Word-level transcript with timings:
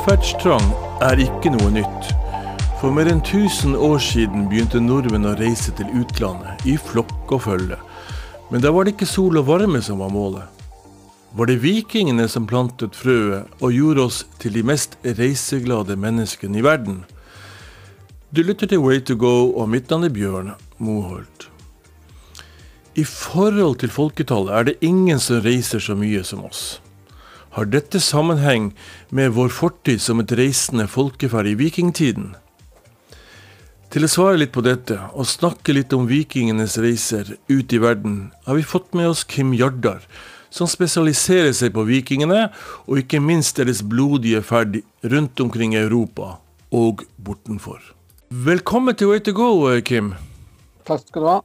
Vår 0.00 0.14
utferdstrang 0.14 0.70
er 1.04 1.20
ikke 1.20 1.50
noe 1.52 1.68
nytt. 1.74 2.06
For 2.80 2.88
mer 2.88 3.10
enn 3.10 3.18
1000 3.20 3.74
år 3.76 3.98
siden 4.00 4.46
begynte 4.48 4.80
nordmenn 4.80 5.28
å 5.28 5.34
reise 5.36 5.74
til 5.76 5.90
utlandet, 5.92 6.64
i 6.64 6.78
flokk 6.80 7.34
og 7.36 7.42
følge. 7.44 7.76
Men 8.48 8.64
da 8.64 8.72
var 8.72 8.88
det 8.88 8.94
ikke 8.94 9.10
sol 9.10 9.36
og 9.36 9.50
varme 9.50 9.82
som 9.84 10.00
var 10.00 10.08
målet. 10.14 10.48
Var 11.36 11.52
det 11.52 11.58
vikingene 11.60 12.30
som 12.32 12.48
plantet 12.48 12.96
frøet 12.96 13.60
og 13.60 13.76
gjorde 13.76 14.08
oss 14.08 14.24
til 14.40 14.56
de 14.56 14.64
mest 14.72 14.96
reiseglade 15.04 16.00
menneskene 16.00 16.62
i 16.62 16.64
verden? 16.64 17.02
Du 18.32 18.40
lytter 18.40 18.72
til 18.72 18.80
Way 18.80 19.04
to 19.04 19.20
go, 19.20 19.52
og 19.52 19.68
mitt 19.68 19.92
navn 19.92 20.08
er 20.08 20.16
Bjørn 20.16 20.54
Moholt. 20.80 21.50
I 22.96 23.04
forhold 23.04 23.82
til 23.84 23.92
folketallet 23.92 24.54
er 24.56 24.70
det 24.70 24.80
ingen 24.80 25.20
som 25.20 25.44
reiser 25.44 25.82
så 25.82 25.92
mye 25.92 26.24
som 26.24 26.48
oss. 26.48 26.80
Har 27.50 27.66
dette 27.66 27.98
sammenheng 27.98 28.70
med 29.10 29.32
vår 29.34 29.48
fortid 29.50 29.98
som 30.02 30.22
et 30.22 30.32
reisende 30.38 30.86
folkeferd 30.86 31.48
i 31.50 31.56
vikingtiden? 31.58 32.28
Til 33.90 34.06
å 34.06 34.10
svare 34.10 34.38
litt 34.38 34.52
på 34.54 34.62
dette, 34.62 34.94
og 35.18 35.26
snakke 35.26 35.74
litt 35.74 35.90
om 35.96 36.06
vikingenes 36.06 36.76
reiser 36.78 37.32
ut 37.50 37.72
i 37.74 37.80
verden, 37.82 38.28
har 38.46 38.54
vi 38.54 38.62
fått 38.62 38.94
med 38.94 39.10
oss 39.10 39.24
Kim 39.26 39.50
Jardar, 39.58 40.04
som 40.54 40.70
spesialiserer 40.70 41.50
seg 41.50 41.74
på 41.74 41.82
vikingene, 41.88 42.52
og 42.86 43.02
ikke 43.02 43.18
minst 43.18 43.58
deres 43.58 43.82
blodige 43.82 44.44
ferd 44.46 44.78
rundt 45.02 45.42
omkring 45.42 45.74
i 45.74 45.82
Europa 45.82 46.36
og 46.70 47.02
bortenfor. 47.18 47.82
Velkommen 48.30 48.94
til 48.94 49.10
Way 49.10 49.26
to 49.26 49.34
go, 49.34 49.50
Kim. 49.82 50.14
Takk 50.86 51.02
skal 51.08 51.26
du 51.26 51.32
ha. 51.32 51.40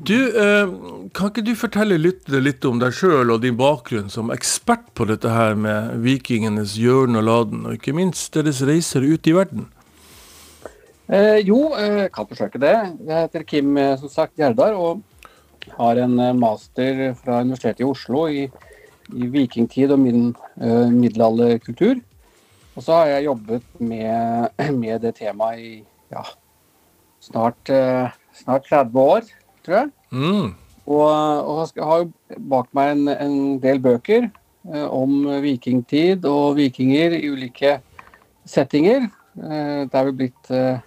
Du, 0.00 0.16
eh, 0.16 0.68
Kan 1.12 1.28
ikke 1.28 1.44
du 1.44 1.52
fortelle 1.58 1.98
litt 2.00 2.64
om 2.64 2.78
deg 2.80 2.94
sjøl 2.96 3.30
og 3.34 3.42
din 3.42 3.58
bakgrunn 3.58 4.08
som 4.10 4.32
ekspert 4.32 4.88
på 4.96 5.04
dette 5.10 5.28
her 5.28 5.54
med 5.54 6.00
vikingenes 6.00 6.78
hjørne 6.80 7.20
og 7.20 7.26
laden, 7.28 7.66
og 7.66 7.76
ikke 7.76 7.92
minst 7.92 8.32
deres 8.32 8.62
reiser 8.64 9.04
ut 9.04 9.28
i 9.28 9.34
verden? 9.36 9.66
Eh, 11.12 11.42
jo, 11.44 11.74
jeg 11.76 12.08
kan 12.14 12.28
forsøke 12.28 12.60
det. 12.62 12.72
Jeg 13.04 13.26
heter 13.26 13.42
Kim 13.44 13.76
eh, 13.76 13.98
som 14.00 14.08
sagt 14.08 14.38
Gjerdar 14.40 14.78
og 14.78 15.02
har 15.76 16.00
en 16.00 16.14
eh, 16.18 16.32
master 16.32 17.02
fra 17.18 17.42
Universitetet 17.44 17.82
i 17.84 17.88
Oslo 17.88 18.24
i, 18.32 18.46
i 19.12 19.28
vikingtid 19.28 19.92
og 19.92 20.00
min 20.00 20.30
uh, 20.62 20.88
middelalderkultur. 20.88 22.00
Og 22.72 22.86
så 22.86 22.94
har 22.96 23.10
jeg 23.10 23.26
jobbet 23.26 23.66
med, 23.82 24.48
med 24.82 25.02
det 25.04 25.16
temaet 25.18 25.60
i 25.60 25.72
ja, 26.14 26.24
snart, 27.20 27.60
uh, 27.68 28.08
snart 28.38 28.70
30 28.70 29.00
år 29.02 29.28
tror 29.64 29.76
jeg. 29.80 29.90
Mm. 30.12 30.52
Og, 30.82 31.08
og 31.08 31.60
jeg 31.76 31.84
har 31.86 32.02
jo 32.02 32.38
bak 32.52 32.70
meg 32.74 32.94
en, 32.96 33.08
en 33.14 33.36
del 33.62 33.78
bøker 33.84 34.24
eh, 34.28 34.86
om 34.88 35.20
vikingtid 35.44 36.24
og 36.28 36.56
vikinger 36.58 37.14
i 37.18 37.28
ulike 37.30 37.76
settinger. 38.48 39.06
Eh, 39.38 39.84
det 39.86 39.94
er 39.94 40.08
vel 40.08 40.16
blitt 40.18 40.50
eh, 40.52 40.82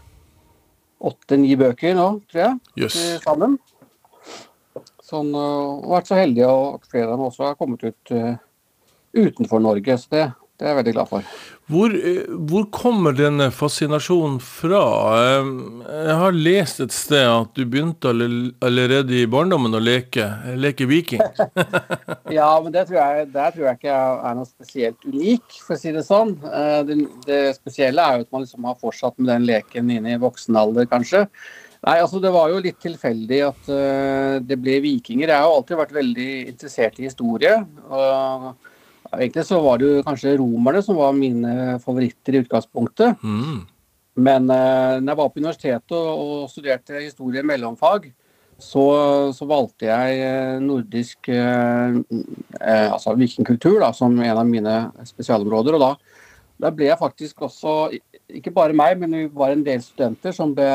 åtte-ni 1.06 1.56
bøker 1.60 1.96
nå, 1.98 2.10
tror 2.32 2.42
jeg, 2.44 2.60
Yes. 2.86 2.98
sammen. 3.24 3.58
Sånn, 5.06 5.30
og 5.38 5.86
vært 5.92 6.08
så 6.10 6.18
heldig 6.18 6.44
at 6.50 6.88
flere 6.90 7.12
av 7.12 7.14
dem 7.20 7.28
også 7.28 7.44
har 7.52 7.58
kommet 7.60 7.84
ut 7.86 8.12
eh, 8.16 8.36
utenfor 9.16 9.62
Norge. 9.62 10.00
Så 10.02 10.10
det, 10.16 10.24
det 10.58 10.66
er 10.66 10.72
jeg 10.74 10.80
veldig 10.82 10.94
glad 10.98 11.12
for. 11.12 11.28
Hvor, 11.66 11.90
eh, 11.98 12.28
hvor 12.46 12.68
kommer 12.70 13.16
denne 13.18 13.48
fascinasjonen 13.50 14.38
fra? 14.44 14.82
Jeg 15.82 16.18
har 16.20 16.36
lest 16.38 16.82
et 16.84 16.94
sted 16.94 17.26
at 17.26 17.56
du 17.58 17.64
begynte 17.66 18.12
allerede 18.14 19.16
i 19.18 19.26
barndommen 19.26 19.74
å 19.74 19.82
leke, 19.82 20.28
leke 20.62 20.86
viking. 20.90 21.24
Ja, 22.36 22.52
men 22.62 22.74
det 22.74 22.88
tror 22.90 23.00
jeg, 23.00 23.28
der 23.34 23.54
tror 23.54 23.68
jeg 23.68 23.80
ikke 23.80 23.96
er 23.96 24.38
noe 24.38 24.48
spesielt 24.50 25.06
unik, 25.08 25.58
for 25.64 25.76
å 25.76 25.80
si 25.80 25.94
det 25.96 26.06
sånn. 26.06 26.36
Eh, 26.46 26.82
Det, 26.86 26.98
det 27.26 27.42
spesielle 27.58 28.02
er 28.06 28.20
jo 28.20 28.28
at 28.28 28.34
man 28.36 28.46
liksom 28.46 28.70
har 28.70 28.78
fortsatt 28.82 29.18
med 29.18 29.32
den 29.32 29.48
leken 29.50 29.90
inn 29.94 30.10
i 30.10 30.20
voksen 30.22 30.58
alder, 30.60 30.86
kanskje. 30.90 31.26
Nei, 31.86 31.98
altså 32.02 32.22
Det 32.22 32.32
var 32.34 32.50
jo 32.50 32.62
litt 32.62 32.78
tilfeldig 32.82 33.42
at 33.46 33.74
eh, 33.74 34.38
det 34.42 34.58
ble 34.62 34.78
vikinger. 34.86 35.30
Jeg 35.30 35.38
har 35.38 35.50
jo 35.50 35.58
alltid 35.60 35.82
vært 35.82 35.98
veldig 35.98 36.30
interessert 36.54 37.02
i 37.02 37.10
historie. 37.10 37.58
og 37.90 38.54
Egentlig 39.14 39.46
så 39.48 39.62
var 39.64 39.80
det 39.80 39.88
jo 39.90 40.04
kanskje 40.06 40.38
romerne 40.40 40.82
som 40.84 40.98
var 41.00 41.16
mine 41.16 41.78
favoritter 41.84 42.36
i 42.36 42.44
utgangspunktet. 42.44 43.22
Mm. 43.24 43.64
Men 44.16 44.50
eh, 44.50 45.02
når 45.02 45.12
jeg 45.12 45.20
var 45.20 45.32
på 45.32 45.42
universitetet 45.44 45.98
og, 45.98 46.22
og 46.26 46.52
studerte 46.52 47.04
historie 47.04 47.44
i 47.44 47.48
mellomfag, 47.48 48.08
så, 48.58 48.86
så 49.36 49.48
valgte 49.50 49.90
jeg 49.90 50.20
eh, 50.24 50.58
nordisk 50.64 51.30
eh, 51.32 51.98
eh, 52.62 52.88
altså 52.88 53.16
vikingkultur 53.20 53.82
da, 53.84 53.92
som 53.96 54.16
en 54.16 54.38
av 54.38 54.48
mine 54.48 54.78
spesialområder. 55.08 55.76
og 55.76 55.84
da, 55.84 55.92
da 56.64 56.72
ble 56.72 56.88
jeg 56.88 57.02
faktisk 57.02 57.44
også, 57.50 57.76
ikke 58.40 58.56
bare 58.56 58.78
meg, 58.78 58.98
men 59.02 59.18
vi 59.18 59.28
var 59.36 59.54
en 59.54 59.66
del 59.66 59.84
studenter 59.84 60.36
som 60.36 60.56
ble 60.56 60.72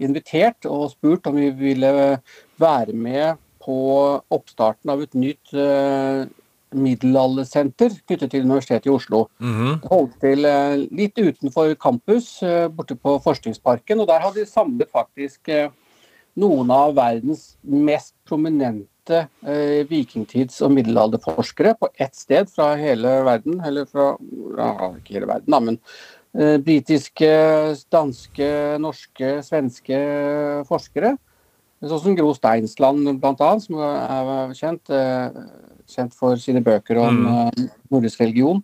invitert 0.00 0.64
og 0.68 0.88
spurt 0.94 1.28
om 1.28 1.36
vi 1.36 1.50
ville 1.52 1.92
være 2.60 2.96
med 2.96 3.40
på 3.62 3.76
oppstarten 4.32 4.90
av 4.90 5.04
et 5.04 5.12
nytt 5.14 5.52
eh, 5.52 6.24
middelaldersenter 6.74 7.94
knyttet 8.06 8.32
til 8.32 8.46
Universitetet 8.46 8.88
i 8.88 8.92
Oslo. 8.92 9.26
Mhm. 9.42 9.80
Det 9.82 9.90
holdt 9.92 10.18
til 10.22 10.48
eh, 10.48 10.84
litt 10.90 11.18
utenfor 11.18 11.74
campus, 11.80 12.34
eh, 12.42 12.68
borte 12.68 12.96
på 12.96 13.18
Forskningsparken. 13.24 14.00
Og 14.00 14.08
der 14.10 14.22
hadde 14.24 14.42
de 14.42 14.48
samlet 14.48 14.90
faktisk 14.92 15.48
eh, 15.48 15.70
noen 16.36 16.70
av 16.72 16.94
verdens 16.96 17.56
mest 17.62 18.14
prominente 18.28 19.26
vikingtids- 19.90 20.60
og 20.62 20.70
middelalderforskere 20.76 21.72
på 21.74 21.88
ett 21.98 22.14
sted 22.14 22.46
fra 22.48 22.76
hele 22.78 23.10
verden. 23.26 23.58
Eller 23.66 23.84
fra 23.90 24.12
ja, 24.56 24.92
ikke 24.94 25.16
hele 25.18 25.26
verden, 25.26 25.50
da, 25.50 25.58
men 25.58 26.62
britiske, 26.62 27.32
danske, 27.92 28.48
norske, 28.80 29.32
svenske 29.44 29.98
forskere. 30.70 31.16
Sånn 31.82 32.02
som 32.04 32.14
Gro 32.14 32.30
Steinsland 32.38 33.10
bl.a., 33.18 33.50
som 33.58 33.80
er 33.82 34.54
kjent, 34.54 34.92
kjent 35.94 36.14
for 36.16 36.36
sine 36.40 36.62
bøker 36.64 36.98
om 37.02 37.22
Mm. 37.22 37.30
eh, 37.46 37.68
nordisk 37.92 38.20
religion. 38.20 38.62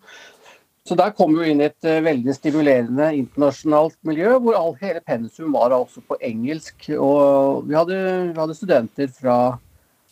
Så 0.89 0.97
der 0.97 1.11
kom 1.13 1.35
vi 1.37 1.51
inn 1.51 1.61
i 1.61 1.67
et 1.69 1.85
eh, 1.85 2.01
veldig 2.01 2.33
stimulerende 2.35 3.11
internasjonalt 3.13 3.97
miljø, 4.09 4.39
hvor 4.41 4.57
all, 4.57 4.75
hele 4.81 5.01
pensum 5.05 5.53
var 5.53 5.71
altså 5.77 6.01
på 6.01 6.17
engelsk. 6.25 6.89
Og 6.97 7.67
vi 7.69 7.75
hadde, 7.77 7.99
vi 8.33 8.41
hadde 8.41 8.57
studenter 8.57 9.09
fra 9.13 9.59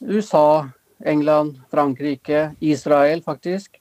USA, 0.02 0.68
England, 1.04 1.56
Frankrike, 1.72 2.50
Israel 2.60 3.22
faktisk. 3.24 3.78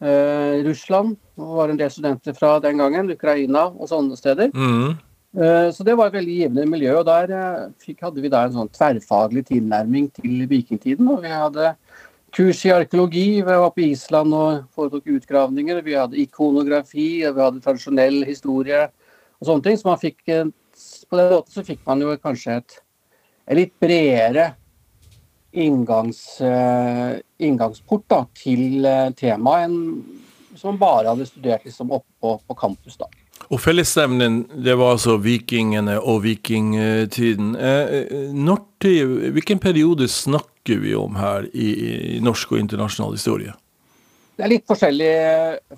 Eh, 0.00 0.62
Russland 0.64 1.16
var 1.36 1.68
en 1.68 1.76
del 1.76 1.90
studenter 1.90 2.32
fra 2.36 2.58
den 2.60 2.78
gangen, 2.78 3.10
Ukraina 3.12 3.66
og 3.68 3.88
sånne 3.90 4.16
steder. 4.16 4.48
Mm. 4.54 4.96
Eh, 5.36 5.68
Så 5.70 5.84
det 5.84 5.96
var 5.98 6.06
et 6.08 6.14
veldig 6.16 6.36
givende 6.38 6.66
miljø. 6.66 6.96
og 6.98 7.04
Der 7.04 7.70
fikk, 7.78 8.00
hadde 8.00 8.22
vi 8.22 8.28
da 8.28 8.44
en 8.46 8.52
sånn 8.52 8.70
tverrfaglig 8.72 9.44
tilnærming 9.46 10.08
til 10.14 10.46
vikingtiden. 10.48 11.08
og 11.10 11.20
Vi 11.22 11.28
hadde 11.28 11.76
kurs 12.34 12.60
i 12.66 12.72
arkeologi, 12.74 13.40
vi 13.40 13.58
var 13.62 13.72
på 13.74 13.84
Island 13.86 14.34
og 14.36 14.68
foretok 14.76 15.08
utgravninger. 15.18 15.80
Vi 15.86 15.96
hadde 15.96 16.20
ikonografi, 16.20 17.08
og 17.28 17.36
vi 17.36 17.44
hadde 17.44 17.64
tradisjonell 17.64 18.22
historie 18.28 18.86
og 19.38 19.48
sånne 19.48 19.64
ting. 19.64 19.78
Så 19.80 19.88
man 19.88 20.00
fikk, 20.02 20.22
på 20.26 21.20
den 21.20 21.34
måten 21.34 21.54
så 21.54 21.66
fikk 21.66 21.84
man 21.88 22.04
jo 22.04 22.16
kanskje 22.22 22.58
et, 22.60 22.78
et 23.48 23.60
litt 23.62 23.76
bredere 23.80 24.50
inngangs, 25.58 26.40
eh, 26.44 27.18
inngangsport 27.40 28.04
da, 28.10 28.22
til 28.36 28.84
eh, 28.86 29.08
temaet 29.16 29.68
enn 29.68 29.78
hvis 30.52 30.64
man 30.66 30.80
bare 30.80 31.12
hadde 31.12 31.26
studert 31.28 31.64
liksom 31.64 31.92
oppe 31.94 32.10
på, 32.20 32.34
på 32.44 32.56
campus. 32.58 32.96
da. 32.98 33.06
Og 33.48 33.60
fellesnevnen, 33.64 34.42
det 34.64 34.74
var 34.76 34.92
altså 34.96 35.16
vikingene 35.24 35.96
og 36.00 36.20
vikingtiden. 36.26 37.54
Eh, 37.56 37.94
eh, 38.02 38.34
når 38.34 38.60
til, 38.80 39.14
hvilken 39.32 39.58
periode 39.58 40.08
snakker 40.08 40.82
vi 40.82 40.92
om 40.94 41.16
her 41.16 41.48
i, 41.54 41.70
i 42.16 42.20
norsk 42.20 42.52
og 42.52 42.60
internasjonal 42.60 43.16
historie? 43.16 43.54
Det 44.38 44.44
er 44.46 44.52
litt 44.52 44.68
forskjellig 44.70 45.14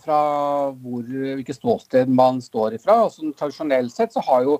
fra 0.02 0.20
hvor, 0.68 1.04
hvilket 1.06 1.56
ståsted 1.56 2.10
man 2.12 2.42
står 2.44 2.74
ifra. 2.76 2.98
Altså, 3.06 3.30
tradisjonelt 3.38 3.94
sett 3.94 4.12
så 4.12 4.24
har 4.26 4.42
jo 4.44 4.58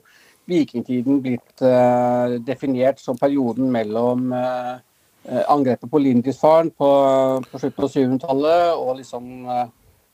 vikingtiden 0.49 1.19
blitt 1.25 1.65
eh, 1.67 2.39
definert 2.47 3.03
som 3.03 3.19
perioden 3.21 3.69
mellom 3.75 4.31
eh, 4.33 4.73
eh, 5.29 5.43
angrepet 5.53 5.91
på 5.91 6.01
Lindisfaren 6.01 6.71
på, 6.73 6.91
på 7.51 7.61
slutten 7.61 7.87
av 7.87 7.93
700-tallet 7.93 8.81
og 8.81 8.97
liksom 9.03 9.29
eh, 9.45 9.61
eh, 9.67 9.69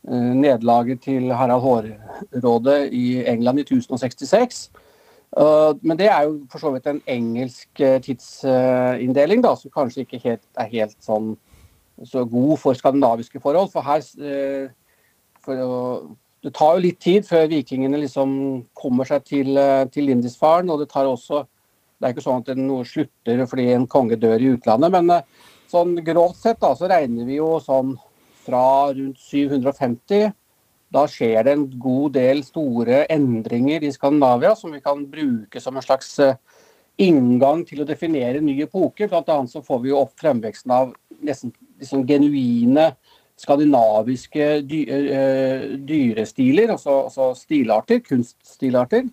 nederlaget 0.06 1.00
til 1.02 1.32
Harald 1.34 1.60
Hårråde 1.60 2.76
i 2.94 3.24
England 3.26 3.58
i 3.58 3.64
1066. 3.66 4.70
Uh, 5.36 5.74
men 5.82 5.98
det 5.98 6.06
er 6.06 6.22
jo 6.22 6.36
for 6.50 6.62
så 6.62 6.70
vidt 6.72 6.86
en 6.86 7.02
engelsk 7.10 7.68
uh, 7.82 7.98
tidsinndeling, 8.00 9.42
som 9.42 9.72
kanskje 9.74 10.06
ikke 10.06 10.20
helt, 10.22 10.44
er 10.56 10.70
helt 10.70 10.96
sånn 11.02 11.34
så 12.04 12.22
god 12.28 12.54
for 12.62 12.76
skandinaviske 12.78 13.40
forhold. 13.40 13.72
For 13.72 13.82
her 13.82 14.04
for 15.44 16.16
Det 16.44 16.52
tar 16.54 16.76
jo 16.76 16.82
litt 16.84 17.00
tid 17.00 17.24
før 17.26 17.48
vikingene 17.48 17.98
liksom 17.98 18.30
kommer 18.74 19.08
seg 19.08 19.24
til, 19.24 19.56
til 19.90 20.04
Lindisfaren. 20.04 20.70
Og 20.70 20.78
det 20.80 20.90
tar 20.92 21.08
også 21.08 21.46
Det 21.98 22.06
er 22.06 22.12
ikke 22.12 22.22
sånn 22.22 22.44
at 22.44 22.58
noe 22.60 22.84
slutter 22.84 23.46
fordi 23.48 23.70
en 23.72 23.86
konge 23.88 24.18
dør 24.20 24.42
i 24.44 24.50
utlandet, 24.52 24.92
men 24.92 25.22
sånn 25.72 25.96
grovt 26.04 26.36
sett 26.36 26.60
da, 26.60 26.74
så 26.76 26.90
regner 26.90 27.24
vi 27.24 27.38
jo 27.38 27.56
sånn 27.64 27.94
fra 28.46 28.64
rundt 28.94 29.20
750 29.20 30.30
da 30.92 31.02
skjer 31.10 31.42
det 31.46 31.54
en 31.56 31.66
god 31.82 32.14
del 32.14 32.42
store 32.46 33.02
endringer 33.12 33.84
i 33.84 33.92
Skandinavia 33.94 34.54
som 34.58 34.74
vi 34.74 34.82
kan 34.84 35.02
bruke 35.10 35.60
som 35.62 35.76
en 35.76 35.84
slags 35.84 36.12
eh, 36.22 36.38
inngang 37.02 37.64
til 37.66 37.82
å 37.82 37.88
definere 37.88 38.40
ny 38.40 38.54
epoke. 38.64 39.08
Blant 39.10 39.28
annet 39.32 39.52
så 39.52 39.64
får 39.66 39.82
vi 39.82 39.92
jo 39.92 40.00
opp 40.04 40.14
fremveksten 40.20 40.72
av 40.72 40.94
nesten 41.26 41.52
liksom 41.80 42.06
genuine 42.08 42.92
skandinaviske 43.36 44.44
dy, 44.64 44.78
uh, 44.88 45.64
dyrestiler, 45.84 46.70
altså, 46.72 47.02
altså, 47.10 47.26
stilarter, 47.36 48.00
kunststilarter. 48.00 49.10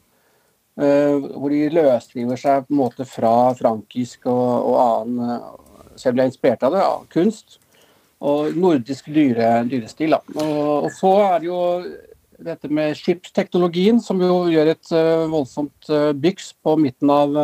Uh, 0.79 1.25
hvor 1.36 1.51
de 1.51 1.68
løsriver 1.75 2.39
seg 2.39 2.63
på 2.63 2.71
en 2.71 2.79
måte 2.79 3.06
fra 3.06 3.51
frankisk 3.59 4.24
og, 4.31 4.71
og 4.71 4.79
annen 4.86 5.59
Selv 6.00 6.15
ble 6.18 6.24
inspirert 6.25 6.63
av 6.65 6.74
det, 6.74 6.79
ja, 6.81 6.94
kunst. 7.13 7.59
Og 8.24 8.56
nordisk 8.56 9.10
dyre, 9.12 9.66
dyrestil. 9.68 10.16
Og, 10.16 10.58
og, 10.86 10.90
så 10.96 11.12
er 11.25 11.42
det 11.44 11.50
jo 11.50 11.62
dette 12.44 12.70
med 12.72 12.96
skipsteknologien, 12.96 14.00
som 14.04 14.22
jo 14.24 14.46
gjør 14.52 14.72
et 14.72 14.94
uh, 14.96 15.25
voldsomt 15.31 15.92
byks 16.24 16.54
på 16.64 16.78
midten 16.80 17.12
av 17.12 17.36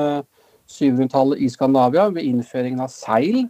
700-tallet 0.69 1.43
i 1.43 1.49
Skandinavia 1.51 2.07
ved 2.15 2.27
innføringen 2.27 2.85
av 2.85 2.93
seil. 2.93 3.43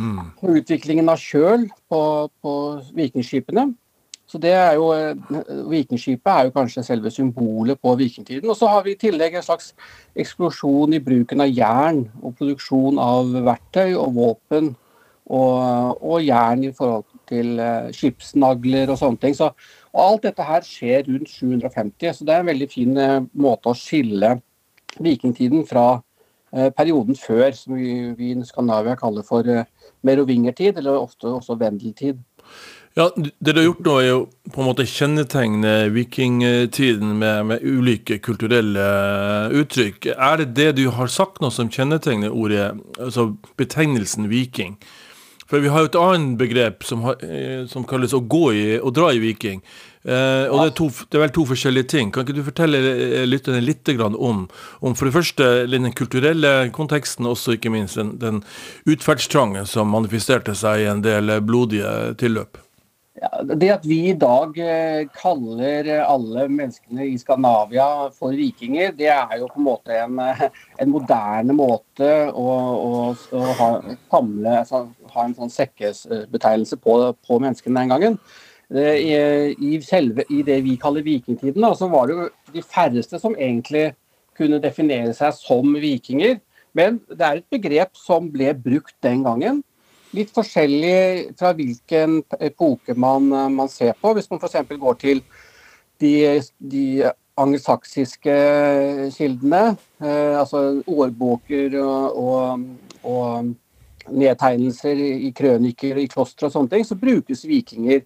Mm. 0.00 0.32
Og 0.40 0.60
utviklingen 0.62 1.12
av 1.12 1.20
kjøl 1.20 1.68
på, 1.90 2.02
på 2.40 2.54
vikingskipene. 2.96 3.68
Så 4.30 4.38
det 4.38 4.52
er 4.54 4.76
jo, 4.78 4.92
Vikingskipet 5.72 6.30
er 6.30 6.46
jo 6.46 6.52
kanskje 6.54 6.84
selve 6.86 7.10
symbolet 7.10 7.80
på 7.82 7.96
vikingtiden. 7.98 8.46
Og 8.46 8.56
så 8.56 8.68
har 8.70 8.84
vi 8.86 8.94
i 8.94 9.00
tillegg 9.00 9.34
en 9.34 9.42
slags 9.46 9.72
eksplosjon 10.14 10.94
i 10.94 11.02
bruken 11.02 11.42
av 11.42 11.50
jern 11.50 12.04
og 12.22 12.36
produksjon 12.38 13.00
av 13.02 13.32
verktøy 13.48 13.96
og 13.98 14.14
våpen. 14.14 14.70
Og, 15.30 16.02
og 16.02 16.24
jern 16.26 16.64
i 16.66 16.72
forhold 16.74 17.04
til 17.30 17.60
uh, 17.62 17.90
skipsnagler 17.94 18.90
og 18.90 18.98
sånne 18.98 19.22
ting. 19.22 19.36
Så, 19.38 19.52
og 19.94 20.00
alt 20.02 20.24
dette 20.26 20.46
her 20.46 20.64
skjer 20.66 21.06
rundt 21.06 21.30
750, 21.30 22.16
så 22.16 22.26
det 22.26 22.34
er 22.34 22.42
en 22.42 22.50
veldig 22.50 22.70
fin 22.72 22.96
uh, 22.98 23.20
måte 23.38 23.70
å 23.70 23.78
skille 23.78 24.32
vikingtiden 24.98 25.62
fra 25.70 25.86
uh, 26.00 26.70
perioden 26.74 27.18
før, 27.18 27.54
som 27.54 27.78
vi, 27.78 27.94
vi 28.18 28.32
i 28.34 28.48
Skandinavia 28.48 28.98
kaller 28.98 29.26
for 29.26 29.46
merovingertid, 30.06 30.82
eller 30.82 30.98
ofte 30.98 31.30
også 31.30 31.58
vendeltid. 31.60 32.18
Ja, 32.98 33.10
Det 33.14 33.54
du 33.54 33.60
har 33.60 33.68
gjort 33.68 33.84
nå, 33.86 33.92
er 34.00 34.08
jo 34.08 34.22
på 34.50 34.62
en 34.62 34.66
måte 34.66 34.86
kjennetegne 34.88 35.74
vikingtiden 35.94 37.12
med, 37.20 37.44
med, 37.46 37.62
ulike 37.62 38.18
kulturelle 38.18 38.86
uttrykk. 39.54 40.10
Er 40.16 40.40
det 40.40 40.48
det 40.56 40.70
du 40.80 40.88
har 40.90 41.06
sagt 41.06 41.38
nå 41.40 41.52
som 41.54 41.70
kjennetegner 41.70 42.34
ordet, 42.34 42.72
altså 42.98 43.28
betegnelsen 43.60 44.26
viking? 44.32 44.74
For 45.50 45.58
vi 45.58 45.70
har 45.72 45.82
jo 45.82 45.90
et 45.90 45.98
annet 45.98 46.38
begrep 46.38 46.84
som, 46.86 47.02
har, 47.08 47.18
eh, 47.26 47.64
som 47.66 47.82
kalles 47.88 48.14
å 48.14 48.22
gå 48.22 48.44
i, 48.54 48.66
å 48.78 48.92
dra 48.94 49.08
i 49.10 49.18
viking. 49.18 49.58
Eh, 50.04 50.46
og 50.46 50.60
det 50.60 50.66
er, 50.68 50.74
to, 50.78 50.86
det 51.10 51.18
er, 51.18 51.24
vel 51.24 51.32
to 51.34 51.46
forskjellige 51.50 51.90
ting. 51.90 52.12
Kan 52.14 52.24
ikke 52.24 52.38
du 52.38 52.44
fortelle 52.46 52.78
eh, 52.78 53.26
lytterne 53.26 53.60
litt 53.64 53.90
om, 53.98 54.46
om, 54.46 54.94
for 54.94 55.08
det 55.08 55.16
første 55.18 55.50
den 55.66 55.90
kulturelle 55.92 56.70
konteksten, 56.72 57.26
også 57.26 57.58
ikke 57.58 57.74
minst 57.74 57.98
den, 57.98 58.14
den 58.22 58.42
utferdstrangen 58.86 59.66
som 59.66 59.90
manifesterte 59.90 60.54
seg 60.54 60.84
i 60.84 60.90
en 60.92 61.02
del 61.02 61.40
blodige 61.42 62.14
tilløp? 62.22 62.62
Ja, 63.18 63.42
det 63.42 63.68
at 63.74 63.86
vi 63.90 63.96
i 64.12 64.14
dag 64.14 64.54
eh, 64.62 65.08
kaller 65.10 65.88
alle 65.98 66.44
menneskene 66.46 67.08
i 67.10 67.16
Skandinavia 67.18 68.06
for 68.14 68.36
vikinger, 68.38 68.92
det 68.94 69.08
er 69.10 69.40
jo 69.40 69.48
på 69.50 69.58
en 69.58 69.66
måte 69.66 69.96
en, 69.98 70.20
en 70.20 70.92
moderne 70.92 71.56
måte 71.58 72.10
å, 72.30 72.44
å, 72.70 72.92
å 73.10 73.40
ha, 73.58 73.70
samle, 74.12 74.52
altså, 74.60 74.84
ha, 75.10 75.24
en 75.24 75.34
sånn 75.34 75.50
sekkesbetegnelse 75.50 76.78
på, 76.78 77.00
på 77.26 77.40
menneskene 77.42 77.82
den 77.82 77.96
gangen. 77.96 78.20
I, 78.70 79.72
selve, 79.82 80.22
I 80.30 80.44
det 80.46 80.60
vi 80.62 80.76
kaller 80.78 81.02
vikingtiden, 81.02 81.58
da, 81.58 81.72
så 81.74 81.88
var 81.90 82.06
det 82.06 82.14
jo 82.14 82.28
de 82.54 82.62
færreste 82.62 83.18
som 83.18 83.34
egentlig 83.34 83.88
kunne 84.38 84.62
definere 84.62 85.10
seg 85.18 85.34
som 85.34 85.74
vikinger. 85.82 86.38
Men 86.78 87.00
det 87.10 87.26
er 87.26 87.40
et 87.40 87.50
begrep 87.50 87.98
som 87.98 88.30
ble 88.30 88.52
brukt 88.54 88.94
den 89.02 89.24
gangen. 89.26 89.64
Litt 90.16 90.32
forskjellig 90.34 91.36
fra 91.38 91.52
hvilken 91.54 92.20
epoke 92.42 92.96
man, 92.98 93.28
man 93.54 93.70
ser 93.70 93.94
på. 94.00 94.14
Hvis 94.16 94.30
man 94.30 94.40
f.eks. 94.42 94.74
går 94.80 94.96
til 94.98 95.22
de, 96.02 96.14
de 96.58 96.86
angelsaksiske 97.40 98.36
kildene, 99.14 99.76
eh, 100.02 100.34
altså 100.38 100.82
årbåker 100.86 101.76
og, 101.80 102.18
og, 102.18 102.64
og 103.06 104.10
nedtegnelser 104.10 104.98
i 104.98 105.30
krøniker 105.36 106.00
i 106.00 106.08
klostre 106.10 106.48
og 106.48 106.56
sånne 106.56 106.74
ting, 106.74 106.86
så 106.86 106.98
brukes 106.98 107.46
vikinger 107.48 108.02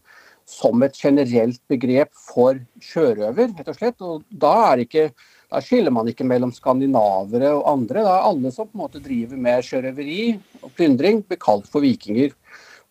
som 0.49 0.83
et 0.85 0.97
generelt 1.01 1.61
begrep 1.73 2.13
for 2.21 2.59
sjørøver, 2.85 3.55
rett 3.57 3.71
og 3.71 3.79
slett. 3.79 4.05
Og 4.05 4.25
da, 4.29 4.75
ikke, 4.85 5.09
da, 5.55 5.63
skiller 5.63 5.95
man 5.95 6.09
ikke 6.11 6.27
mellom 6.27 6.53
skandinavere 6.55 7.53
og 7.55 7.69
andre. 7.71 8.03
Da 8.03 8.17
er 8.19 8.29
alle 8.31 8.51
som 8.55 8.67
på 8.67 8.75
en 8.75 8.83
måte 8.83 9.03
driver 9.03 9.39
med 9.39 9.63
sjørøveri 9.67 10.23
og 10.65 10.73
plyndring, 10.75 11.23
blir 11.23 11.41
kalt 11.43 11.69
for 11.71 11.85
vikinger. 11.85 12.35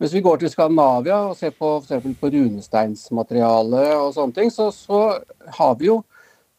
Hvis 0.02 0.16
vi 0.16 0.24
går 0.26 0.40
til 0.42 0.52
Skandinavia 0.52 1.20
og 1.30 1.38
ser 1.38 1.54
på, 1.56 1.76
for 1.86 2.16
på 2.20 2.32
runesteinsmateriale 2.34 3.84
og 4.00 4.10
sånne 4.16 4.36
ting, 4.36 4.50
så, 4.52 4.72
så, 4.74 5.20
har 5.60 5.76
vi 5.80 5.92
jo 5.92 6.00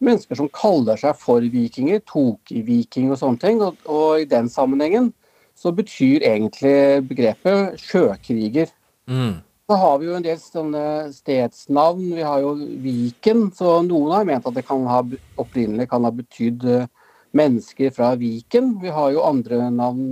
mennesker 0.04 0.38
som 0.38 0.50
kaller 0.54 1.00
seg 1.00 1.16
for 1.18 1.44
vikinger, 1.52 2.02
tokiviking 2.08 3.10
og 3.10 3.20
sånne 3.20 3.42
ting. 3.42 3.60
Og, 3.64 3.80
og, 3.88 4.22
i 4.22 4.28
den 4.28 4.48
sammenhengen 4.52 5.10
så 5.58 5.72
betyr 5.74 6.24
egentlig 6.24 7.04
begrepet 7.08 7.80
sjøkriger. 7.82 8.72
Mm. 9.10 9.40
Så 9.64 9.76
har 9.80 9.98
vi 9.98 10.10
jo 10.10 10.16
en 10.18 10.24
del 10.24 10.36
sånne 10.36 10.80
stedsnavn. 11.14 12.10
Vi 12.18 12.24
har 12.24 12.42
jo 12.42 12.50
Viken. 12.84 13.46
Så 13.56 13.78
noen 13.86 14.12
har 14.12 14.26
ment 14.28 14.44
at 14.44 14.58
det 14.58 14.66
kan 14.68 14.84
ha, 14.90 14.98
opprinnelig 15.40 15.86
kan 15.88 16.04
ha 16.04 16.10
betydd 16.12 16.66
eh, 16.68 16.90
mennesker 17.32 17.94
fra 17.96 18.10
Viken. 18.20 18.74
Vi 18.82 18.92
har 18.92 19.14
jo 19.14 19.24
andre 19.24 19.70
navn, 19.72 20.04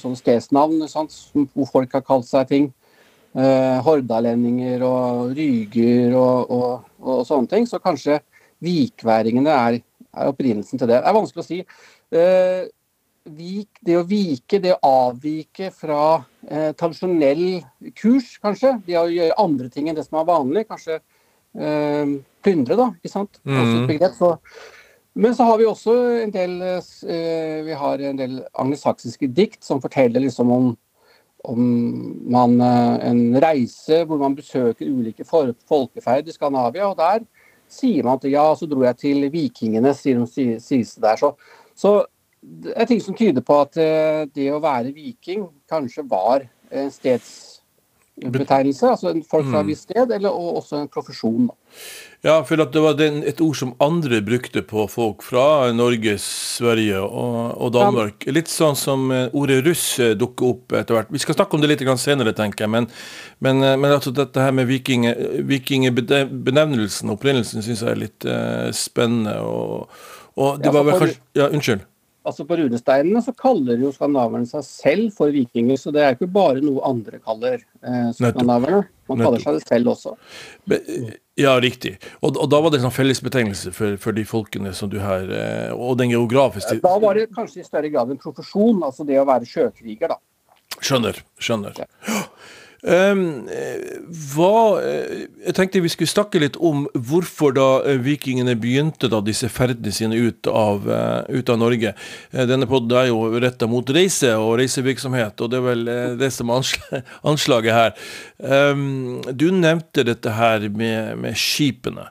sånne 0.00 0.16
stedsnavn 0.16 0.86
sant, 0.88 1.12
hvor 1.52 1.68
folk 1.68 1.92
har 1.98 2.04
kalt 2.06 2.30
seg 2.30 2.48
ting. 2.48 2.70
Eh, 3.36 3.76
hordalendinger 3.84 4.86
og 4.88 5.34
ryger 5.36 6.16
og, 6.16 6.54
og, 6.54 6.88
og, 7.02 7.20
sånne 7.28 7.52
ting. 7.52 7.68
Så 7.68 7.82
kanskje 7.84 8.22
vikværingene 8.64 9.52
er, 9.52 9.80
er, 10.14 10.32
opprinnelsen 10.32 10.80
til 10.80 10.88
det. 10.88 11.02
Det 11.02 11.12
er 11.12 11.18
vanskelig 11.18 11.44
å 11.44 11.48
si. 11.50 11.60
Eh, 12.14 12.64
vik, 13.24 13.80
det 13.80 13.96
å 13.98 14.04
vike, 14.06 14.60
det 14.60 14.74
å 14.74 14.92
avvike 15.08 15.70
fra 15.72 16.24
eh, 16.48 16.70
tradisjonell 16.76 17.62
kurs, 17.96 18.36
kanskje. 18.42 18.76
Det 18.86 18.98
å 19.00 19.08
gjøre 19.08 19.38
andre 19.40 19.70
ting 19.72 19.88
enn 19.88 19.96
det 19.96 20.04
som 20.06 20.20
er 20.20 20.28
vanlig. 20.28 20.66
Kanskje 20.68 20.98
eh, 21.00 22.14
plyndre, 22.44 22.78
da. 22.78 22.90
ikke 23.00 23.12
sant? 23.12 23.40
Mm. 23.48 23.88
Så, 24.18 24.34
men 25.14 25.36
så 25.36 25.48
har 25.48 25.60
vi 25.60 25.68
også 25.70 25.96
en 26.24 26.34
del 26.34 26.56
eh, 26.68 27.60
vi 27.64 27.78
har 27.80 28.04
en 28.10 28.20
del 28.20 28.40
angelsaksiske 28.60 29.30
dikt 29.32 29.64
som 29.64 29.82
forteller 29.82 30.26
liksom 30.26 30.52
om, 30.52 30.70
om 31.48 31.62
man, 32.34 32.58
eh, 32.60 33.08
en 33.08 33.24
reise 33.40 34.04
hvor 34.04 34.20
man 34.20 34.36
besøker 34.36 34.84
ulike 34.84 35.24
folkeferd 35.24 36.28
i 36.28 36.36
Skandinavia. 36.36 36.90
og 36.90 37.00
der 37.00 37.24
sier 37.74 38.04
man 38.04 38.20
at 38.20 38.28
ja, 38.28 38.50
så 38.54 38.68
dro 38.68 38.84
jeg 38.84 39.00
til 39.00 39.28
vikingene, 39.32 39.94
sier 39.96 40.20
de 40.20 40.58
sies 40.60 40.94
det 40.98 41.06
der. 41.06 41.16
Så, 41.22 41.32
så 41.74 42.02
det 42.44 42.74
er 42.76 42.84
ting 42.88 43.00
som 43.02 43.14
tyder 43.16 43.40
på 43.44 43.60
at 43.64 43.76
eh, 43.80 44.24
det 44.34 44.52
å 44.52 44.60
være 44.62 44.92
viking 44.94 45.46
kanskje 45.70 46.02
var 46.08 46.40
en 46.74 46.90
stedsbetegnelse. 46.92 48.86
Altså 48.90 49.08
en 49.10 49.24
folk 49.24 49.46
fra 49.48 49.58
et 49.62 49.64
mm. 49.64 49.68
visst 49.72 49.82
sted, 49.88 50.10
eller 50.12 50.30
også 50.30 50.76
en 50.82 50.88
profesjon. 50.92 51.50
Ja, 52.24 52.44
for 52.44 52.56
det 52.60 52.80
var 52.80 52.94
den, 52.96 53.24
et 53.28 53.40
ord 53.44 53.56
som 53.56 53.74
andre 53.84 54.22
brukte 54.24 54.62
på 54.64 54.88
folk 54.92 55.22
fra 55.24 55.72
Norge, 55.76 56.18
Sverige 56.20 57.00
og, 57.04 57.60
og 57.60 57.72
Danmark. 57.76 58.24
Litt 58.32 58.48
sånn 58.52 58.76
som 58.80 59.12
eh, 59.12 59.36
ordet 59.36 59.64
russ 59.64 59.98
eh, 60.00 60.16
dukker 60.18 60.46
opp 60.52 60.72
etter 60.76 60.94
hvert. 60.98 61.14
Vi 61.14 61.18
skal 61.24 61.36
snakke 61.38 61.54
om 61.56 61.60
det 61.64 61.70
litt 61.72 62.00
senere, 62.00 62.32
tenker 62.36 62.64
jeg. 62.66 62.72
Men, 62.76 62.84
men, 63.44 63.56
men 63.64 63.90
altså 63.92 64.10
dette 64.12 64.40
her 64.40 64.52
med 64.56 64.66
vikingbenevnelsen, 64.68 67.10
opprinnelsen, 67.16 67.62
syns 67.64 67.82
jeg 67.84 67.92
er 67.92 68.04
litt 68.04 68.22
uh, 68.28 68.68
spennende. 68.76 69.34
Og, 69.40 69.88
og 70.36 70.48
det 70.60 70.68
ja, 70.70 70.74
var 70.76 70.82
vel 70.90 70.98
kanskje 71.00 71.20
Ja, 71.40 71.46
unnskyld 71.48 71.82
altså 72.24 72.46
På 72.48 72.56
runesteinene 72.58 73.20
så 73.24 73.34
kaller 73.36 73.80
jo 73.80 73.92
skandinaverne 73.94 74.48
seg 74.48 74.64
selv 74.66 75.12
for 75.16 75.32
vikinger, 75.34 75.78
så 75.80 75.92
det 75.94 76.02
er 76.04 76.16
ikke 76.16 76.30
bare 76.32 76.62
noe 76.64 76.82
andre 76.88 77.20
kaller 77.20 77.58
eh, 77.60 78.10
skandinaverne. 78.16 78.84
Man 79.10 79.20
kaller 79.20 79.42
seg 79.42 79.58
det 79.58 79.66
selv 79.68 79.92
også. 79.92 80.14
Ja, 81.36 81.56
riktig. 81.60 81.96
Og, 82.22 82.38
og 82.38 82.48
da 82.48 82.60
var 82.64 82.72
det 82.72 82.80
en 82.80 82.86
sånn 82.86 82.96
fellesbetegnelse 82.96 83.74
for, 83.76 83.98
for, 84.00 84.16
de 84.16 84.24
folkene 84.28 84.72
som 84.76 84.88
du 84.92 85.00
her 85.02 85.28
eh, 85.34 85.72
Og 85.74 85.98
den 85.98 86.12
geografiske 86.12 86.78
Da 86.84 86.94
var 87.02 87.18
det 87.18 87.26
kanskje 87.34 87.64
i 87.64 87.66
større 87.66 87.90
grad 87.92 88.12
en 88.14 88.20
profesjon, 88.22 88.80
altså 88.86 89.06
det 89.08 89.18
å 89.20 89.26
være 89.28 89.48
sjøkriger, 89.50 90.14
da. 90.14 90.20
Skjønner. 90.80 91.20
Skjønner. 91.42 91.82
Ja. 91.82 92.20
Um, 92.84 93.46
hva, 94.34 94.80
jeg 94.84 95.54
tenkte 95.56 95.80
vi 95.80 95.88
skulle 95.92 96.10
snakke 96.10 96.42
litt 96.42 96.58
om 96.60 96.82
hvorfor 96.92 97.54
da 97.56 97.68
vikingene 98.04 98.52
begynte 98.60 99.08
da 99.08 99.22
disse 99.24 99.48
ferdene 99.48 99.94
sine 99.94 100.18
ut 100.20 100.50
av, 100.50 100.84
ut 101.32 101.52
av 101.54 101.60
Norge. 101.62 101.94
Denne 102.34 102.68
poden 102.68 102.92
er 103.00 103.08
jo 103.08 103.22
retta 103.40 103.68
mot 103.70 103.88
reise 103.96 104.34
og 104.36 104.58
reisevirksomhet, 104.60 105.40
og 105.40 105.52
det 105.52 105.60
er 105.60 105.68
vel 105.70 105.84
det 106.20 106.32
som 106.34 106.52
er 106.52 106.74
anslaget 107.32 107.78
her. 107.78 108.08
Um, 108.44 109.22
du 109.32 109.48
nevnte 109.54 110.04
dette 110.04 110.36
her 110.36 110.68
med, 110.68 111.16
med 111.24 111.40
skipene. 111.40 112.10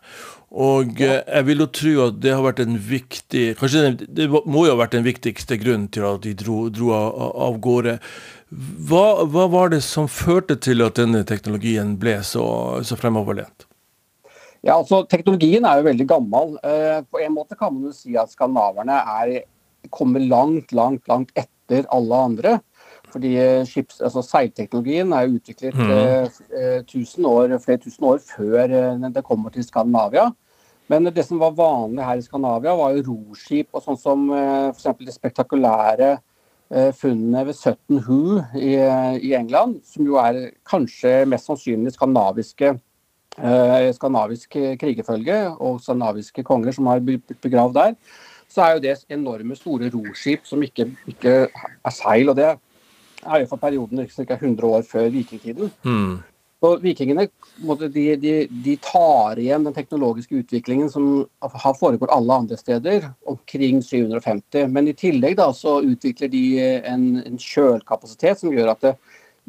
Og 0.54 1.00
jeg 1.02 1.46
vil 1.48 1.64
jo 1.64 1.70
tro 1.74 1.94
at 2.04 2.20
det 2.22 2.34
har 2.36 2.44
vært 2.46 2.60
en 2.62 2.76
viktig 2.78 3.56
Kanskje 3.58 3.80
det, 3.98 4.08
det 4.14 4.28
må 4.30 4.68
jo 4.68 4.76
ha 4.76 4.78
vært 4.84 4.94
den 4.94 5.06
viktigste 5.08 5.58
grunnen 5.58 5.88
til 5.90 6.06
at 6.06 6.22
de 6.22 6.36
dro, 6.38 6.68
dro 6.70 6.92
av, 6.94 7.08
av 7.48 7.58
gårde. 7.64 7.96
Hva, 8.54 9.24
hva, 9.26 9.46
var 9.50 9.72
det 9.74 9.82
som 9.86 10.10
førte 10.12 10.58
til 10.62 10.84
at 10.86 10.98
denne 11.00 11.24
teknologien 11.28 11.96
ble 12.00 12.18
så, 12.28 12.44
så 12.86 12.98
fremoverlent? 13.00 13.66
Ja, 14.64 14.78
altså 14.78 15.02
Teknologien 15.10 15.66
er 15.68 15.80
jo 15.80 15.88
veldig 15.88 16.06
gammel. 16.08 16.54
Eh, 16.64 17.00
på 17.10 17.22
en 17.24 17.34
måte 17.36 17.58
kan 17.60 17.74
man 17.74 17.90
jo 17.90 17.96
si 17.96 18.18
at 18.20 18.32
skandinaverne 18.32 19.00
er, 19.16 19.34
kommer 19.92 20.24
langt, 20.24 20.72
langt, 20.76 21.08
langt 21.12 21.34
etter 21.40 21.88
alle 21.92 22.22
andre. 22.30 22.54
Fordi 23.14 23.34
eh, 23.42 23.64
skips, 23.68 24.00
altså 24.06 24.24
Seilteknologien 24.26 25.12
er 25.16 25.34
utviklet 25.34 25.76
mm. 25.78 26.86
tusen 26.90 27.28
år, 27.30 27.58
flere 27.64 27.82
tusen 27.84 28.08
år 28.10 28.22
før 28.24 28.78
det 29.04 29.26
kommer 29.28 29.54
til 29.54 29.66
Skandinavia. 29.68 30.30
Men 30.92 31.08
det 31.16 31.26
som 31.26 31.40
var 31.42 31.56
vanlig 31.58 32.06
her 32.06 32.20
i 32.20 32.26
Skandinavia, 32.26 32.76
var 32.78 32.96
jo 32.96 33.08
roskip 33.10 33.72
og 33.74 33.84
sånn 33.86 34.00
som 34.00 34.30
f.eks. 34.30 34.88
det 35.02 35.16
spektakulære 35.16 36.14
funnene 36.98 37.44
ved 37.48 37.58
Sutton 37.58 38.00
Hoo 38.08 38.40
i, 38.58 38.74
i, 39.20 39.34
England, 39.38 39.82
som 39.86 40.08
jo 40.08 40.18
er 40.22 40.50
kanskje 40.66 41.24
mest 41.30 41.50
sannsynlig 41.50 41.94
skandinaviske 41.94 42.72
eh, 42.74 43.90
skandinavisk 43.94 44.58
krigerfølge 44.82 45.40
og 45.54 45.82
skandinaviske 45.84 46.46
konger 46.48 46.76
som 46.76 46.90
har 46.90 47.04
blitt 47.06 47.36
begravd 47.44 47.78
der, 47.78 47.96
så 48.50 48.66
er 48.66 48.76
jo 48.76 48.84
det 48.84 48.98
enorme 49.14 49.56
store 49.58 49.90
roskip 49.94 50.46
som 50.46 50.62
ikke, 50.64 50.92
ikke 51.10 51.34
er 51.50 51.94
seil. 51.94 52.30
og 52.30 52.36
Det 52.38 52.50
er 52.50 53.40
jo 53.42 53.50
for 53.50 53.62
perioden 53.62 54.08
ca. 54.10 54.34
100 54.34 54.68
år 54.68 54.86
før 54.86 55.10
vikingtiden. 55.10 55.72
Mm. 55.84 56.22
Så 56.64 56.78
Vikingene 56.80 57.26
de, 57.92 58.04
de, 58.16 58.34
de, 58.48 58.74
tar 58.80 59.40
igjen 59.42 59.66
den 59.68 59.74
teknologiske 59.76 60.38
utviklingen 60.46 60.88
som 60.88 61.26
har 61.44 61.74
foregått 61.76 62.14
alle 62.16 62.38
andre 62.40 62.56
steder, 62.56 63.10
omkring 63.28 63.82
750. 63.84 64.70
Men 64.72 64.88
i 64.88 64.94
tillegg 64.96 65.36
da, 65.42 65.50
så 65.52 65.82
utvikler 65.84 66.32
de 66.32 66.46
en, 66.88 67.04
en 67.26 67.36
kjølkapasitet 67.36 68.40
som 68.40 68.56
gjør 68.56 68.72
at 68.78 68.88
det, 68.88 68.94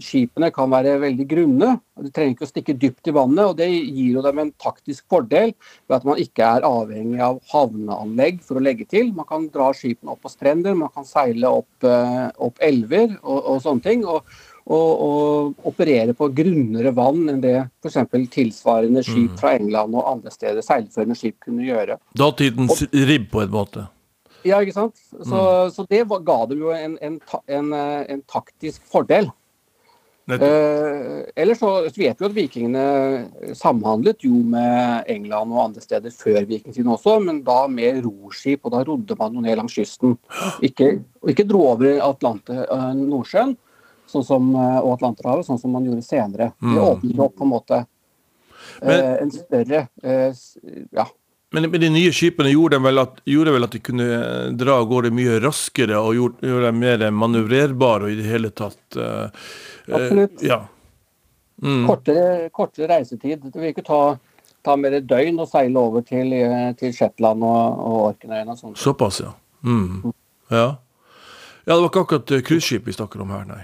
skipene 0.03 0.49
kan 0.55 0.73
være 0.73 0.97
veldig 1.03 1.27
grunne. 1.31 1.69
De 2.03 2.11
trenger 2.11 2.35
ikke 2.35 2.47
å 2.47 2.51
stikke 2.51 2.75
dypt 2.83 3.11
i 3.11 3.15
vannet. 3.15 3.45
og 3.45 3.59
Det 3.61 3.69
gir 3.71 4.17
jo 4.17 4.25
dem 4.25 4.41
en 4.43 4.51
taktisk 4.63 5.05
fordel 5.11 5.53
ved 5.87 5.97
at 5.99 6.09
man 6.09 6.19
ikke 6.23 6.49
er 6.57 6.67
avhengig 6.67 7.21
av 7.23 7.39
havneanlegg 7.53 8.41
for 8.43 8.59
å 8.59 8.65
legge 8.65 8.89
til. 8.91 9.13
Man 9.15 9.29
kan 9.29 9.47
dra 9.55 9.71
skipene 9.77 10.17
opp 10.17 10.25
på 10.27 10.33
strender, 10.33 10.75
man 10.79 10.91
kan 10.95 11.07
seile 11.07 11.53
opp, 11.61 11.87
eh, 11.87 12.27
opp 12.43 12.59
elver 12.65 13.15
og, 13.23 13.39
og 13.39 13.63
sånne 13.63 13.87
ting. 13.87 14.05
og 14.05 14.27
og, 14.65 14.91
og 15.05 15.69
operere 15.69 16.15
på 16.17 16.31
grunnere 16.33 16.95
vann 16.97 17.29
enn 17.33 17.43
det 17.43 17.57
f.eks. 17.85 17.99
tilsvarende 18.33 19.05
skip 19.05 19.35
mm. 19.35 19.39
fra 19.41 19.55
England 19.59 19.97
og 19.99 20.09
andre 20.15 20.33
steder, 20.33 20.65
seilførende 20.65 21.19
skip, 21.19 21.37
kunne 21.45 21.67
gjøre. 21.67 21.99
Datidens 22.17 22.87
ribb, 22.93 23.29
på 23.35 23.45
en 23.45 23.53
måte? 23.53 23.87
Ja, 24.45 24.61
ikke 24.61 24.77
sant. 24.77 25.01
Så, 25.13 25.37
mm. 25.37 25.73
så 25.77 25.87
det 25.89 26.05
ga 26.09 26.39
dem 26.49 26.65
jo 26.65 26.73
en, 26.77 26.99
en, 27.05 27.19
en, 27.49 27.73
en 27.75 28.23
taktisk 28.29 28.85
fordel. 28.93 29.31
Eh, 30.25 31.25
ellers 31.37 31.59
så 31.61 31.71
vet 31.85 31.99
vi 32.01 32.07
at 32.09 32.23
vikingene 32.33 32.85
samhandlet 33.57 34.25
jo 34.25 34.39
med 34.55 35.11
England 35.13 35.53
og 35.53 35.67
andre 35.67 35.85
steder 35.85 36.15
før 36.17 36.47
vikingtiden 36.49 36.89
også, 36.95 37.19
men 37.21 37.43
da 37.45 37.67
med 37.69 38.01
roskip, 38.07 38.65
og 38.65 38.73
da 38.73 38.81
rodde 38.89 39.19
man 39.21 39.37
jo 39.37 39.45
ned 39.45 39.59
langs 39.61 39.77
kysten. 39.77 40.17
Ikke, 40.65 41.03
og 41.21 41.35
ikke 41.35 41.47
dro 41.49 41.67
over 41.75 42.01
Atlante, 42.07 42.57
uh, 42.73 42.93
Nordsjøen, 42.97 43.53
sånn 44.15 44.27
som, 44.27 44.55
eh, 44.57 44.79
og 44.81 44.97
Atlanterhavet, 44.99 45.47
sånn 45.47 45.61
som 45.61 45.75
man 45.75 45.85
gjorde 45.87 46.07
senere. 46.07 46.53
Det 46.61 46.71
åpner 46.71 46.89
åpnet 46.95 47.27
opp 47.27 47.37
på 47.41 47.47
en 47.47 47.53
måte 47.53 47.83
men, 48.81 48.95
eh, 48.95 49.23
en 49.23 49.31
større 49.31 49.87
eh, 50.03 50.35
ja. 50.95 51.07
Men, 51.55 51.69
men 51.71 51.81
de 51.81 51.91
nye 51.95 52.13
skipene 52.15 52.51
gjorde 52.51 52.81
vel, 52.83 52.99
at, 52.99 53.21
gjorde 53.31 53.55
vel, 53.55 53.67
at, 53.67 53.75
de 53.75 53.81
kunne 53.85 54.07
dra 54.59 54.81
av 54.81 54.89
gårde 54.91 55.13
mye 55.15 55.39
raskere 55.45 56.01
og 56.01 56.17
gjorde, 56.19 56.49
gjorde 56.51 56.71
dem 56.71 56.81
mer 56.83 57.05
manøvrerbare 57.15 58.09
og 58.09 58.15
i 58.15 58.19
det 58.19 58.27
hele 58.27 58.51
tatt 58.51 58.99
Absolutt. 58.99 60.43
Ja. 60.43 60.65
Mm. 61.63 61.85
Kortere, 61.87 62.49
kortere, 62.51 62.89
reisetid. 62.91 63.45
Det 63.53 63.61
vil 63.61 63.71
ikke 63.71 63.85
ta, 63.87 64.01
ta 64.67 64.75
mer 64.81 64.97
døgn 64.99 65.39
å 65.45 65.47
seile 65.47 65.79
over 65.79 66.03
til, 66.09 66.33
til 66.81 66.97
Shetland 66.97 67.47
og, 67.47 67.85
og 67.85 68.01
Orknøyene. 68.09 68.57
Såpass, 68.81 69.21
ja. 69.23 69.31
Mm. 69.63 69.85
mm. 70.09 70.17
ja. 70.51 70.67
Ja, 71.65 71.77
det 71.77 71.81
var 71.81 71.89
ikke 71.89 72.03
akkurat 72.05 72.33
cruiseskip 72.45 72.89
vi 72.89 72.93
snakker 72.93 73.23
om 73.25 73.31
her, 73.33 73.47
nei. 73.49 73.63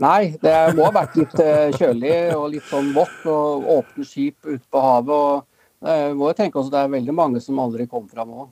Nei, 0.00 0.34
det 0.40 0.56
må 0.76 0.86
ha 0.86 0.92
vært 0.94 1.18
litt 1.20 1.34
eh, 1.42 1.68
kjølig 1.76 2.16
og 2.32 2.46
litt 2.54 2.68
sånn 2.70 2.92
vått 2.96 3.26
og 3.28 3.66
åpne 3.76 4.06
skip 4.08 4.46
ute 4.48 4.64
på 4.72 4.80
havet. 4.80 5.12
og 5.12 5.48
jeg 5.82 6.14
må 6.14 6.28
jo 6.30 6.36
tenke 6.38 6.60
også 6.60 6.70
Det 6.70 6.80
er 6.80 6.90
veldig 6.92 7.14
mange 7.14 7.40
som 7.42 7.58
aldri 7.58 7.88
kom 7.90 8.04
fram 8.10 8.30
òg. 8.30 8.50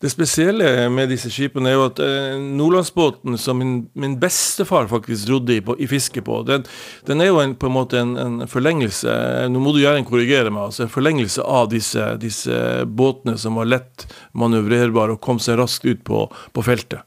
Det 0.00 0.10
spesielle 0.10 0.88
med 0.92 1.10
disse 1.12 1.30
skipene 1.32 1.70
er 1.70 1.76
jo 1.76 1.84
at 1.86 2.00
eh, 2.02 2.40
Nordlandsbåten, 2.40 3.36
som 3.40 3.60
min, 3.60 3.74
min, 3.94 4.16
bestefar 4.20 4.88
faktisk 4.90 5.30
rodde 5.30 5.54
i, 5.54 5.62
på, 5.64 5.76
i 5.78 5.86
fiske 5.88 6.24
på, 6.24 6.40
den, 6.48 6.64
den, 7.06 7.22
er 7.22 7.30
jo 7.30 7.38
en, 7.40 7.54
på 7.56 7.68
en 7.70 7.76
måte 7.76 8.00
en, 8.00 8.16
en, 8.20 8.42
forlengelse 8.50 9.14
Nå 9.52 9.62
må 9.62 9.72
du 9.72 9.82
gjerne 9.84 10.04
korrigere 10.08 10.50
meg. 10.50 10.70
altså 10.70 10.84
En 10.84 10.92
forlengelse 10.92 11.44
av 11.44 11.70
disse, 11.72 12.10
disse 12.20 12.84
båtene 12.84 13.38
som 13.40 13.60
var 13.60 13.70
lett 13.70 14.08
manøvrerbare 14.32 15.16
og 15.16 15.22
kom 15.24 15.40
seg 15.40 15.60
raskt 15.60 15.86
ut 15.86 16.02
på, 16.04 16.26
på 16.28 16.66
feltet. 16.66 17.04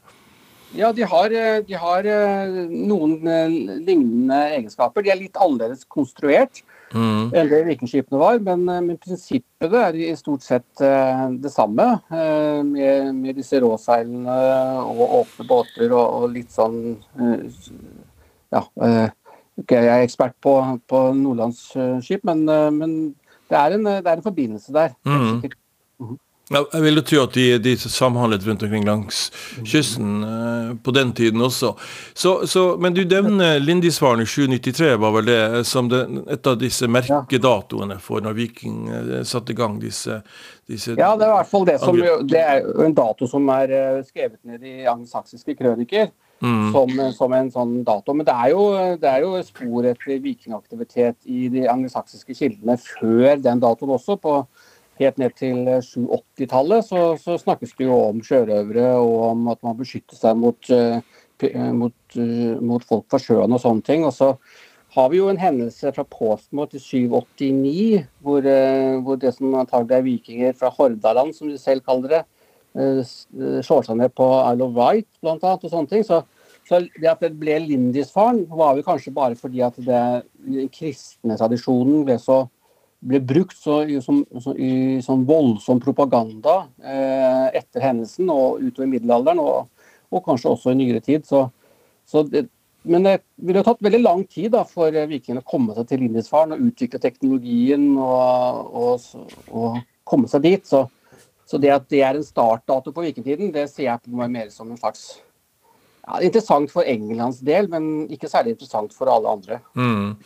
Ja, 0.76 0.92
de 0.92 1.02
har, 1.02 1.30
eh, 1.32 1.64
de 1.64 1.74
har, 1.74 2.04
eh, 2.04 2.48
noen 2.68 3.26
eh, 3.26 3.48
lignende 3.80 4.40
egenskaper. 4.52 5.02
De 5.02 5.10
er 5.10 5.20
litt 5.20 5.36
annerledes 5.36 5.86
konstruert 5.88 6.60
mm. 6.92 7.32
enn 7.32 7.48
det 7.48 7.62
vikingskipene 7.70 8.20
var, 8.20 8.40
men, 8.44 8.66
men, 8.66 8.98
prinsippet 9.00 9.76
er 9.80 9.96
i 9.96 10.10
stort 10.16 10.44
sett 10.44 10.68
det 10.78 11.52
samme. 11.52 11.86
Med, 12.08 13.14
med 13.16 13.36
disse 13.36 13.60
råseilene 13.60 14.36
og 14.84 15.16
åpne 15.22 15.48
båter 15.48 15.92
og, 15.92 16.04
og 16.22 16.36
litt 16.36 16.52
sånn 16.52 16.96
Ja, 18.52 18.62
okay, 19.60 19.82
jeg 19.84 19.92
er 19.92 20.04
ekspert 20.06 20.36
på, 20.44 20.54
på 20.88 21.02
nordlandsskip, 21.16 22.24
men, 22.28 22.44
men 22.76 22.94
det, 23.50 23.58
er 23.58 23.76
en, 23.76 23.84
det, 23.88 24.04
er 24.04 24.16
en, 24.16 24.24
forbindelse 24.24 24.72
der. 24.72 24.96
Mm. 25.04 26.16
Jeg 26.48 26.80
vil 26.80 26.96
jo 26.96 27.02
tro 27.04 27.22
at 27.26 27.34
de, 27.36 27.46
de 27.60 27.74
samhandlet 27.76 28.46
rundt 28.48 28.62
omkring 28.64 28.86
langs 28.86 29.18
kysten 29.68 30.22
eh, 30.24 30.70
på 30.80 30.94
den 30.96 31.12
tiden 31.12 31.42
også. 31.44 31.74
Så, 32.14 32.46
så, 32.48 32.62
men 32.80 32.94
du 32.96 33.02
nevner 33.04 33.58
Lindisfaren 33.60 34.22
i 34.24 34.26
793, 34.26 34.94
var 34.96 35.12
vel 35.18 35.28
det 35.28 35.64
som 35.68 35.90
det, 35.92 36.06
et 36.32 36.48
av 36.48 36.56
disse 36.60 36.88
merkedatoene 36.88 37.98
for 38.00 38.24
når 38.24 38.38
Viking 38.38 38.86
uh, 38.88 39.18
satte 39.28 39.52
i 39.52 39.58
gang 39.58 39.76
disse, 39.82 40.22
disse 40.68 40.96
Ja, 40.96 41.12
det 41.18 41.26
er 41.26 41.34
i 41.34 41.36
hvert 41.36 41.50
fall 41.50 41.68
det 41.68 41.76
som 41.82 42.00
Det 42.28 42.40
er 42.40 42.64
en 42.86 42.96
dato 42.96 43.28
som 43.28 43.52
er 43.52 43.74
uh, 43.74 44.00
skrevet 44.06 44.40
ned 44.48 44.64
i 44.64 44.78
angelsaksiske 44.88 45.58
krøniker. 45.58 46.08
Mm. 46.38 46.68
Som, 46.70 46.92
som, 47.16 47.32
en 47.34 47.48
sånn 47.50 47.72
dato. 47.82 48.14
Men 48.14 48.22
det 48.28 48.30
er 48.30 48.52
jo, 48.52 48.64
det 49.02 49.08
er 49.10 49.24
jo 49.24 49.40
spor 49.42 49.88
etter 49.90 50.20
vikingaktivitet 50.22 51.26
i 51.26 51.48
de 51.50 51.64
angelsaksiske 51.66 52.36
kildene 52.38 52.76
før 52.78 53.40
den 53.42 53.58
datoen 53.64 53.96
også. 53.96 54.14
på 54.22 54.36
helt 54.98 55.18
ned 55.20 55.34
til 55.38 55.66
780-tallet 55.84 56.86
så, 56.86 57.02
så, 57.20 57.36
snakkes 57.40 57.74
det 57.78 57.88
jo 57.88 57.98
om 58.08 58.22
sjørøvere 58.24 58.92
og 58.98 59.14
om 59.30 59.50
at 59.52 59.60
man 59.66 59.76
beskytter 59.78 60.18
seg 60.18 60.38
mot, 60.38 60.70
uh, 60.72 60.98
mot, 61.74 61.96
uh, 62.16 62.56
mot, 62.70 62.86
folk 62.88 63.06
fra 63.10 63.20
sjøen 63.22 63.54
og 63.54 63.62
sånne 63.62 63.86
ting. 63.86 64.06
Og 64.08 64.14
så 64.16 64.32
har 64.96 65.12
vi 65.12 65.20
jo 65.20 65.28
en 65.30 65.40
hendelse 65.40 65.92
fra 65.94 66.06
Påsmo 66.08 66.66
til 66.70 66.82
789, 66.82 68.06
hvor, 68.24 68.48
hvor, 69.04 69.20
det 69.20 69.34
som 69.36 69.54
antagelig 69.60 69.98
er 69.98 70.06
vikinger 70.06 70.58
fra 70.58 70.72
Hordaland, 70.72 71.34
som 71.36 71.50
de 71.50 71.58
selv 71.60 71.84
kaller 71.86 72.14
det, 72.16 72.22
slår 73.66 73.84
seg 73.84 73.98
ned 73.98 74.14
på 74.16 74.26
Isle 74.48 74.64
of 74.64 74.76
Wight 74.76 75.08
annet, 75.22 75.44
og 75.44 75.70
sånne 75.72 75.92
ting. 75.92 76.06
Så, 76.08 76.22
så 76.68 76.80
det 76.96 77.10
at 77.10 77.22
det 77.24 77.34
ble 77.38 77.58
Lindisfaren, 77.66 78.46
var 78.48 78.76
vel 78.76 78.86
kanskje 78.86 79.12
bare 79.14 79.36
fordi 79.38 79.60
at 79.66 79.76
det, 79.76 80.04
den 80.46 80.72
kristne 80.72 81.36
tradisjonen 81.36 82.06
ble 82.08 82.18
så 82.22 82.46
ble 82.98 83.20
brukt 83.22 83.56
så, 83.56 83.80
som, 84.02 84.22
så, 84.42 84.54
i 84.58 84.98
sånn 85.04 85.24
voldsom 85.28 85.80
propaganda 85.82 86.64
eh, 86.82 87.58
etter 87.60 87.84
hendelsen 87.84 88.30
og 88.32 88.62
utover 88.62 88.90
middelalderen, 88.90 89.42
og, 89.42 89.68
og, 90.10 90.22
kanskje 90.26 90.52
også 90.54 90.74
i 90.74 90.80
nyere 90.80 91.02
tid. 91.04 91.26
Så, 91.28 91.44
så 92.08 92.24
det, 92.26 92.48
men 92.88 93.06
det 93.06 93.18
ville 93.44 93.62
tatt 93.66 93.82
veldig 93.84 94.02
lang 94.02 94.24
tid 94.30 94.52
da, 94.56 94.64
for 94.66 94.90
vikingene 94.90 95.44
å 95.44 95.48
komme 95.48 95.76
seg 95.76 95.90
til 95.90 96.02
Lindisfaren 96.04 96.56
og 96.56 96.66
utvikle 96.70 97.00
teknologien 97.02 97.90
og, 98.00 98.74
og, 98.82 99.08
og 99.52 99.80
komme 100.08 100.30
seg 100.30 100.46
dit. 100.46 100.66
Så, 100.66 100.84
så, 101.46 101.60
det 101.60 101.74
at 101.74 101.88
det 101.92 102.02
er 102.02 102.18
en 102.18 102.26
startdato 102.26 102.94
på 102.94 103.06
vikingtiden, 103.06 103.52
det 103.54 103.68
ser 103.70 103.90
jeg 103.90 104.04
på 104.04 104.18
meg 104.18 104.32
mer 104.34 104.52
som 104.54 104.70
en 104.72 104.80
slags 104.80 105.10
ja, 106.08 106.22
interessant 106.24 106.72
for 106.72 106.88
Englands 106.88 107.42
del, 107.44 107.68
men 107.70 108.08
ikke 108.10 108.30
særlig 108.30 108.56
interessant 108.56 108.94
for 108.96 109.10
alle 109.12 109.36
andre. 109.38 109.60
Mm. 109.76 110.16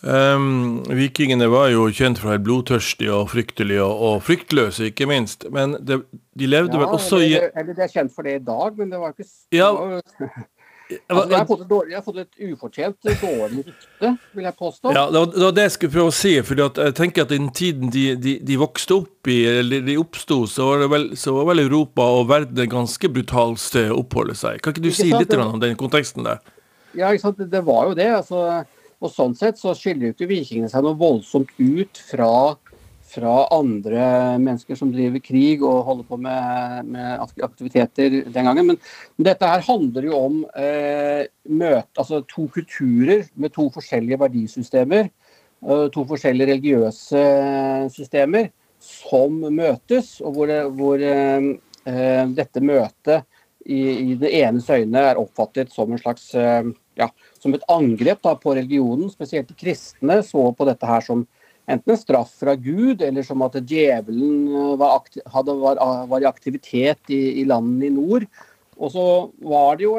Um, 0.00 0.80
vikingene 0.96 1.44
var 1.52 1.66
jo 1.74 1.82
kjent 1.92 2.16
for 2.16 2.30
å 2.30 2.32
være 2.32 2.44
blodtørstige 2.46 3.12
og 3.12 3.26
fryktelige 3.34 3.84
og, 3.84 4.04
og 4.06 4.22
fryktløse, 4.24 4.88
ikke 4.88 5.08
minst. 5.10 5.44
Men 5.52 5.76
det, 5.84 6.00
de 6.32 6.48
levde 6.48 6.72
ja, 6.78 6.80
vel 6.80 6.94
også 6.96 7.20
i 7.20 7.34
Eller 7.36 7.74
de 7.74 7.84
er 7.84 7.92
kjent 7.92 8.14
for 8.14 8.24
det 8.24 8.38
i 8.38 8.46
dag, 8.46 8.78
men 8.78 8.94
det 8.94 9.02
var 9.02 9.12
ikke 9.12 9.28
ja, 9.52 9.68
altså, 11.12 11.26
de, 11.28 11.36
har 11.36 11.44
fått 11.46 11.66
et 11.66 11.68
dårlig, 11.70 11.92
de 11.92 11.98
har 11.98 12.06
fått 12.06 12.22
et 12.22 12.48
ufortjent 12.48 13.10
dårlig 13.20 13.66
rykte, 13.66 14.14
vil 14.38 14.48
jeg 14.48 14.56
påstå. 14.62 14.94
Ja, 14.96 15.04
Det 15.12 15.20
var 15.20 15.30
det, 15.34 15.52
det 15.58 15.66
jeg 15.66 15.74
skulle 15.76 15.96
prøve 15.98 16.14
å 16.14 16.16
si. 16.22 16.34
for 16.48 16.64
jeg 16.64 16.96
tenker 16.96 17.28
at 17.28 17.36
i 17.36 17.40
den 17.42 17.52
tiden 17.60 17.92
de, 17.92 18.06
de, 18.16 18.36
de 18.40 18.58
vokste 18.64 19.02
opp 19.02 19.30
i, 19.30 19.38
eller 19.60 19.84
de 19.84 20.00
oppsto, 20.00 20.42
så, 20.48 20.72
så, 21.12 21.36
var 21.36 21.52
vel 21.52 21.64
Europa 21.66 22.08
og 22.16 22.26
verden 22.32 22.64
et 22.64 22.72
ganske 22.72 23.12
brutalt 23.12 23.60
sted 23.60 23.92
å 23.92 24.00
oppholde 24.00 24.38
seg. 24.38 24.64
Kan 24.64 24.72
ikke 24.72 24.88
du 24.88 24.92
ikke 24.94 25.02
si 25.02 25.12
sant, 25.12 25.28
litt 25.28 25.36
om 25.36 25.60
den 25.60 25.76
konteksten 25.80 26.24
der? 26.24 26.40
Ja, 26.96 27.12
ikke 27.12 27.28
sant? 27.28 27.48
det 27.52 27.66
var 27.68 27.92
jo 27.92 27.98
det. 28.00 28.12
altså 28.24 28.64
og 29.00 29.12
Sånn 29.12 29.36
sett 29.36 29.60
så 29.60 29.72
skiller 29.76 30.10
jo 30.10 30.14
ikke 30.14 30.28
vikingene 30.30 30.68
seg 30.70 30.84
noe 30.84 30.98
voldsomt 31.00 31.52
ut 31.56 32.00
fra, 32.10 32.52
fra, 33.08 33.36
andre 33.56 34.36
mennesker 34.42 34.76
som 34.76 34.92
driver 34.92 35.22
krig 35.24 35.64
og 35.64 35.86
holder 35.86 36.08
på 36.10 36.18
med, 36.20 36.90
med 36.92 37.24
aktiviteter 37.46 38.20
den 38.26 38.50
gangen. 38.50 38.72
Men, 38.74 38.80
dette 39.30 39.48
her 39.48 39.64
handler 39.64 40.10
jo 40.10 40.18
om 40.18 40.38
eh, 40.52 41.24
møte, 41.48 41.94
altså 41.96 42.20
to 42.28 42.46
kulturer 42.52 43.24
med 43.40 43.56
to 43.56 43.70
forskjellige 43.72 44.20
verdisystemer. 44.20 45.08
Eh, 45.64 45.86
to 45.96 46.04
forskjellige 46.12 46.52
religiøse 46.52 47.24
systemer 47.96 48.52
som 48.80 49.42
møtes, 49.52 50.18
og 50.24 50.36
hvor, 50.36 50.52
hvor 50.76 51.00
eh, 51.04 51.50
eh 51.88 52.24
dette 52.36 52.60
møtet 52.60 53.24
i, 53.64 53.80
i 54.12 54.14
det 54.20 54.30
enes 54.40 54.68
øyne 54.72 55.08
er 55.10 55.20
oppfattet 55.20 55.72
som 55.72 55.92
en 55.92 56.00
slags 56.00 56.30
eh, 56.34 56.64
ja, 57.00 57.10
som 57.40 57.56
et 57.56 57.66
angrep 57.72 58.22
da, 58.26 58.36
på 58.38 58.54
religionen, 58.58 59.10
spesielt 59.12 59.50
de 59.50 59.58
kristne, 59.58 60.20
så 60.26 60.50
på 60.56 60.68
dette 60.68 60.88
her 60.88 61.04
som 61.04 61.26
enten 61.70 61.94
en 61.94 62.00
straff 62.00 62.32
fra 62.40 62.56
Gud, 62.58 63.02
eller 63.02 63.26
som 63.26 63.42
at 63.46 63.58
djevelen 63.60 64.48
eh, 64.48 64.72
var, 64.80 65.04
hadde, 65.34 65.58
var, 65.60 65.82
var 66.10 66.24
i 66.24 66.30
aktivitet 66.30 67.12
i, 67.12 67.20
i, 67.42 67.46
landene 67.48 67.88
i 67.88 67.94
nord. 67.94 68.26
Og 68.80 68.92
så 68.94 69.06
var 69.44 69.78
det 69.78 69.86
jo 69.86 69.98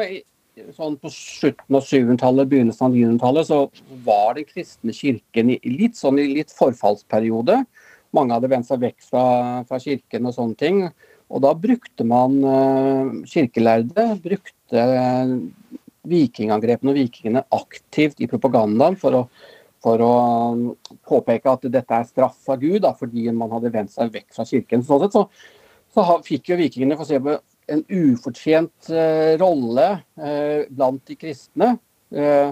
sånn 0.75 0.97
på 0.99 1.11
slutten 1.13 1.77
av 1.77 1.85
700-tallet, 1.87 2.49
begynnelsen 2.51 2.87
av 2.87 2.95
900-tallet, 2.95 3.47
så 3.47 4.01
var 4.05 4.35
den 4.37 4.47
kristne 4.49 4.95
kirken 4.95 5.53
i 5.55 5.59
litt 5.65 5.97
sånn 5.99 6.19
i 6.21 6.27
litt 6.35 6.51
forfallsperiode. 6.55 7.61
Mange 8.15 8.35
hadde 8.35 8.51
vendt 8.51 8.67
seg 8.67 8.81
vekk 8.83 8.99
fra, 9.05 9.25
fra, 9.69 9.79
kirken 9.79 10.27
og 10.27 10.35
sånne 10.35 10.59
ting. 10.59 10.81
Og 11.31 11.43
da 11.45 11.53
brukte 11.55 12.03
man 12.03 12.41
uh, 12.43 13.13
kirkelærde 13.31 14.09
brukte 14.19 14.87
vikingangrepene 16.07 16.93
og 16.93 16.97
vikingene 16.97 17.43
aktivt 17.53 18.21
i 18.21 18.29
propagandaen 18.29 18.97
for 18.99 19.17
å, 19.17 19.21
for 19.83 20.03
å 20.05 20.13
um, 20.53 20.63
påpeke 21.07 21.51
at 21.51 21.67
dette 21.73 21.97
er 21.97 22.07
straff 22.09 22.49
av 22.49 22.61
Gud, 22.61 22.81
da, 22.85 22.93
fordi 22.97 23.27
man 23.35 23.51
hadde 23.53 23.73
vendt 23.73 23.93
seg 23.93 24.13
vekk 24.13 24.29
fra 24.35 24.47
kirken. 24.47 24.85
Sånn 24.85 25.03
sett 25.03 25.17
så, 25.17 25.27
så 25.93 26.17
fikk 26.25 26.53
jo 26.53 26.59
vikingene 26.61 26.97
for 26.97 27.05
å 27.05 27.11
se 27.11 27.21
på 27.21 27.37
en 27.71 27.85
ufortjent 28.01 28.91
uh, 28.91 29.37
rolle 29.41 29.87
uh, 29.99 30.61
blant 30.69 31.03
de 31.07 31.19
kristne. 31.19 31.75
Uh, 32.11 32.51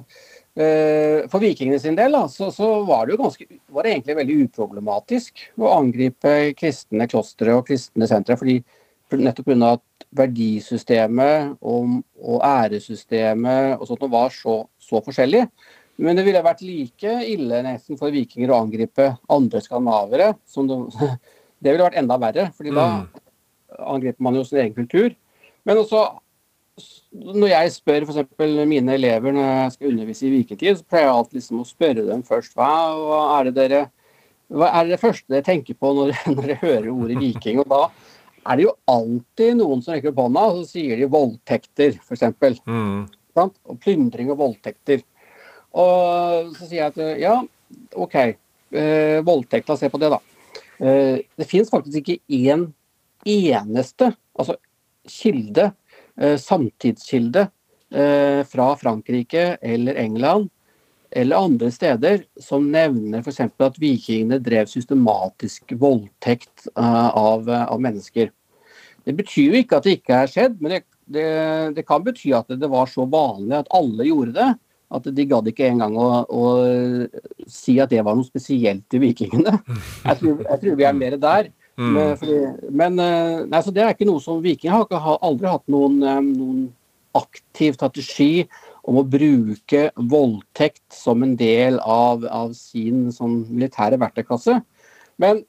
for 0.60 1.40
vikingene 1.40 1.78
sin 1.80 1.96
del 1.96 2.12
da, 2.16 2.26
så, 2.32 2.50
så, 2.52 2.66
var 2.84 3.06
det 3.08 3.14
jo 3.14 3.20
ganske, 3.22 3.46
var 3.72 3.86
det 3.86 3.94
egentlig 3.94 4.16
veldig 4.18 4.36
uproblematisk 4.44 5.44
å 5.56 5.70
angripe 5.72 6.34
kristne 6.60 7.08
klostre 7.08 7.54
og 7.56 7.64
kristne 7.70 8.10
sentre. 8.12 8.36
fordi 8.40 8.58
nettopp 9.18 9.48
pga. 9.48 9.78
Verdisystemet 10.16 11.60
og, 11.62 12.00
og 12.18 12.42
æresystemet 12.46 13.78
og 13.78 13.90
sånt 13.90 14.08
var 14.12 14.34
så, 14.34 14.64
så 14.82 15.02
forskjellig. 15.06 15.44
Men 16.00 16.16
det 16.16 16.24
ville 16.26 16.42
vært 16.44 16.64
like 16.64 17.18
ille 17.28 17.60
nesten 17.66 18.00
for 18.00 18.14
vikinger 18.16 18.54
å 18.54 18.62
angripe 18.64 19.12
andre 19.32 19.62
skandinavere. 19.64 20.32
Det, 20.56 20.80
det, 21.62 21.70
ville 21.70 21.84
vært 21.84 22.00
enda 22.00 22.18
verre, 22.22 22.48
fordi 22.56 22.74
da 22.76 22.88
mm. 22.94 23.22
angriper 23.84 24.26
man 24.26 24.40
jo 24.40 24.46
sin 24.48 24.64
egen 24.64 24.78
kultur. 24.78 25.14
Men 25.68 25.82
også 25.84 26.08
når 27.12 27.52
jeg 27.52 27.72
spør 27.76 28.06
f.eks. 28.08 28.44
mine 28.70 28.94
elever 28.96 29.34
når 29.36 29.48
jeg 29.48 29.72
skal 29.76 29.92
undervise 29.92 30.28
i 30.28 30.34
vikingtid, 30.38 30.80
så 30.80 30.88
pleier 30.88 31.10
jeg 31.10 31.16
alltid 31.16 31.40
liksom 31.42 31.64
å 31.64 31.68
spørre 31.68 32.06
dem 32.08 32.22
først 32.28 32.56
hva, 32.56 32.70
hva, 32.96 33.24
er 33.38 33.50
det 33.50 33.56
dere 33.58 33.82
hva 34.50 34.72
er 34.80 34.88
det 34.90 35.02
første 35.02 35.30
dere 35.30 35.46
tenker 35.46 35.78
på 35.78 35.92
når, 35.98 36.14
når 36.34 36.40
dere 36.40 36.62
hører 36.64 36.90
ordet 36.94 37.20
viking? 37.22 37.60
Og 37.62 37.68
da 37.70 37.82
er 38.50 38.58
det 38.58 38.66
jo 38.66 38.76
alltid 38.90 39.60
noen 39.60 39.84
som 39.86 39.94
rekker 39.94 40.12
opp 40.12 40.24
hånda, 40.24 40.46
og 40.50 40.60
så 40.62 40.74
sier 40.74 41.00
de 41.00 41.10
voldtekter, 41.12 42.00
f.eks. 42.02 42.62
Mm. 42.66 43.06
Og 43.38 43.78
plyndring 43.84 44.32
og 44.34 44.40
voldtekter. 44.42 45.04
Og 45.78 46.50
så 46.58 46.66
sier 46.66 46.82
jeg 46.82 46.94
at 46.96 47.22
ja, 47.22 47.36
OK, 48.02 48.18
eh, 48.74 49.20
voldtekt, 49.26 49.70
la 49.70 49.78
oss 49.78 49.84
se 49.86 49.92
på 49.94 50.02
det, 50.02 50.10
da. 50.16 50.20
Eh, 50.80 51.22
det 51.38 51.48
finnes 51.50 51.70
faktisk 51.72 52.02
ikke 52.02 52.22
én 52.50 52.70
eneste 53.28 54.14
altså 54.40 54.56
kilde, 55.10 55.72
eh, 56.18 56.38
samtidskilde, 56.40 57.50
eh, 57.92 58.42
fra 58.44 58.76
Frankrike 58.80 59.58
eller 59.62 59.96
England 59.96 60.50
eller 61.12 61.36
andre 61.36 61.72
steder 61.72 62.24
som 62.42 62.72
nevner 62.72 63.24
f.eks. 63.24 63.40
at 63.42 63.80
vikingene 63.82 64.40
drev 64.44 64.70
systematisk 64.70 65.74
voldtekt 65.82 66.68
uh, 66.78 67.10
av, 67.18 67.50
av, 67.50 67.80
mennesker. 67.82 68.30
Det 69.06 69.16
betyr 69.18 69.54
jo 69.54 69.62
ikke 69.62 69.80
at 69.80 69.86
det 69.88 70.00
ikke 70.00 70.18
er 70.24 70.32
skjedd, 70.32 70.58
men 70.60 70.76
det, 70.76 70.82
det, 71.10 71.28
det, 71.78 71.86
kan 71.88 72.04
bety 72.06 72.34
at 72.38 72.50
det 72.52 72.70
var 72.72 72.90
så 72.92 73.06
vanlig 73.10 73.58
at 73.60 73.72
alle 73.76 74.08
gjorde 74.08 74.36
det. 74.38 74.50
At 74.90 75.06
de 75.14 75.26
gadd 75.30 75.46
ikke 75.52 75.68
engang 75.70 75.94
å, 76.02 76.08
å 76.26 76.46
si 77.46 77.76
at 77.82 77.92
det 77.94 78.02
var 78.06 78.18
noe 78.18 78.26
spesielt 78.26 78.88
til 78.90 79.04
vikingene. 79.04 79.60
Jeg 80.08 80.18
tror, 80.18 80.40
jeg 80.48 80.62
tror 80.64 80.80
vi 80.80 80.88
er 80.90 80.98
mer 80.98 81.18
der. 81.22 81.52
Mm. 81.80 81.92
Men, 81.94 82.16
fordi, 82.20 82.40
men 82.82 82.98
eh, 83.00 83.36
nei, 83.48 83.62
det 83.70 83.84
er 83.84 83.94
ikke 83.94 84.10
noe 84.10 84.24
som 84.24 84.42
vikingene 84.44 84.82
har, 84.82 85.04
har 85.06 85.22
aldri 85.24 85.48
hatt 85.48 85.64
noen, 85.72 86.02
eh, 86.02 86.24
noen 86.26 86.66
aktiv 87.16 87.78
strategi 87.78 88.48
om 88.90 89.00
å 89.00 89.06
bruke 89.06 89.86
voldtekt 90.10 90.84
som 90.96 91.24
en 91.26 91.36
del 91.40 91.80
av, 91.86 92.26
av 92.26 92.52
sin 92.58 93.08
sånn, 93.14 93.44
militære 93.52 94.00
verktøykasse. 94.02 94.58
Men 95.22 95.44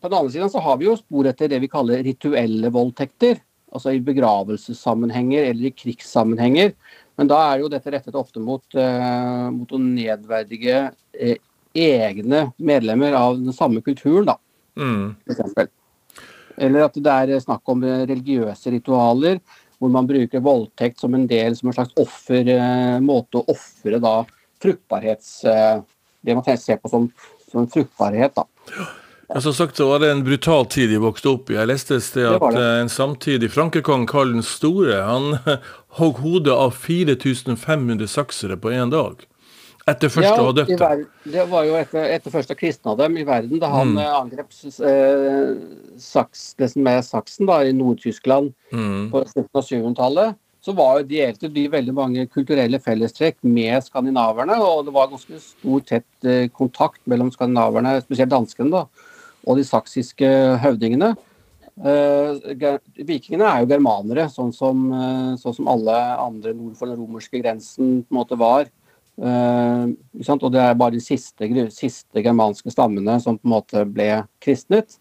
på 0.00 0.08
den 0.08 0.18
andre 0.18 0.32
siden 0.32 0.50
så 0.50 0.62
har 0.62 0.78
vi 0.78 0.86
jo 0.86 0.96
spor 0.98 1.26
etter 1.30 1.50
det 1.50 1.58
vi 1.62 1.70
kaller 1.70 2.02
rituelle 2.06 2.70
voldtekter. 2.74 3.40
Altså 3.74 3.92
i 3.92 4.00
begravelsessammenhenger 4.00 5.50
eller 5.50 5.68
i 5.68 5.74
krigssammenhenger. 5.76 6.72
Men 7.18 7.28
da 7.28 7.40
er 7.50 7.62
jo 7.62 7.70
dette 7.72 7.90
rettet 7.92 8.16
ofte 8.16 8.40
mot, 8.40 8.64
eh, 8.78 9.48
mot 9.52 9.72
å 9.74 9.80
nedverdige 9.82 10.84
eh, 11.12 11.40
egne 11.74 12.46
medlemmer 12.56 13.16
av 13.18 13.36
den 13.36 13.52
samme 13.52 13.82
kulturen, 13.84 14.30
da. 14.30 14.38
Mm. 14.78 15.16
For 15.26 15.66
Eller 16.56 16.86
at 16.86 16.94
det 16.94 17.16
er 17.34 17.42
snakk 17.42 17.66
om 17.68 17.82
religiøse 17.82 18.72
ritualer 18.72 19.42
hvor 19.78 19.90
man 19.94 20.06
bruker 20.06 20.42
voldtekt 20.42 21.02
som 21.02 21.14
en 21.14 21.26
del 21.30 21.54
som 21.58 21.68
en 21.70 21.76
slags 21.76 21.98
offer, 21.98 22.48
eh, 22.54 22.96
måte 23.02 23.42
å 23.42 23.46
ofre 23.50 24.00
da 24.02 24.22
fruktbarhets... 24.62 25.42
det 26.22 26.34
man 26.34 26.46
ser 26.58 26.80
på 26.82 26.90
som, 26.90 27.04
som 27.50 27.68
fruktbarhet, 27.70 28.34
da. 28.34 28.46
Ja, 29.28 29.40
Som 29.40 29.54
sagt 29.54 29.76
så 29.76 29.88
var 29.88 29.98
det 30.00 30.10
en 30.10 30.24
brutal 30.24 30.66
tid 30.66 30.88
de 30.90 30.98
vokste 31.02 31.28
opp 31.34 31.50
i. 31.52 31.56
Jeg 31.58 31.68
leste 31.68 31.98
et 31.98 32.04
sted 32.06 32.24
at 32.24 32.40
det 32.40 32.54
det. 32.56 32.64
Eh, 32.64 32.82
en 32.82 32.92
samtidig 32.92 33.50
frankekong 33.52 34.06
Karl 34.08 34.32
den 34.32 34.46
store 34.46 35.02
han 35.04 35.34
hogg 36.00 36.22
hodet 36.24 36.54
av 36.54 36.72
4500 36.72 38.08
saksere 38.08 38.56
på 38.56 38.72
én 38.72 38.94
dag. 38.94 39.20
Etter 39.88 40.12
første 40.12 40.32
ja, 40.32 40.40
å 40.40 40.48
ha 40.50 40.54
døpt 40.56 40.72
dem. 40.80 41.04
Det 41.32 41.44
var 41.48 41.64
jo 41.64 41.76
etter, 41.76 42.08
etter 42.12 42.32
første 42.32 42.56
kristne 42.56 42.92
av 42.92 42.98
dem 43.00 43.16
i 43.20 43.24
verden, 43.28 43.60
da 43.60 43.70
han 43.72 43.94
mm. 43.94 44.00
Eh, 44.02 44.16
angrep 44.16 44.58
eh, 44.84 45.54
saks, 46.00 46.50
det 46.60 46.72
som 46.72 46.88
er 46.88 47.00
saksen 47.04 47.48
da, 47.48 47.62
i 47.64 47.72
Nord-Tyskland 47.76 48.52
mm. 48.72 49.08
på 49.12 49.24
slutten 49.28 49.60
av 49.60 49.68
700-tallet 49.68 50.44
så 50.64 50.74
var 50.76 50.98
jo 50.98 51.06
de 51.06 51.20
delte 51.22 51.48
de 51.52 51.64
veldig 51.70 51.94
mange 51.94 52.24
kulturelle 52.32 52.80
fellestrekk 52.82 53.38
med 53.46 53.78
skandinaverne. 53.86 54.56
Og 54.60 54.82
det 54.88 54.92
var 54.92 55.10
ganske 55.12 55.38
stor, 55.40 55.84
tett 55.86 56.28
eh, 56.28 56.48
kontakt 56.52 57.00
mellom 57.08 57.30
skandinaverne, 57.32 57.94
spesielt 58.04 58.32
danskene, 58.34 58.72
da, 58.74 59.07
og 59.48 59.58
de 59.58 59.64
saksiske 59.66 60.28
høvdingene. 60.62 61.14
Uh, 61.78 62.34
vikingene 63.06 63.46
er 63.46 63.62
jo 63.62 63.70
germanere, 63.70 64.26
sånn 64.32 64.50
som, 64.54 64.88
uh, 64.90 65.34
sånn 65.38 65.54
som, 65.60 65.68
alle 65.70 65.94
andre 66.18 66.52
nord 66.56 66.74
for 66.78 66.90
den 66.90 66.98
romerske 66.98 67.38
grensen 67.38 68.00
på 68.02 68.12
en 68.12 68.18
måte 68.18 68.38
var. 68.38 68.66
Uh, 69.18 69.94
og 70.14 70.50
det 70.54 70.62
er 70.62 70.78
bare 70.78 70.94
de 70.94 71.02
siste, 71.02 71.48
siste, 71.74 72.22
germanske 72.22 72.70
stammene 72.74 73.18
som 73.22 73.38
på 73.38 73.46
en 73.46 73.54
måte 73.54 73.86
ble 73.86 74.10
kristnet. 74.42 74.98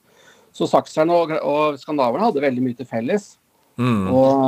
Så 0.53 0.69
sakserne 0.69 1.13
og, 1.13 1.33
og 1.41 1.81
skandinaverne 1.81 2.29
hadde 2.29 2.45
veldig 2.45 2.63
mye 2.65 2.77
til 2.77 2.89
felles. 2.89 3.35
Mm. 3.77 4.07
Og, 4.09 4.39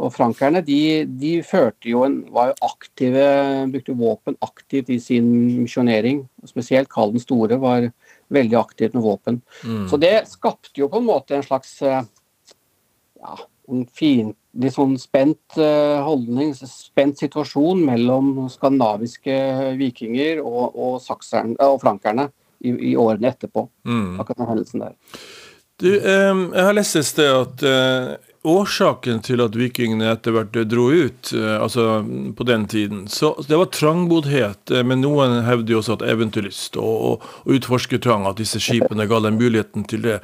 og, 0.00 0.06
frankerne 0.14 0.62
de, 0.64 1.04
de, 1.20 1.34
førte 1.44 1.90
jo 1.90 2.06
en, 2.06 2.22
var 2.32 2.52
jo 2.52 2.70
aktive, 2.70 3.24
brukte 3.72 3.96
våpen 4.00 4.38
aktivt 4.44 4.88
i 4.92 4.96
sin 5.00 5.28
misjonering. 5.60 6.22
Spesielt 6.48 6.88
Karl 6.92 7.12
den 7.12 7.20
store 7.20 7.60
var 7.60 7.90
veldig 8.32 8.58
aktivt 8.60 8.96
med 8.96 9.04
våpen. 9.04 9.40
Mm. 9.64 9.86
Så 9.90 9.98
det 10.00 10.14
skapte 10.30 10.80
jo 10.80 10.90
på 10.92 11.00
en 11.02 11.08
måte 11.08 11.36
en 11.36 11.46
slags 11.46 11.78
ja, 11.82 13.36
en 13.70 13.84
fin, 13.94 14.32
litt 14.58 14.74
sånn 14.74 14.96
spent 15.00 15.56
holdning, 16.04 16.50
spent 16.56 17.22
situasjon 17.22 17.84
mellom 17.86 18.32
skandinaviske 18.52 19.36
vikinger 19.78 20.42
og, 20.42 20.74
og, 20.74 20.96
sakseren, 21.04 21.54
og 21.62 21.78
frankerne 21.84 22.28
i, 22.62 22.72
i, 22.92 22.96
årene 22.98 23.30
etterpå. 23.32 23.66
Mm. 23.86 24.20
akkurat 24.20 24.42
den 24.42 24.50
hendelsen 24.50 24.84
der. 24.84 24.98
Du, 25.82 25.88
eh, 25.96 26.34
jeg 26.54 26.66
har 26.68 26.76
lest 26.76 26.98
et 27.00 27.08
sted 27.08 27.32
at 27.32 27.64
eh, 27.66 28.12
årsaken 28.42 29.20
til 29.22 29.40
at 29.44 29.54
vikingene 29.54 30.08
etter 30.10 30.34
hvert 30.34 30.56
dro 30.66 30.88
ut, 30.90 31.30
eh, 31.36 31.56
altså 31.62 32.02
på 32.36 32.46
den 32.46 32.66
tiden, 32.70 33.04
så 33.08 33.34
det 33.46 33.58
var 33.58 33.70
trangboddhet. 33.70 34.70
Eh, 34.70 34.82
men 34.86 35.02
noen 35.04 35.42
hevder 35.46 35.76
jo 35.76 35.82
også 35.82 35.98
at 35.98 36.06
eventyrlyst 36.10 36.78
og, 36.80 36.94
og, 37.12 37.28
utforskertrang, 37.54 38.26
at 38.26 38.40
disse 38.42 38.60
skipene 38.62 39.06
ga 39.10 39.22
dem 39.22 39.38
muligheten 39.38 39.86
til 39.88 40.02
det. 40.08 40.18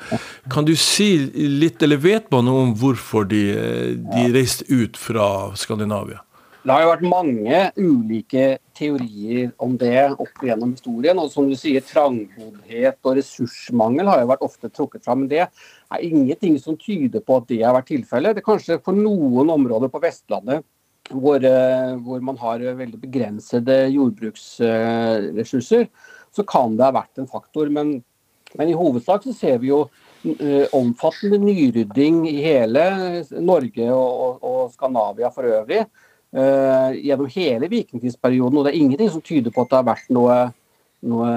Kan 0.50 0.66
du 0.66 0.74
si 0.76 1.12
litt, 1.34 1.82
eller 1.82 2.02
vet 2.02 2.30
man 2.34 2.48
noe 2.50 2.68
om 2.68 2.74
hvorfor 2.78 3.28
de, 3.30 3.44
eh, 3.54 3.92
de 3.94 4.30
reiste 4.34 4.66
ut 4.66 4.98
fra 4.98 5.54
Skandinavia? 5.58 6.24
Det 6.64 6.74
har 6.74 6.82
jo 6.82 6.90
vært 6.90 7.06
mange 7.08 7.60
ulike 7.78 8.46
teorier 8.78 9.50
om 9.62 9.76
det 9.78 10.06
opp 10.14 10.44
gjennom 10.46 10.72
historien. 10.76 11.18
Og 11.18 11.30
som 11.32 11.48
du 11.50 11.56
sier, 11.58 11.84
trangboddhet 11.84 12.98
og 13.02 13.18
ressursmangel 13.18 14.08
har 14.10 14.22
jo 14.22 14.30
vært 14.30 14.46
ofte 14.46 14.70
trukket 14.70 15.04
fram. 15.04 15.24
Men 15.24 15.32
det 15.32 15.44
er 15.44 16.06
ingenting 16.06 16.58
som 16.62 16.78
tyder 16.80 17.20
på 17.24 17.40
at 17.40 17.48
det 17.50 17.62
har 17.64 17.76
vært 17.76 17.90
tilfellet. 17.92 18.36
Det 18.36 18.42
er 18.44 18.50
kanskje 18.50 18.82
for 18.84 18.96
noen 18.96 19.50
områder 19.58 19.92
på 19.92 20.02
Vestlandet 20.02 20.66
hvor, 21.08 21.40
eh, 21.44 21.96
hvor 22.04 22.20
man 22.20 22.36
har 22.36 22.60
veldig 22.60 23.00
begrensede 23.00 23.88
jordbruksressurser, 23.94 25.88
så 26.34 26.44
kan 26.44 26.76
det 26.76 26.84
ha 26.84 26.92
vært 26.92 27.18
en 27.18 27.30
faktor. 27.30 27.70
Men, 27.72 28.04
men 28.58 28.68
i 28.68 28.76
hovedsak 28.76 29.24
så 29.24 29.32
ser 29.32 29.58
vi 29.62 29.70
jo 29.70 29.86
uh, 29.88 30.66
omfattende 30.76 31.38
nyrydding 31.40 32.28
i 32.28 32.42
hele 32.44 32.84
Norge 33.40 33.88
og, 33.94 34.10
og, 34.26 34.44
og 34.44 34.70
Skandinavia 34.74 35.30
for 35.32 35.48
øvrig 35.48 35.86
uh, 36.36 36.92
gjennom 36.96 37.28
hele 37.32 37.68
vikingtidsperioden. 37.70 38.58
Og 38.58 38.64
det 38.66 38.72
er 38.72 38.80
ingenting 38.82 39.10
som 39.12 39.22
tyder 39.24 39.50
på 39.54 39.62
at 39.64 39.70
det 39.72 39.80
har 39.80 39.88
vært 39.88 40.08
noe, 40.14 40.36
noe 41.08 41.30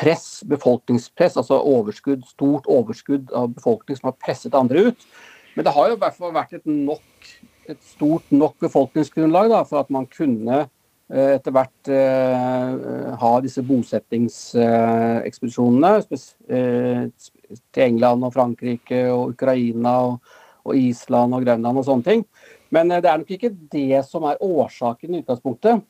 press, 0.00 0.26
befolkningspress, 0.48 1.34
altså 1.40 1.54
overskudd, 1.60 2.22
stort 2.28 2.64
overskudd 2.70 3.24
av 3.36 3.44
befolkning 3.54 3.96
som 3.98 4.08
har 4.10 4.22
presset 4.22 4.54
andre 4.56 4.78
ut. 4.90 5.00
Men 5.56 5.64
det 5.66 5.74
har 5.76 5.84
jo 5.90 5.96
i 5.96 6.02
hvert 6.04 6.18
fall 6.18 6.36
vært 6.36 6.52
et, 6.56 6.66
nok, 6.66 7.08
et 7.68 7.82
stort 7.84 8.26
nok 8.32 8.56
befolkningsgrunnlag 8.62 9.46
da, 9.52 9.60
for 9.68 9.76
at 9.82 9.90
man 9.92 10.06
kunne 10.10 10.58
uh, 10.64 11.32
etter 11.34 11.52
hvert 11.54 11.82
uh, 11.90 12.70
ha 13.20 13.32
disse 13.44 13.62
bosettingsekspedisjonene 13.66 15.92
til 16.46 17.82
England 17.82 18.24
og 18.24 18.34
Frankrike 18.36 19.00
og 19.10 19.22
Ukraina 19.34 19.92
og, 20.06 20.14
og 20.64 20.72
Island 20.78 21.34
og 21.34 21.44
Grønland 21.44 21.78
og 21.82 21.86
sånne 21.88 22.04
ting. 22.06 22.22
Men 22.74 22.90
eh, 22.90 23.02
det 23.02 23.10
er 23.10 23.22
nok 23.22 23.32
ikke 23.36 23.54
det 23.72 24.02
som 24.08 24.26
er 24.28 24.42
årsaken 24.42 25.14
i 25.14 25.22
utgangspunktet. 25.22 25.82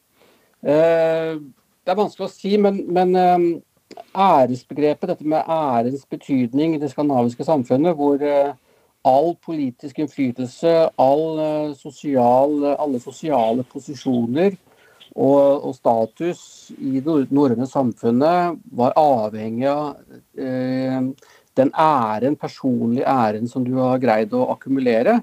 Eh, 0.61 1.37
det 1.41 1.93
er 1.93 2.01
vanskelig 2.01 2.29
å 2.29 2.33
si, 2.33 2.55
men, 2.61 2.83
men 2.93 3.15
eh, 3.19 3.47
æresbegrepet, 4.15 5.13
dette 5.13 5.29
med 5.29 5.47
ærens 5.49 6.07
betydning 6.11 6.77
i 6.77 6.83
det 6.83 6.93
skandinaviske 6.93 7.47
samfunnet, 7.47 7.97
hvor 7.99 8.23
all 9.11 9.31
politisk 9.41 10.03
innflytelse, 10.03 10.75
all 11.01 11.73
sosial, 11.79 12.59
alle 12.77 13.01
sosiale 13.01 13.65
posisjoner 13.65 14.59
og, 15.17 15.65
og 15.67 15.75
status 15.75 16.43
i 16.79 17.01
det 17.03 17.31
norrøne 17.35 17.67
samfunnet 17.69 18.61
var 18.77 18.95
avhengig 18.99 19.67
av 19.71 19.97
eh, 20.39 21.01
den 21.59 21.73
æren, 21.75 22.37
personlige 22.39 23.09
æren 23.11 23.49
som 23.51 23.65
du 23.67 23.75
har 23.81 23.99
greid 24.03 24.33
å 24.37 24.47
akkumulere. 24.55 25.19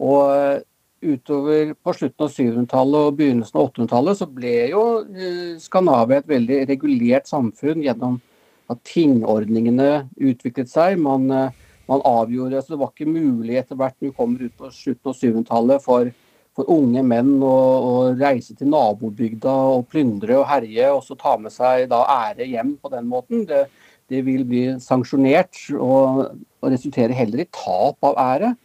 Og 0.00 0.64
utover 1.00 1.74
på 1.74 1.92
slutten 1.94 2.24
av 2.24 2.32
700-tallet 2.32 3.08
og 3.08 3.18
begynnelsen 3.18 3.58
av 3.58 3.68
800-tallet 3.68 4.18
så 4.18 4.26
ble 4.30 4.54
jo 4.72 4.84
eh, 5.06 5.54
Skandinavia 5.62 6.22
et 6.22 6.30
veldig 6.30 6.58
regulert 6.70 7.30
samfunn 7.30 7.84
gjennom 7.84 8.18
at 8.68 8.80
tingordningene 8.88 10.08
utviklet 10.16 10.70
seg. 10.70 10.98
Man, 11.00 11.28
eh, 11.30 11.66
man 11.88 12.04
avgjorde, 12.04 12.62
så 12.62 12.74
Det 12.74 12.80
var 12.82 12.92
ikke 12.92 13.10
mulig 13.10 13.58
etter 13.60 13.76
hvert 13.76 13.96
når 14.00 14.10
vi 14.10 14.16
kommer 14.16 14.42
ut 14.42 14.56
på 14.56 14.72
slutten 14.74 15.12
av 15.12 15.16
700-tallet 15.16 15.84
for, 15.84 16.12
for, 16.56 16.68
unge 16.68 17.02
menn 17.02 17.36
å, 17.42 17.56
å, 17.90 17.92
reise 18.18 18.54
til 18.58 18.68
nabobygda 18.74 19.54
og 19.74 19.88
plyndre 19.88 20.40
og 20.40 20.48
herje 20.50 20.90
og 20.92 21.04
så 21.06 21.16
ta 21.16 21.36
med 21.38 21.54
seg 21.54 21.88
da 21.88 22.02
ære 22.28 22.48
hjem 22.50 22.76
på 22.82 22.92
den 22.92 23.08
måten. 23.08 23.46
Det, 23.48 23.68
det 24.08 24.24
vil 24.26 24.44
bli 24.48 24.64
sanksjonert 24.80 25.68
og, 25.78 26.24
og 26.60 26.72
resultere 26.72 27.16
heller 27.16 27.44
i 27.44 27.52
tap 27.52 28.04
av 28.04 28.18
ære. 28.20 28.56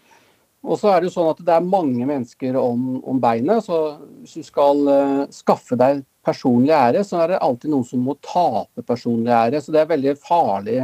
Og 0.64 0.80
så 0.80 0.94
er 0.94 1.02
det 1.02 1.10
jo 1.10 1.16
sånn 1.18 1.34
at 1.34 1.42
det 1.44 1.56
er 1.58 1.66
mange 1.68 2.06
mennesker 2.08 2.56
om, 2.60 2.96
om 3.04 3.20
beinet. 3.24 3.66
Så 3.66 3.80
hvis 4.22 4.38
du 4.40 4.48
skal 4.48 4.80
uh, 4.88 5.26
skaffe 5.34 5.76
deg 5.80 6.06
personlig 6.24 6.72
ære, 6.72 7.04
så 7.04 7.20
er 7.20 7.34
det 7.34 7.44
alltid 7.44 7.74
noen 7.74 7.88
som 7.88 8.06
må 8.06 8.16
tape 8.24 8.86
personlig 8.88 9.34
ære. 9.36 9.60
Så 9.60 9.76
det 9.76 9.82
er 9.82 9.90
et 9.90 9.94
veldig 9.98 10.16
farlig, 10.24 10.80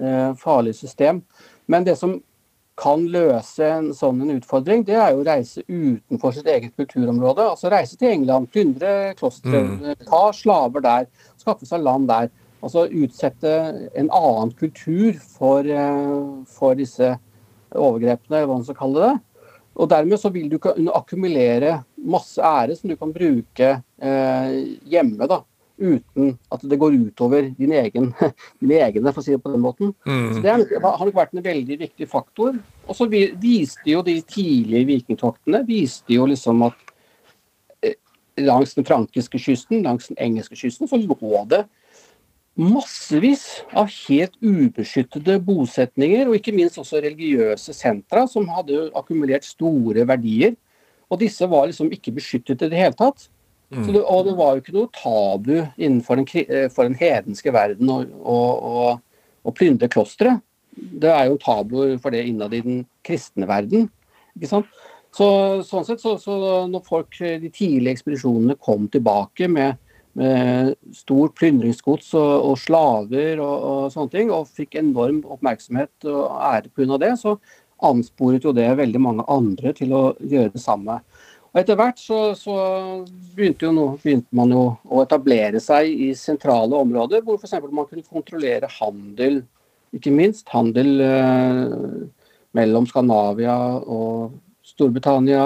uh, 0.00 0.32
farlig 0.40 0.72
system. 0.78 1.20
Men 1.70 1.84
det 1.84 1.98
som 2.00 2.16
kan 2.80 3.04
løse 3.12 3.66
en 3.66 3.90
sånn 3.92 4.22
en 4.24 4.38
utfordring, 4.38 4.86
det 4.88 4.96
er 4.96 5.12
jo 5.12 5.20
å 5.20 5.26
reise 5.28 5.64
utenfor 5.68 6.32
sitt 6.32 6.48
eget 6.48 6.72
kulturområde. 6.80 7.44
Altså 7.52 7.68
reise 7.72 7.98
til 8.00 8.14
England, 8.14 8.48
plyndre 8.54 9.12
klostre, 9.18 9.66
mm. 9.66 10.06
ta 10.06 10.22
slaver 10.32 10.86
der, 10.86 11.10
skaffe 11.40 11.68
seg 11.68 11.84
land 11.84 12.08
der. 12.08 12.30
Altså 12.64 12.86
utsette 12.88 13.52
en 13.96 14.08
annen 14.08 14.54
kultur 14.56 15.20
for, 15.20 15.68
uh, 15.68 16.40
for 16.48 16.80
disse 16.80 17.18
overgrepene, 17.74 18.36
eller 18.36 18.48
hva 18.48 18.58
man 18.58 18.66
skal 18.66 18.78
kalle 18.78 19.04
det. 19.04 19.12
Og 19.80 19.88
Dermed 19.90 20.20
så 20.20 20.30
vil 20.34 20.50
du 20.50 20.58
kunne 20.62 20.94
akkumulere 20.96 21.78
masse 22.10 22.42
ære 22.42 22.76
som 22.76 22.90
du 22.90 22.96
kan 22.98 23.12
bruke 23.14 23.70
eh, 23.78 24.50
hjemme. 24.90 25.28
da, 25.30 25.42
Uten 25.80 26.34
at 26.52 26.64
det 26.68 26.76
går 26.76 26.92
utover 27.06 27.46
din 27.56 27.72
egen, 27.72 28.10
din 28.60 28.74
egne, 28.76 29.14
for 29.14 29.22
å 29.22 29.24
si 29.24 29.32
det 29.32 29.40
på 29.40 29.52
den 29.54 29.64
måten. 29.64 29.94
Mm. 30.04 30.26
Så 30.34 30.42
Det 30.44 30.52
har 30.84 31.06
nok 31.06 31.16
vært 31.16 31.32
en 31.36 31.46
veldig 31.46 31.78
viktig 31.86 32.08
faktor. 32.10 32.58
Og 32.86 32.98
så 32.98 33.08
viste 33.08 33.88
jo 33.88 34.04
de 34.04 34.18
tidlige 34.20 34.90
vikingtoktene 34.90 35.62
viste 35.68 36.12
jo 36.18 36.28
liksom 36.28 36.66
at 36.68 36.94
eh, 37.86 37.96
langs 38.44 38.76
den 38.76 38.88
frankiske 38.88 39.40
kysten, 39.40 39.84
langs 39.86 40.10
den 40.10 40.20
engelske 40.20 40.58
kysten, 40.58 40.90
så 40.90 41.00
lå 41.00 41.46
det 41.48 41.64
massevis 42.60 43.44
av 43.76 43.88
helt 44.08 44.34
ubeskyttede 44.42 45.38
bosetninger, 45.44 46.28
og 46.28 46.36
ikke 46.36 46.54
minst 46.54 46.78
også 46.80 47.00
religiøse 47.00 47.74
sentra, 47.76 48.26
som 48.28 48.48
hadde 48.52 48.88
akkumulert 48.98 49.46
store 49.48 50.04
verdier. 50.08 50.56
Og 51.10 51.20
disse 51.22 51.46
var 51.50 51.68
liksom 51.70 51.90
ikke 51.94 52.14
beskyttet 52.18 52.66
i 52.66 52.70
det 52.70 52.80
hele 52.80 52.96
tatt. 52.98 53.28
Mm. 53.70 53.86
Det, 53.86 54.02
og 54.02 54.24
det 54.26 54.34
var 54.38 54.54
jo 54.54 54.62
ikke 54.64 54.74
noe 54.74 54.90
tabu 54.94 55.54
innenfor 55.78 56.18
den, 56.18 56.28
eh, 56.42 56.68
for 56.74 56.88
den 56.88 56.98
hedenske 56.98 57.52
verden 57.54 57.90
å, 57.90 58.38
plyndre 59.56 59.88
klostre. 59.90 60.36
Det 60.74 61.10
er 61.10 61.30
jo 61.30 61.38
tabu 61.40 61.78
for 62.02 62.14
det 62.14 62.24
innad 62.28 62.54
i 62.54 62.62
den 62.66 62.82
kristne 63.06 63.48
verden. 63.50 63.88
ikke 64.36 64.50
sant? 64.50 64.66
Så, 65.14 65.26
sånn 65.66 65.86
sett, 65.86 66.02
så, 66.02 66.14
så 66.22 66.34
når 66.70 66.82
folk, 66.86 67.16
de 67.18 67.50
tidlige 67.50 67.96
ekspedisjonene 67.96 68.54
kom 68.62 68.86
tilbake 68.90 69.48
med 69.50 69.78
med 70.18 70.74
stor 70.96 71.30
plyndringsgods 71.38 72.12
og, 72.18 72.32
og, 72.50 72.58
slaver 72.58 73.40
og, 73.42 73.56
og, 73.70 73.82
sånne 73.94 74.14
ting, 74.14 74.32
og 74.34 74.50
fikk 74.50 74.78
enorm 74.80 75.22
oppmerksomhet 75.30 76.08
og 76.10 76.40
ære 76.50 76.72
pga. 76.74 76.98
det, 76.98 77.12
så 77.20 77.36
ansporet 77.86 78.44
jo 78.44 78.52
det 78.56 78.68
veldig 78.76 79.00
mange 79.00 79.26
andre 79.30 79.72
til 79.76 79.94
å 79.96 80.02
gjøre 80.18 80.54
det 80.56 80.62
samme. 80.62 81.00
Og 81.50 81.60
Etter 81.62 81.78
hvert 81.78 81.98
så, 81.98 82.18
så 82.38 82.56
begynte, 83.34 83.70
noe, 83.74 83.96
begynte, 84.02 84.30
man 84.36 84.52
jo 84.54 84.66
å 84.86 85.00
etablere 85.02 85.62
seg 85.62 85.88
i 85.90 86.12
sentrale 86.14 86.78
områder, 86.78 87.24
hvor 87.26 87.40
f.eks. 87.40 87.56
man 87.70 87.88
kunne 87.88 88.06
kontrollere 88.06 88.70
handel, 88.76 89.40
ikke 89.96 90.12
minst. 90.14 90.46
Handel 90.54 91.00
eh, 91.02 91.72
mellom 92.54 92.86
Skandinavia 92.86 93.56
og 93.82 94.36
Storbritannia, 94.80 95.42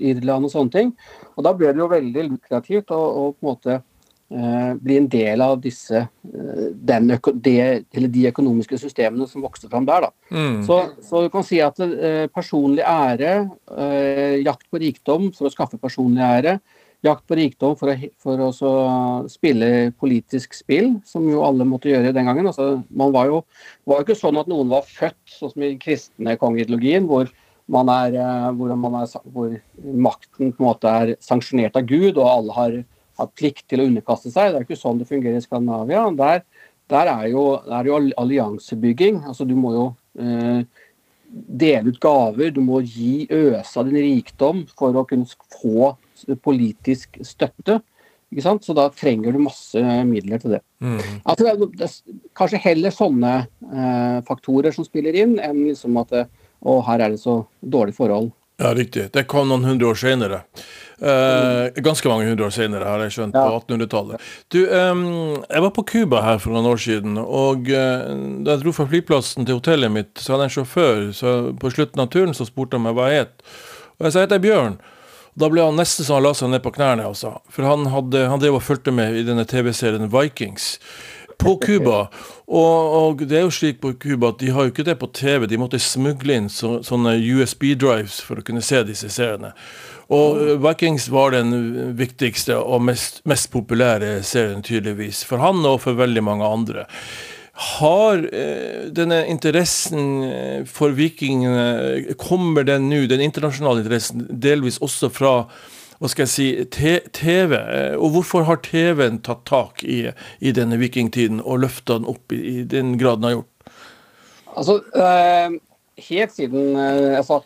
Irland 0.00 0.48
og 0.48 0.54
sånne 0.54 0.74
ting. 0.74 0.94
Og 1.36 1.44
Da 1.44 1.52
ble 1.56 1.72
det 1.72 1.82
jo 1.82 1.90
veldig 1.92 2.30
lukrativt 2.30 2.94
å, 2.94 3.00
å 3.00 3.26
på 3.34 3.44
en 3.44 3.50
måte 3.50 3.76
eh, 3.76 4.70
bli 4.80 4.98
en 5.00 5.08
del 5.12 5.44
av 5.44 5.58
disse, 5.62 6.06
den, 6.24 7.10
øko, 7.16 7.34
de, 7.44 7.56
de, 7.92 8.28
økonomiske 8.30 8.78
systemene 8.80 9.28
som 9.30 9.44
vokste 9.44 9.68
fram 9.72 9.88
der. 9.88 10.08
Mm. 10.30 10.62
Så, 10.66 10.80
så, 11.04 11.24
du 11.24 11.32
kan 11.34 11.44
si 11.46 11.60
at 11.64 11.80
eh, 11.84 12.24
personlig 12.32 12.86
ære, 12.88 13.34
eh, 13.76 14.40
jakt 14.44 14.66
på 14.70 14.80
rikdom 14.82 15.30
for 15.36 15.50
å 15.50 15.54
skaffe 15.54 15.80
personlig 15.80 16.24
ære, 16.24 16.58
jakt 17.04 17.26
på 17.28 17.36
rikdom 17.36 17.74
for 17.76 17.92
å, 17.92 17.94
for 18.22 18.42
å 18.46 18.72
spille 19.28 19.92
politisk 20.00 20.56
spill, 20.56 20.94
som 21.04 21.26
jo 21.28 21.42
alle 21.44 21.66
måtte 21.68 21.90
gjøre 21.90 22.14
den 22.16 22.28
gangen. 22.30 22.48
Altså, 22.48 22.78
man 22.88 23.12
var 23.14 23.28
jo, 23.28 23.42
var 23.88 24.00
jo 24.00 24.06
ikke 24.08 24.18
sånn 24.18 24.40
at 24.40 24.48
noen 24.50 24.72
var 24.72 24.86
født, 24.88 25.20
sånn 25.28 25.52
som 25.52 25.66
i 25.66 25.74
kristne 25.80 26.38
kongeideologien, 26.40 27.08
hvor 27.10 27.28
man 27.70 27.88
er, 27.88 28.18
eh, 28.20 28.50
hvor, 28.56 28.74
man 28.76 28.98
er, 29.00 29.14
hvor, 29.32 29.54
makten 29.84 30.52
på 30.52 30.62
en 30.62 30.68
måte 30.68 30.90
er 30.90 31.14
sanksjonert 31.24 31.78
av 31.80 31.86
Gud, 31.88 32.18
og 32.18 32.28
alle 32.28 32.58
har, 32.58 32.82
hatt 33.14 33.30
plikt 33.38 33.68
til 33.70 33.78
å 33.78 33.84
underkaste 33.86 34.32
seg. 34.32 34.50
Det 34.50 34.58
er 34.58 34.64
ikke 34.66 34.74
sånn 34.74 34.98
det 34.98 35.06
fungerer 35.06 35.38
i 35.38 35.44
Skandinavia. 35.44 36.00
Der, 36.18 36.40
der 36.90 37.10
er, 37.12 37.28
jo, 37.30 37.44
er 37.62 37.86
jo 37.86 38.00
alliansebygging. 38.18 39.20
altså 39.30 39.46
Du 39.46 39.54
må 39.54 39.70
jo 39.70 39.84
eh, 40.18 40.64
dele 41.30 41.92
ut 41.94 42.00
gaver, 42.02 42.50
du 42.50 42.58
må 42.66 42.80
gi 42.82 43.28
øse 43.30 43.78
av 43.78 43.86
din 43.86 44.00
rikdom 44.02 44.64
for 44.74 44.98
å 44.98 45.06
kunne 45.06 45.30
få 45.30 45.94
politisk 46.42 47.20
støtte. 47.22 47.78
Ikke 48.34 48.48
sant? 48.48 48.66
Så 48.66 48.74
da 48.74 48.88
trenger 48.90 49.30
du 49.30 49.44
masse 49.44 49.78
midler 50.08 50.42
til 50.42 50.56
det. 50.56 50.62
Mm. 50.82 50.98
Altså, 51.22 51.54
det 51.70 51.86
er 51.86 51.94
kanskje 52.34 52.64
heller 52.66 52.94
sånne 52.98 53.34
eh, 53.46 54.18
faktorer 54.26 54.74
som 54.74 54.86
spiller 54.86 55.14
inn, 55.22 55.38
enn 55.38 55.68
liksom 55.68 56.02
at 56.02 56.16
å, 56.64 56.80
her 56.88 57.04
er 57.04 57.14
det 57.14 57.20
så 57.22 57.42
dårlige 57.60 58.00
forhold. 58.00 58.32
Ja, 58.62 58.70
riktig. 58.74 59.08
Det 59.12 59.26
kom 59.30 59.48
noen 59.50 59.66
hundre 59.66 59.90
år 59.90 59.98
senere. 59.98 60.44
Eh, 61.02 61.74
ganske 61.82 62.08
mange 62.08 62.28
hundre 62.28 62.46
år 62.46 62.52
senere, 62.54 62.86
har 62.86 63.02
jeg 63.02 63.16
skjønt, 63.16 63.34
ja. 63.34 63.48
på 63.50 63.58
1800-tallet. 63.64 64.28
Du, 64.54 64.60
eh, 64.62 65.02
jeg 65.50 65.64
var 65.66 65.72
på 65.74 65.84
Cuba 65.90 66.22
her 66.22 66.38
for 66.42 66.54
noen 66.54 66.70
år 66.70 66.80
siden, 66.80 67.18
og 67.18 67.66
eh, 67.66 68.06
da 68.46 68.54
jeg 68.54 68.62
dro 68.62 68.74
fra 68.76 68.86
flyplassen 68.90 69.48
til 69.48 69.58
hotellet 69.58 69.92
mitt, 69.92 70.12
så 70.16 70.34
hadde 70.34 70.46
jeg 70.46 70.52
en 70.52 70.56
sjåfør, 70.60 71.06
så 71.18 71.36
på 71.58 71.72
slutten 71.74 72.04
av 72.04 72.12
turen 72.14 72.36
så 72.36 72.46
spurte 72.46 72.78
han 72.78 72.86
meg 72.86 72.94
hva 72.98 73.10
jeg 73.10 73.24
het. 73.24 73.48
Og 73.98 74.06
jeg 74.06 74.14
sa 74.14 74.22
jeg 74.22 74.30
heter 74.30 74.44
Bjørn. 74.46 74.78
Da 75.34 75.50
ble 75.50 75.66
han 75.66 75.74
nesten 75.74 76.06
så 76.06 76.20
han 76.20 76.22
la 76.28 76.30
seg 76.38 76.52
ned 76.52 76.62
på 76.62 76.70
knærne, 76.76 77.08
altså. 77.10 77.34
For 77.50 77.66
han, 77.66 77.88
hadde, 77.90 78.28
han 78.30 78.42
drev 78.42 78.60
og 78.60 78.62
fulgte 78.62 78.94
med 78.94 79.18
i 79.18 79.26
denne 79.26 79.42
TV-serien 79.50 80.06
Vikings 80.12 80.76
på 81.40 81.56
Cuba. 81.62 82.04
Og, 82.44 82.94
og, 82.98 83.24
det 83.28 83.38
er 83.38 83.46
jo 83.46 83.54
slik 83.54 83.80
på 83.82 83.94
Cuba 84.00 84.32
at 84.32 84.40
de 84.42 84.52
har 84.54 84.66
jo 84.66 84.74
ikke 84.74 84.86
det 84.86 84.98
på 85.00 85.10
TV. 85.16 85.46
De 85.50 85.60
måtte 85.60 85.80
smugle 85.82 86.38
inn 86.38 86.50
så, 86.52 86.78
sånne 86.86 87.16
USB-drives 87.18 88.20
for 88.24 88.40
å 88.40 88.46
kunne 88.46 88.64
se 88.64 88.82
disse 88.88 89.10
seriene. 89.12 89.54
Og 90.12 90.60
Vikings 90.60 91.08
var 91.12 91.32
den 91.32 91.54
viktigste 91.96 92.58
og 92.60 92.82
mest, 92.84 93.22
mest, 93.28 93.48
populære 93.54 94.18
serien, 94.26 94.60
tydeligvis. 94.64 95.22
For 95.28 95.40
han 95.40 95.64
og 95.64 95.80
for 95.86 95.96
veldig 95.96 96.24
mange 96.24 96.48
andre. 96.48 96.84
Har 97.54 98.18
eh, 98.34 98.90
denne 98.90 99.20
interessen 99.30 100.08
uh, 100.26 100.64
for 100.66 100.90
vikingene 100.90 102.16
Kommer 102.18 102.66
den 102.66 102.88
nå, 102.90 103.04
den 103.06 103.22
internasjonale 103.22 103.84
interessen, 103.84 104.24
delvis 104.26 104.80
også 104.82 105.06
fra 105.14 105.34
hva 106.00 106.10
skal 106.10 106.26
jeg 106.26 106.32
si, 106.32 106.46
TV. 107.14 107.54
Eh, 107.56 107.96
og 107.96 108.14
hvorfor 108.16 108.46
har 108.48 108.62
TV-en 108.64 109.20
tatt 109.24 109.44
tak 109.48 109.84
i, 109.86 110.00
i, 110.40 110.54
denne 110.56 110.78
vikingtiden 110.80 111.42
og 111.42 111.62
løfta 111.64 111.98
den 112.00 112.08
opp 112.10 112.34
i, 112.34 112.40
i, 112.40 112.56
den 112.68 112.96
grad 113.00 113.20
den 113.20 113.28
har 113.28 113.36
gjort? 113.38 113.76
Altså, 114.54 114.78
øh, 114.94 115.58
helt 116.08 116.34
siden, 116.34 116.76
øh, 116.76 117.16
altså, 117.18 117.40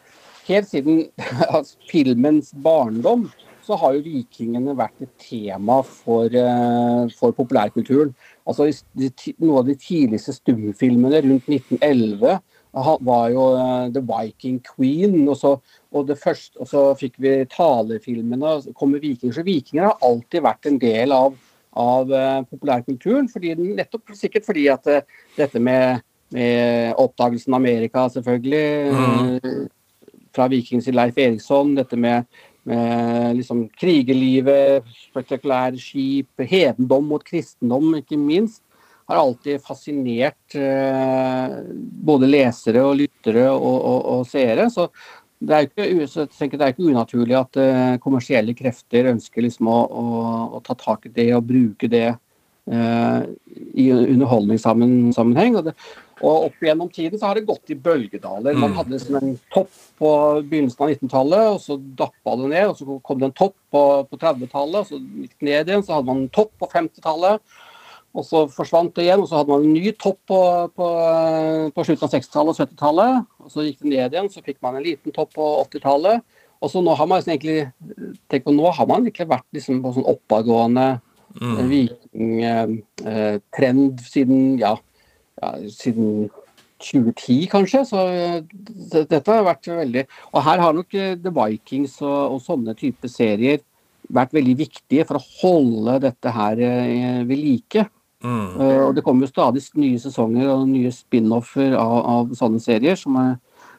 helt 0.48 0.70
siden 0.70 1.04
altså, 1.56 1.76
filmens 1.90 2.54
barndom 2.64 3.28
så 3.68 3.76
har 3.76 3.98
jo 3.98 4.04
vikingene 4.06 4.72
vært 4.76 5.04
et 5.04 5.10
tema 5.20 5.82
for, 5.84 6.32
øh, 6.32 7.10
for 7.18 7.36
populærkulturen. 7.36 8.14
Altså, 8.48 8.70
Noen 9.36 9.58
av 9.60 9.66
de 9.68 9.74
tidligste 9.76 10.32
stumfilmene 10.38 11.20
rundt 11.20 11.50
1911 11.52 12.38
var 12.72 13.30
jo 13.32 13.44
The 13.94 14.00
Viking 14.00 14.60
Queen. 14.64 15.28
og 15.28 15.36
så 15.36 15.58
og, 15.90 16.08
det 16.08 16.18
første, 16.18 16.58
og 16.60 16.68
så 16.68 16.82
fikk 16.98 17.16
vi 17.18 17.44
talefilmene. 17.50 18.72
kommer 18.74 18.98
vikinger. 18.98 19.34
Så 19.34 19.42
vikinger 19.42 19.88
har 19.88 20.04
alltid 20.04 20.42
vært 20.44 20.68
en 20.68 20.78
del 20.78 21.12
av, 21.12 21.34
av 21.72 22.12
uh, 22.12 22.42
populærkulturen. 22.50 23.28
Fordi, 23.28 23.54
nettopp 23.54 24.12
sikkert 24.14 24.46
fordi 24.46 24.68
at 24.72 24.86
uh, 24.86 25.00
dette 25.36 25.60
med, 25.60 26.04
med, 26.34 26.94
oppdagelsen 27.00 27.54
av 27.54 27.60
Amerika, 27.60 28.08
selvfølgelig, 28.12 28.92
mm. 28.92 29.66
fra 30.36 30.48
vikings 30.52 30.90
Leif 30.92 31.18
Eriksson, 31.18 31.74
dette 31.78 31.96
med, 31.96 32.28
med 32.68 33.36
liksom, 33.40 33.64
krigerlivet, 33.80 34.84
spektakulære 35.08 35.80
skip, 35.80 36.30
hedendom 36.38 37.08
mot 37.08 37.24
kristendom, 37.24 37.94
ikke 37.96 38.20
minst 38.20 38.62
har 39.08 39.16
alltid 39.16 39.62
fascinert 39.64 40.54
eh, 40.58 41.54
både 42.08 42.28
lesere 42.28 42.82
og 42.84 42.98
lyttere 43.00 43.46
og, 43.50 43.78
og, 43.78 44.00
og 44.12 44.26
seere. 44.28 44.68
Så, 44.72 44.88
det 45.38 45.54
er, 45.54 45.68
ikke, 45.68 46.56
det 46.58 46.64
er 46.64 46.72
ikke 46.72 46.88
unaturlig 46.90 47.36
at 47.38 47.58
uh, 47.62 47.98
kommersielle 48.02 48.56
krefter 48.58 49.06
ønsker 49.12 49.44
liksom 49.44 49.68
å, 49.70 49.76
å, 49.86 50.06
å, 50.58 50.62
ta 50.66 50.74
tak 50.74 51.06
i 51.06 51.12
det 51.14 51.28
og 51.36 51.46
bruke 51.46 51.86
det 51.90 52.08
eh, 52.10 53.20
i 53.78 53.86
underholdningssammenheng. 53.94 55.60
Og, 55.60 55.68
det, 55.68 55.76
og 56.18 56.48
opp 56.48 56.66
gjennom 56.66 56.90
tiden 56.90 57.20
så 57.20 57.30
har 57.30 57.38
det 57.38 57.46
gått 57.46 57.70
i 57.70 57.78
bølgedaler. 57.78 58.58
Man 58.58 58.72
mm. 58.74 58.76
hadde 58.80 58.96
liksom 58.96 59.20
en 59.20 59.36
topp 59.54 59.70
på 60.02 60.10
begynnelsen 60.42 60.84
av 60.84 60.92
19-tallet, 60.96 61.54
og 61.54 61.62
så 61.62 61.78
dappa 62.02 62.34
det 62.42 62.50
ned. 62.56 62.72
og 62.72 62.76
Så 62.80 62.98
kom 63.06 63.22
det 63.22 63.30
en 63.30 63.38
topp 63.38 63.56
på, 63.70 63.84
på 64.10 64.18
30-tallet, 64.18 64.82
og 64.82 64.90
så 64.90 64.98
gikk 65.22 65.48
ned 65.52 65.70
igjen. 65.70 65.86
Så 65.86 65.94
hadde 65.94 66.10
man 66.10 66.26
en 66.26 66.34
topp 66.34 66.50
på 66.58 66.70
50-tallet. 66.74 67.58
Og 68.18 68.24
så 68.26 68.38
forsvant 68.50 68.90
det 68.96 69.04
igjen, 69.06 69.22
og 69.22 69.28
så 69.30 69.38
hadde 69.38 69.52
man 69.52 69.66
en 69.66 69.76
ny 69.76 69.92
topp 69.94 70.18
på, 70.26 70.40
på, 70.74 70.86
på 71.76 71.84
slutten 71.86 72.06
av 72.08 72.14
60-tallet 72.16 72.50
og 72.50 72.58
70-tallet. 72.64 73.12
Og 73.44 73.52
så 73.52 73.66
gikk 73.66 73.78
det 73.84 73.92
ned 73.92 74.16
igjen, 74.16 74.30
så 74.32 74.42
fikk 74.42 74.58
man 74.64 74.78
en 74.78 74.86
liten 74.86 75.14
topp 75.14 75.30
på 75.38 75.44
80-tallet. 75.68 76.16
Og 76.58 76.66
så 76.72 76.80
nå 76.82 76.90
har 76.98 77.06
man 77.06 77.20
liksom 77.20 77.36
egentlig 77.36 77.60
tenk 78.30 78.42
på, 78.46 78.52
nå 78.54 78.70
har 78.74 78.86
man 78.90 79.02
egentlig 79.04 79.28
vært 79.30 79.46
liksom 79.54 79.82
på 79.84 79.92
sånn 79.94 80.10
oppadgående 80.10 80.86
mm. 81.38 81.54
Eh, 81.54 81.66
vikingtrend 81.70 83.94
eh, 84.00 84.06
siden 84.08 84.38
ja, 84.58 84.74
ja, 85.38 85.48
siden 85.70 86.26
2010, 86.82 87.46
kanskje. 87.52 87.80
Så 87.86 87.98
dette 88.98 89.30
har 89.30 89.44
vært 89.46 89.68
veldig 89.70 90.04
Og 90.32 90.42
her 90.46 90.58
har 90.64 90.72
nok 90.74 90.94
eh, 90.98 91.18
The 91.18 91.30
Vikings 91.34 92.02
og, 92.02 92.32
og 92.34 92.40
sånne 92.42 92.74
type 92.78 93.08
serier 93.12 93.58
vært 94.08 94.32
veldig 94.32 94.56
viktige 94.56 95.04
for 95.04 95.16
å 95.18 95.26
holde 95.42 95.98
dette 96.06 96.28
her 96.32 96.56
ved 97.28 97.36
like. 97.36 97.84
Mm. 98.24 98.60
Uh, 98.60 98.86
og 98.88 98.94
Det 98.96 99.04
kommer 99.06 99.26
jo 99.26 99.30
stadig 99.30 99.62
nye 99.78 99.98
sesonger 100.02 100.48
og 100.50 100.66
nye 100.68 100.90
spin-offer 100.94 101.76
av, 101.78 101.98
av, 102.14 102.32
sånne 102.38 102.62
serier. 102.62 102.98
Er, 102.98 103.36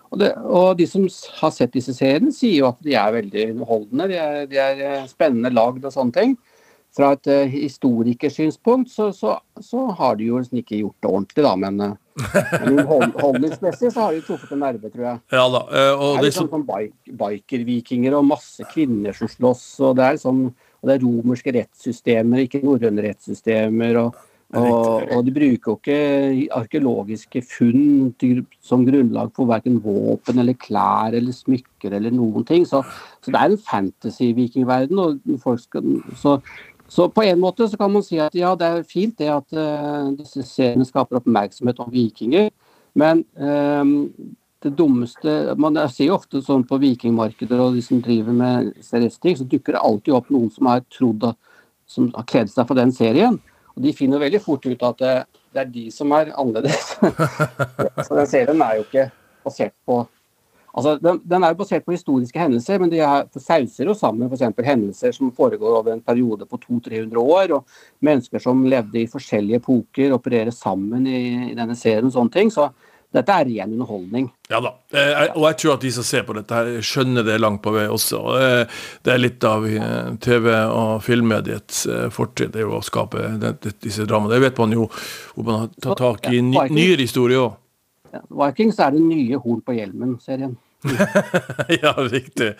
og, 0.10 0.19
det, 0.21 0.30
og, 0.38 0.69
de 0.80 0.88
som 0.88 1.08
har 1.41 1.52
sett 1.56 1.75
disse 1.75 1.95
seriene, 1.97 2.32
sier 2.36 2.62
jo 2.62 2.69
at 2.71 2.80
de 2.86 2.95
er 2.95 3.17
veldig 3.19 3.49
underholdende. 3.56 4.08
De 4.12 4.21
er, 4.21 4.45
de 4.49 4.62
er 4.63 4.86
eh, 4.86 5.10
spennende 5.12 5.52
lagd 5.54 5.84
og 5.84 5.95
sånne 5.95 6.15
ting. 6.15 6.38
Fra 6.95 7.12
et 7.13 7.28
uh, 7.30 7.43
historikersynspunkt 7.52 8.89
så, 8.89 9.12
så, 9.13 9.36
så, 9.62 9.84
har 9.99 10.15
de 10.17 10.32
jo 10.32 10.39
liksom 10.39 10.63
ikke 10.63 10.80
gjort 10.80 11.04
det 11.04 11.12
ordentlig, 11.12 11.43
da. 11.45 11.52
Men, 11.60 11.84
men 12.63 12.80
holdningsmessig 12.88 13.91
så 13.93 14.08
har 14.08 14.15
de 14.15 14.23
truffet 14.25 14.56
en 14.56 14.63
nerve, 14.63 14.89
tror 14.89 15.06
jeg. 15.06 15.21
Ja 15.36 15.43
da, 15.54 15.62
uh, 15.69 16.15
det 16.17 16.32
er 16.32 16.38
sånn, 16.39 16.49
sånn 16.49 16.65
bike, 16.65 17.13
bikervikinger 17.19 18.17
og 18.17 18.25
masse 18.32 18.65
kvinner 18.71 19.13
som 19.19 19.30
slåss. 19.30 19.67
og 19.84 19.99
det 19.99 20.08
er 20.08 20.23
sånn 20.23 20.47
og 20.80 20.89
det 20.89 20.96
er 20.96 21.06
romerske 21.06 21.54
rettssystemer, 21.56 22.46
ikke 22.46 22.63
norrøne 22.63 23.06
rettssystemer. 23.10 24.00
og 24.06 24.26
og, 24.58 25.04
og, 25.13 25.20
de 25.28 25.32
bruker 25.34 25.70
jo 25.70 25.76
ikke 25.78 26.54
arkeologiske 26.58 27.44
funn 27.46 28.13
til, 28.18 28.39
som 28.65 28.82
grunnlag 28.88 29.30
for 29.36 29.46
verken 29.46 29.78
våpen 29.84 30.42
eller 30.42 30.58
klær 30.58 31.13
eller 31.13 31.36
smykker 31.36 31.94
eller 31.94 32.15
noen 32.15 32.48
ting. 32.50 32.65
Så, 32.65 32.82
så 33.22 33.30
det 33.30 33.38
er 33.38 33.52
en 33.52 33.62
fantasy-vikingverden. 33.62 35.20
Så, 36.18 36.39
så, 36.89 37.08
på 37.13 37.28
en 37.28 37.44
måte 37.44 37.70
så 37.70 37.78
kan 37.78 37.94
man 37.94 38.06
si 38.06 38.18
at 38.18 38.34
ja, 38.38 38.56
det 38.58 38.72
er 38.72 38.89
fint 38.89 39.22
det 39.22 39.30
at 39.30 39.54
uh, 39.54 40.10
disse 40.18 40.42
seriene 40.50 40.88
skaper 40.88 41.22
oppmerksomhet 41.22 41.86
om 41.86 41.94
vikinger, 41.94 42.50
men 42.98 43.22
um, 43.38 44.10
det 44.63 44.74
dummeste 44.76 45.56
Man 45.58 45.78
ser 45.88 46.10
jo 46.10 46.17
ofte 46.17 46.41
sånn 46.43 46.65
på 46.67 46.80
vikingmarkeder 46.82 47.62
og 47.63 47.78
de 47.78 47.84
som 47.84 48.02
driver 48.04 48.36
med 48.36 48.74
seriesting, 48.84 49.38
så 49.39 49.48
dukker 49.48 49.76
det 49.76 49.84
alltid 49.84 50.17
opp 50.17 50.30
noen 50.34 50.50
som 50.52 50.72
har 50.72 50.84
trodd 50.91 51.32
som 51.89 52.12
har 52.13 52.28
kledd 52.30 52.52
seg 52.52 52.67
for 52.69 52.78
den 52.78 52.91
serien. 52.93 53.39
Og 53.74 53.82
de 53.82 53.95
finner 53.98 54.22
veldig 54.22 54.41
fort 54.43 54.65
ut 54.67 54.84
at 54.86 55.02
det, 55.02 55.15
det 55.56 55.63
er 55.63 55.74
de 55.74 55.88
som 55.93 56.12
er 56.13 56.34
annerledes. 56.38 56.91
så 58.06 58.19
den 58.19 58.30
serien 58.30 58.62
er 58.62 58.78
jo 58.78 58.88
ikke 58.88 59.10
basert 59.45 59.76
på 59.88 60.04
Altså, 60.69 61.00
den, 61.02 61.17
den, 61.26 61.43
er 61.43 61.50
jo 61.50 61.58
basert 61.63 61.86
på 61.86 61.95
historiske 61.95 62.39
hendelser, 62.39 62.78
men 62.80 62.91
de 62.91 63.00
er, 63.02 63.24
sauser 63.41 63.89
jo 63.89 63.95
sammen 63.98 64.30
f.eks. 64.30 64.43
hendelser 64.67 65.15
som 65.15 65.32
foregår 65.34 65.80
over 65.80 65.95
en 65.95 66.04
periode 66.06 66.45
på 66.45 66.60
200-300 66.62 67.17
år. 67.17 67.54
og 67.58 68.06
Mennesker 68.06 68.43
som 68.43 68.62
levde 68.69 69.02
i 69.02 69.10
forskjellige 69.10 69.63
epoker, 69.63 70.13
opererer 70.13 70.54
sammen 70.56 71.08
i, 71.10 71.24
i 71.50 71.58
denne 71.58 71.76
serien. 71.76 72.06
og 72.06 72.13
sånne 72.13 72.36
ting, 72.36 72.54
så 72.54 72.69
dette 73.15 73.34
er 73.34 73.48
ren 73.48 73.72
underholdning. 73.74 74.28
Ja 74.52 74.60
da, 74.62 74.76
eh, 74.93 75.32
og 75.34 75.48
jeg 75.48 75.58
tror 75.62 75.74
at 75.76 75.86
de 75.86 75.91
som 75.95 76.06
ser 76.06 76.26
på 76.28 76.36
dette, 76.38 76.54
her 76.54 76.86
skjønner 76.86 77.26
det 77.26 77.39
langt 77.41 77.63
på 77.65 77.74
vei 77.74 77.88
også. 77.89 78.19
Eh, 78.38 78.84
det 79.06 79.13
er 79.13 79.24
litt 79.24 79.48
av 79.50 79.65
eh, 79.65 80.12
TV- 80.22 80.52
og 80.69 81.02
filmmediets 81.06 81.88
fortrinn, 82.13 82.54
det 82.54 82.62
er 82.62 82.67
jo 82.67 82.78
å 82.78 82.86
skape 82.86 83.32
disse 83.82 84.06
dramaene. 84.06 84.36
Det 84.36 84.43
vet 84.45 84.62
man 84.62 84.78
jo, 84.78 84.86
hvor 85.34 85.48
man 85.48 85.63
har 85.63 85.74
tatt 85.82 86.04
tak 86.04 86.30
i 86.30 86.43
nyere 86.45 87.02
historie 87.02 87.41
òg. 87.41 87.58
Vikings 88.30 88.80
er 88.82 88.93
det 88.93 89.02
nye 89.06 89.38
Horn 89.41 89.62
på 89.65 89.76
hjelmen-serien. 89.78 90.56
Ja, 91.82 91.92
riktig. 91.98 92.54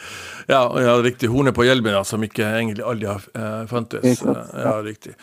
Ja, 0.48 0.82
ja, 0.82 0.98
riktig. 1.02 1.30
Hornet 1.32 1.56
på 1.56 1.64
hjelmen, 1.64 1.96
som 2.06 2.24
ikke 2.26 2.44
egentlig 2.44 2.84
aldri 2.84 3.08
har 3.08 3.24
uh, 3.32 3.64
fantes. 3.70 4.20
Ja, 4.26 4.74
riktig. 4.84 5.14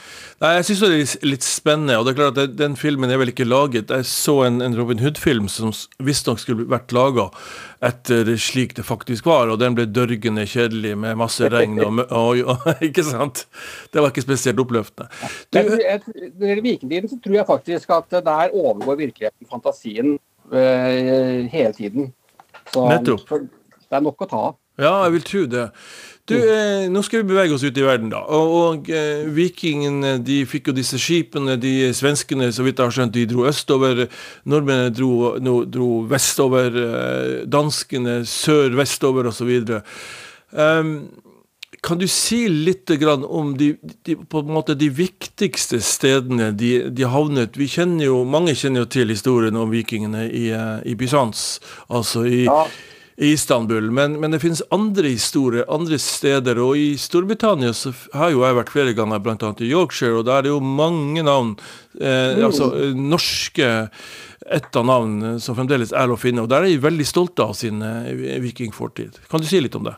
Nei, 0.41 0.55
jeg 0.57 0.69
syns 0.71 0.83
det 0.85 0.91
er 0.95 1.29
litt 1.29 1.45
spennende, 1.45 1.99
og 2.01 2.07
det 2.07 2.15
er 2.15 2.19
klart 2.23 2.41
at 2.41 2.57
den 2.57 2.77
filmen 2.81 3.13
er 3.13 3.21
vel 3.21 3.35
ikke 3.35 3.49
laget. 3.49 3.93
Jeg 3.93 4.09
så 4.09 4.39
en, 4.47 4.63
en 4.65 4.77
Robin 4.79 5.03
Hood-film 5.05 5.51
som 5.53 5.75
visstnok 6.01 6.41
skulle 6.41 6.69
vært 6.73 6.95
laga 6.97 7.29
etter 7.85 8.33
slik 8.41 8.73
det 8.79 8.87
faktisk 8.89 9.29
var, 9.29 9.53
og 9.53 9.61
den 9.61 9.77
ble 9.77 9.85
dørgende 9.91 10.47
kjedelig 10.49 10.95
med 10.97 11.19
masse 11.21 11.49
regn 11.53 11.77
og, 11.85 12.01
og, 12.09 12.41
og, 12.49 12.69
Ikke 12.89 13.05
sant? 13.05 13.45
Det 13.93 14.01
var 14.01 14.13
ikke 14.13 14.25
spesielt 14.25 14.61
oppløftende. 14.63 15.11
Du, 15.53 15.61
Når 16.41 16.55
det 16.55 16.65
vikingtiden, 16.65 17.11
så 17.13 17.21
tror 17.21 17.43
jeg 17.43 17.49
faktisk 17.49 17.93
at 17.93 18.23
der 18.25 18.55
overgår 18.57 19.03
virkeligheten 19.05 19.51
fantasien 19.51 20.15
eh, 20.53 21.45
hele 21.53 21.73
tiden. 21.77 22.15
Så 22.77 22.87
Nettopp. 22.93 23.33
det 23.33 23.99
er 23.99 24.05
nok 24.05 24.23
å 24.27 24.31
ta 24.31 24.45
av. 24.51 24.61
Ja, 24.77 24.93
jeg 25.07 25.15
vil 25.15 25.25
tro 25.25 25.43
det. 25.49 25.65
Du, 26.29 26.35
eh, 26.37 26.85
Nå 26.91 27.01
skal 27.07 27.23
vi 27.23 27.31
bevege 27.31 27.55
oss 27.55 27.65
ut 27.65 27.79
i 27.79 27.85
verden, 27.87 28.11
da. 28.13 28.21
Og, 28.35 28.55
og 28.61 28.89
eh, 28.93 29.25
Vikingene 29.33 30.17
de 30.27 30.41
fikk 30.49 30.69
jo 30.69 30.75
disse 30.77 30.99
skipene. 31.01 31.55
De 31.61 31.93
svenskene 31.97 32.51
så 32.53 32.67
vidt 32.67 32.83
jeg 32.83 32.91
har 32.91 32.97
skjønt, 32.97 33.15
de 33.15 33.25
dro 33.31 33.47
østover. 33.49 34.05
Nordmennene 34.45 34.93
dro, 34.93 35.37
no, 35.41 35.61
dro 35.65 36.03
vestover. 36.11 36.77
Eh, 36.83 37.37
danskene 37.49 38.19
sør-vestover 38.29 39.31
osv. 39.31 39.55
Um, 40.53 40.93
kan 41.87 41.99
du 41.99 42.09
si 42.11 42.49
litt 42.51 42.91
grann 42.99 43.25
om 43.25 43.55
de, 43.59 43.77
de, 44.05 44.17
de 44.75 44.89
viktigste 44.91 45.79
stedene 45.85 46.51
de, 46.51 46.73
de, 46.91 47.07
havnet 47.07 47.57
Vi 47.59 47.69
kjenner 47.71 48.09
jo, 48.09 48.25
Mange 48.27 48.57
kjenner 48.59 48.83
jo 48.83 48.91
til 48.91 49.13
historien 49.15 49.57
om 49.57 49.71
vikingene 49.71 50.27
i, 50.27 50.49
eh, 50.51 50.83
i 50.83 50.97
Bysants, 50.99 51.61
altså 51.87 52.25
i, 52.27 52.45
Ja. 52.49 52.65
i 53.17 53.31
Istanbul. 53.37 53.93
Men, 53.95 54.19
men 54.21 54.35
det 54.35 54.43
finnes 54.43 54.65
andre 54.75 55.13
historier 55.15 55.69
andre 55.73 55.99
steder. 56.03 56.59
Og 56.61 56.77
i 56.77 56.89
Storbritannia 57.01 57.73
så 57.77 57.95
har 58.13 58.35
jo 58.35 58.43
jeg 58.43 58.59
vært 58.59 58.73
flere 58.75 58.97
ganger, 58.99 59.23
bl.a. 59.23 59.53
i 59.63 59.71
Yorkshire, 59.71 60.19
og 60.19 60.27
der 60.27 60.41
er 60.41 60.49
det 60.49 60.55
jo 60.55 60.61
mange 60.61 61.23
navn. 61.25 61.55
Eh, 62.01 62.43
altså 62.45 62.73
eh, 62.81 62.99
norske 62.99 63.71
ett 64.47 64.77
av 64.79 64.87
navn 64.87 65.39
som 65.43 65.57
fremdeles 65.59 65.95
er 65.95 66.11
å 66.11 66.19
finne. 66.19 66.43
Og 66.45 66.51
der 66.51 66.67
er 66.67 66.75
de 66.75 66.83
veldig 66.83 67.07
stolte 67.07 67.47
av 67.47 67.55
sin 67.59 67.81
eh, 67.83 68.37
vikingfortid. 68.43 69.23
Kan 69.31 69.43
du 69.43 69.49
si 69.49 69.63
litt 69.63 69.79
om 69.79 69.87
det? 69.87 69.97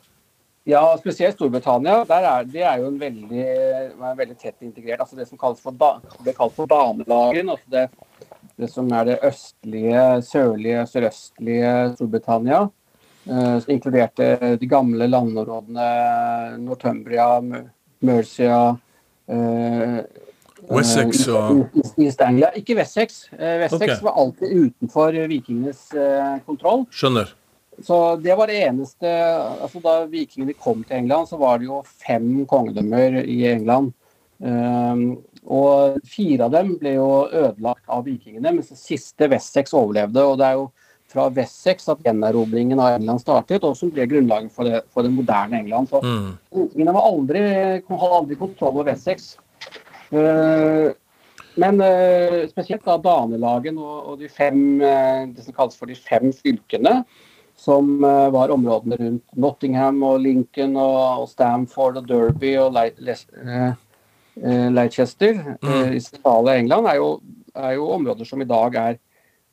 Ja, 0.68 0.82
spesielt 1.00 1.38
Storbritannia. 1.38 2.02
Der 2.04 2.26
er, 2.28 2.42
det 2.44 2.60
er 2.68 2.80
jo 2.82 2.90
en 2.90 2.98
veldig, 3.00 3.44
er 3.48 4.16
veldig 4.18 4.34
tett 4.36 4.58
integrert. 4.66 5.00
altså 5.00 5.16
Det 5.16 5.24
som 5.30 5.38
kalles 5.40 5.62
for, 5.64 5.72
ble 5.72 6.34
kalt 6.36 6.52
for 6.56 6.68
banelagen. 6.68 7.48
altså 7.54 7.72
det, 7.72 7.86
det 8.60 8.68
som 8.74 8.90
er 8.92 9.04
det 9.08 9.16
østlige, 9.24 10.02
sørlige, 10.28 10.82
sørøstlige 10.90 11.72
Storbritannia. 11.96 12.66
eh, 13.28 13.56
som 13.60 13.72
inkluderte 13.74 14.56
de 14.60 14.66
gamle 14.68 15.08
landområdene 15.08 15.88
Northumbria, 16.64 17.40
Mercia 18.00 18.60
eh, 19.28 19.98
Wessex 20.68 21.26
eh, 21.28 21.34
og- 21.34 21.66
East- 21.76 21.98
East 21.98 22.20
Anglia. 22.20 22.50
Ikke 22.56 22.76
Wessex. 22.76 23.28
Wessex 23.32 23.80
okay. 23.80 24.00
var 24.02 24.16
alltid 24.20 24.52
utenfor 24.68 25.12
vikingenes 25.28 25.88
kontroll. 26.46 26.84
Skjønner. 26.90 27.32
Så 27.84 28.16
det 28.16 28.34
var 28.34 28.50
det 28.50 28.58
eneste 28.66 29.10
altså 29.62 29.80
Da 29.84 30.00
vikingene 30.10 30.56
kom 30.58 30.82
til 30.84 30.96
England, 30.98 31.28
så 31.30 31.38
var 31.38 31.60
det 31.60 31.68
jo 31.68 31.82
fem 31.86 32.44
kongedømmer 32.48 33.20
i 33.22 33.40
England. 33.52 33.92
Um, 34.38 35.18
og 35.50 35.98
fire 36.06 36.46
av 36.46 36.52
dem 36.54 36.74
ble 36.78 36.92
jo 36.94 37.08
ødelagt 37.26 37.86
av 37.90 38.04
vikingene, 38.06 38.52
mens 38.54 38.70
det 38.70 38.78
siste 38.80 39.28
Wessex 39.30 39.74
overlevde. 39.74 40.22
Og 40.22 40.38
det 40.38 40.46
er 40.46 40.58
jo 40.58 40.68
fra 41.08 41.26
Wessex 41.32 41.88
at 41.88 42.02
gjenerobringen 42.04 42.80
av 42.82 42.98
England 42.98 43.22
startet, 43.22 43.64
og 43.64 43.76
som 43.78 43.90
ble 43.94 44.06
grunnlaget 44.10 44.52
for 44.54 44.68
det, 44.68 44.82
for 44.92 45.06
det 45.06 45.14
moderne 45.14 45.62
England. 45.62 45.88
Så 45.88 46.02
Mm. 46.02 46.38
vikingene 46.52 46.94
var 46.94 47.08
aldri, 47.08 47.40
hadde 47.88 48.18
aldri 48.20 48.36
kontroll 48.36 48.74
over 48.74 48.90
Wessex. 48.92 49.36
Uh, 50.12 50.92
men 51.56 51.80
uh, 51.80 52.46
spesielt 52.48 52.84
da 52.84 52.96
danelagen 52.96 53.78
og, 53.78 54.12
og 54.12 54.18
de 54.20 54.28
fem, 54.28 54.80
uh, 54.80 55.26
det 55.34 55.44
som 55.44 55.54
kalles 55.56 55.76
for 55.76 55.86
de 55.86 55.94
fem 55.94 56.30
fylkene, 56.32 57.04
som 57.58 58.04
eh, 58.04 58.28
var 58.30 58.52
områdene 58.54 58.96
rundt 59.00 59.36
Nottingham 59.36 60.02
og 60.06 60.20
Lincoln 60.22 60.76
og, 60.78 61.26
Stamford 61.30 61.98
og 62.02 62.06
Derby 62.08 62.54
og 62.60 62.78
eh, 62.78 63.72
eh, 64.38 64.68
Leicester 64.70 65.42
mm. 65.58 65.92
i 65.96 66.00
sentrale 66.02 66.54
England, 66.62 66.86
er 66.86 67.00
jo, 67.00 67.10
er 67.56 67.74
jo 67.80 67.90
områder 67.98 68.28
som 68.28 68.42
i 68.42 68.48
dag 68.48 68.78
er 68.78 68.98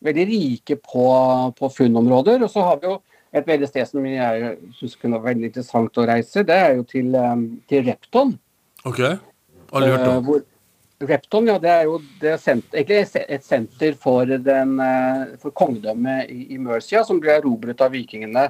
veldig 0.05 0.25
rike 0.29 0.77
på, 0.77 1.05
på 1.57 1.69
funnområder. 1.73 2.45
Og 2.45 2.51
så 2.53 2.65
har 2.67 2.81
vi 2.81 2.91
jo 2.91 2.99
et 3.35 3.47
veldig 3.47 3.67
sted 3.71 3.89
som 3.89 4.05
jeg 4.05 4.51
syns 4.77 4.97
kunne 5.01 5.17
være 5.17 5.33
veldig 5.33 5.49
interessant 5.49 5.97
å 5.97 6.05
reise. 6.07 6.45
Det 6.45 6.55
er 6.55 6.75
jo 6.77 6.85
til, 6.87 7.09
til 7.67 7.87
Repton. 7.89 8.35
OK? 8.85 9.01
Aldri 9.75 9.95
hørt 9.95 10.07
om. 10.11 10.21
hvor 10.27 10.45
Repton 11.03 11.49
ja, 11.49 11.57
det 11.59 11.71
er 11.71 11.83
jo 11.89 11.97
det 12.21 12.29
er 12.31 12.39
sent, 12.39 12.69
egentlig 12.71 13.23
et 13.27 13.43
senter 13.43 13.97
for, 13.99 14.29
den, 14.29 14.77
eh, 14.79 15.35
for 15.41 15.51
kongedømmet 15.51 16.31
i, 16.31 16.53
i 16.55 16.59
Mercia, 16.61 17.03
som 17.03 17.19
ble 17.19 17.35
erobret 17.35 17.83
av 17.83 17.91
vikingene 17.91 18.47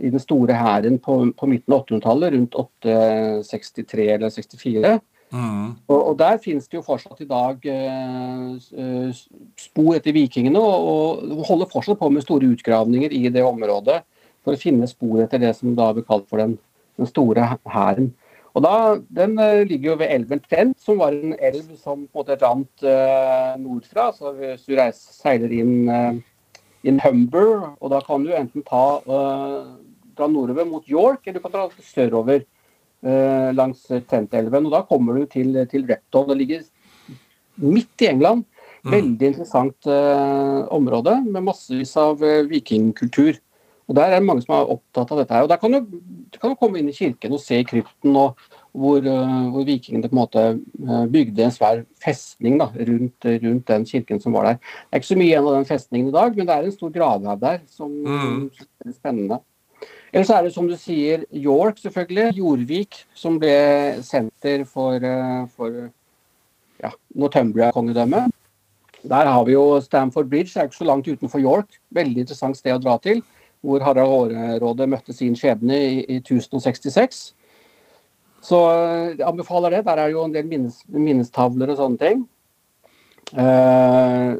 i 0.00 0.10
den 0.10 0.22
store 0.22 0.56
hæren 0.56 0.96
på, 0.98 1.18
på 1.36 1.48
midten 1.50 1.74
av 1.74 1.84
800-tallet, 1.84 2.32
rundt 2.34 2.56
863 2.58 4.08
eller 4.16 4.32
64. 4.32 4.94
Mm. 5.34 5.68
Og, 5.90 5.98
og 5.98 6.16
Der 6.18 6.40
finnes 6.42 6.68
det 6.70 6.78
jo 6.78 6.86
fortsatt 6.86 7.20
i 7.20 7.28
dag 7.28 7.64
eh, 7.68 8.48
eh, 8.80 9.22
spor 9.60 9.94
etter 9.98 10.16
vikingene, 10.16 10.60
og, 10.60 11.24
og 11.36 11.46
holder 11.50 11.70
fortsatt 11.70 12.00
på 12.00 12.10
med 12.10 12.24
store 12.24 12.48
utgravninger 12.54 13.12
i 13.12 13.26
det 13.34 13.44
området 13.44 14.00
for 14.44 14.54
å 14.54 14.60
finne 14.60 14.88
spor 14.88 15.24
etter 15.24 15.42
det 15.42 15.54
som 15.58 15.74
da 15.76 15.92
blir 15.94 16.06
kalt 16.06 16.28
for 16.30 16.42
den, 16.42 16.56
den 16.96 17.10
store 17.10 17.48
hæren. 17.68 18.12
Og 18.54 18.62
da, 18.62 18.74
Den 19.10 19.38
eh, 19.42 19.64
ligger 19.66 19.92
jo 19.92 19.96
ved 20.02 20.12
elven 20.14 20.42
Trent, 20.44 20.78
som 20.80 21.00
var 21.02 21.16
en 21.16 21.34
elv 21.34 21.74
som 21.80 22.04
på 22.06 22.22
en 22.22 22.22
måte 22.22 22.38
rant 22.38 22.86
uh, 22.86 23.56
nordfra. 23.58 24.12
så 24.14 24.30
Hvis 24.36 24.68
du 24.68 24.76
reiser, 24.78 25.16
seiler 25.16 25.54
inn, 25.54 25.88
uh, 25.90 26.54
in 26.86 27.00
Humber, 27.02 27.74
og 27.80 27.90
da 27.90 28.00
kan 28.06 28.22
du 28.22 28.30
enten 28.36 28.62
ta, 28.62 28.84
uh, 29.08 29.74
dra 30.14 30.30
nordover 30.30 30.68
mot 30.70 30.86
York, 30.86 31.26
eller 31.26 31.40
du 31.40 31.44
kan 31.48 31.56
dra 31.56 31.66
sørover 31.82 32.44
uh, 33.02 33.50
langs 33.58 33.88
Trent-elven. 33.90 34.70
og 34.70 34.78
Da 34.78 34.84
kommer 34.86 35.18
du 35.18 35.26
til, 35.26 35.58
til 35.66 35.86
Repton. 35.90 36.30
Det 36.30 36.38
ligger 36.38 36.66
midt 37.58 38.06
i 38.06 38.12
England. 38.14 38.46
Veldig 38.84 39.30
interessant 39.30 39.86
eh, 39.88 40.58
område 40.76 41.14
med 41.24 41.46
massevis 41.46 41.94
av 41.96 42.20
eh, 42.24 42.44
vikingkultur. 42.50 43.38
Og 43.88 43.94
Der 43.96 44.02
er 44.02 44.18
det 44.18 44.24
mange 44.26 44.42
som 44.42 44.54
er 44.56 44.70
opptatt 44.72 45.10
av 45.12 45.18
dette. 45.18 45.34
her. 45.34 45.42
Og 45.42 45.48
Der 45.48 45.56
kan 45.60 45.72
du, 45.72 45.80
du 46.32 46.38
kan 46.40 46.56
komme 46.56 46.78
inn 46.78 46.88
i 46.88 46.92
kirken 46.96 47.32
og 47.32 47.40
se 47.40 47.62
krypten 47.64 48.16
og 48.16 48.38
hvor, 48.74 48.98
eh, 48.98 49.48
hvor 49.52 49.64
vikingene 49.68 50.08
på 50.08 50.16
en 50.16 50.18
måte 50.18 50.44
eh, 50.58 51.06
bygde 51.12 51.44
en 51.44 51.52
svær 51.54 51.84
festning 52.02 52.56
da, 52.58 52.70
rundt, 52.74 53.24
rundt 53.44 53.66
den 53.68 53.84
kirken 53.84 54.20
som 54.20 54.32
var 54.32 54.44
der. 54.48 54.54
Det 54.54 54.92
er 54.92 55.02
ikke 55.02 55.12
så 55.12 55.18
mye 55.20 55.28
igjen 55.30 55.46
av 55.46 55.54
den 55.58 55.68
festningen 55.68 56.08
i 56.08 56.14
dag, 56.16 56.36
men 56.36 56.46
det 56.48 56.54
er 56.56 56.64
en 56.64 56.72
stor 56.72 56.90
gravhaug 56.94 57.40
der 57.40 57.60
som, 57.70 57.90
Mm. 58.04 58.50
som 58.56 58.88
er 58.88 58.92
spennende. 58.96 59.40
Eller 60.14 60.24
så 60.24 60.34
er 60.38 60.42
det 60.42 60.54
som 60.54 60.66
du 60.68 60.76
sier 60.78 61.24
York, 61.32 61.76
selvfølgelig. 61.82 62.34
Jorvik, 62.38 63.04
som 63.14 63.38
ble 63.38 64.00
senter 64.02 64.64
for, 64.64 64.94
eh, 64.94 65.46
for 65.56 65.90
ja, 66.82 66.90
Northumbria-kongedømmet. 67.14 68.30
Der 69.04 69.26
har 69.26 69.44
vi 69.44 69.52
jo 69.52 69.80
Stamford 69.80 70.28
Bridge, 70.30 70.50
det 70.54 70.56
er 70.56 70.68
ikke 70.68 70.80
så 70.80 70.84
langt 70.88 71.06
utenfor 71.08 71.38
York. 71.42 71.66
Veldig 71.92 72.24
interessant 72.24 72.56
sted 72.56 72.72
å 72.72 72.80
dra 72.82 72.96
til. 72.98 73.22
Hvor 73.64 73.84
Harald 73.84 74.34
Hårråde 74.36 74.88
møtte 74.92 75.16
sin 75.16 75.36
skjebne 75.38 75.78
i, 75.80 75.98
i 76.04 76.18
1066. 76.20 77.24
Så 78.44 78.60
eh, 78.70 79.14
jeg 79.14 79.26
anbefaler 79.26 79.78
det. 79.78 79.84
Der 79.86 80.02
er 80.02 80.12
jo 80.12 80.24
en 80.26 80.34
del 80.34 80.48
minnes, 80.48 80.82
minnestavler 80.92 81.72
og 81.72 81.80
sånne 81.80 82.00
ting. 82.02 82.24
Uh, 83.34 84.36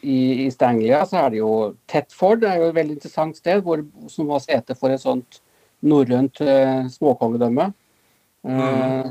i, 0.00 0.46
I 0.46 0.50
Stanglia 0.50 1.02
så 1.06 1.18
er 1.20 1.34
det 1.34 1.42
jo 1.42 1.50
Tetford, 1.90 2.40
det 2.40 2.48
er 2.48 2.62
jo 2.62 2.70
et 2.70 2.78
veldig 2.78 2.96
interessant 2.96 3.36
sted, 3.36 3.60
hvor, 3.62 3.82
som 4.08 4.30
var 4.32 4.40
sete 4.42 4.74
for 4.74 4.90
et 4.90 5.02
sånt 5.02 5.42
norrønt 5.84 6.40
uh, 6.40 6.88
småkongedømme. 6.90 7.68
Eh, 8.48 9.10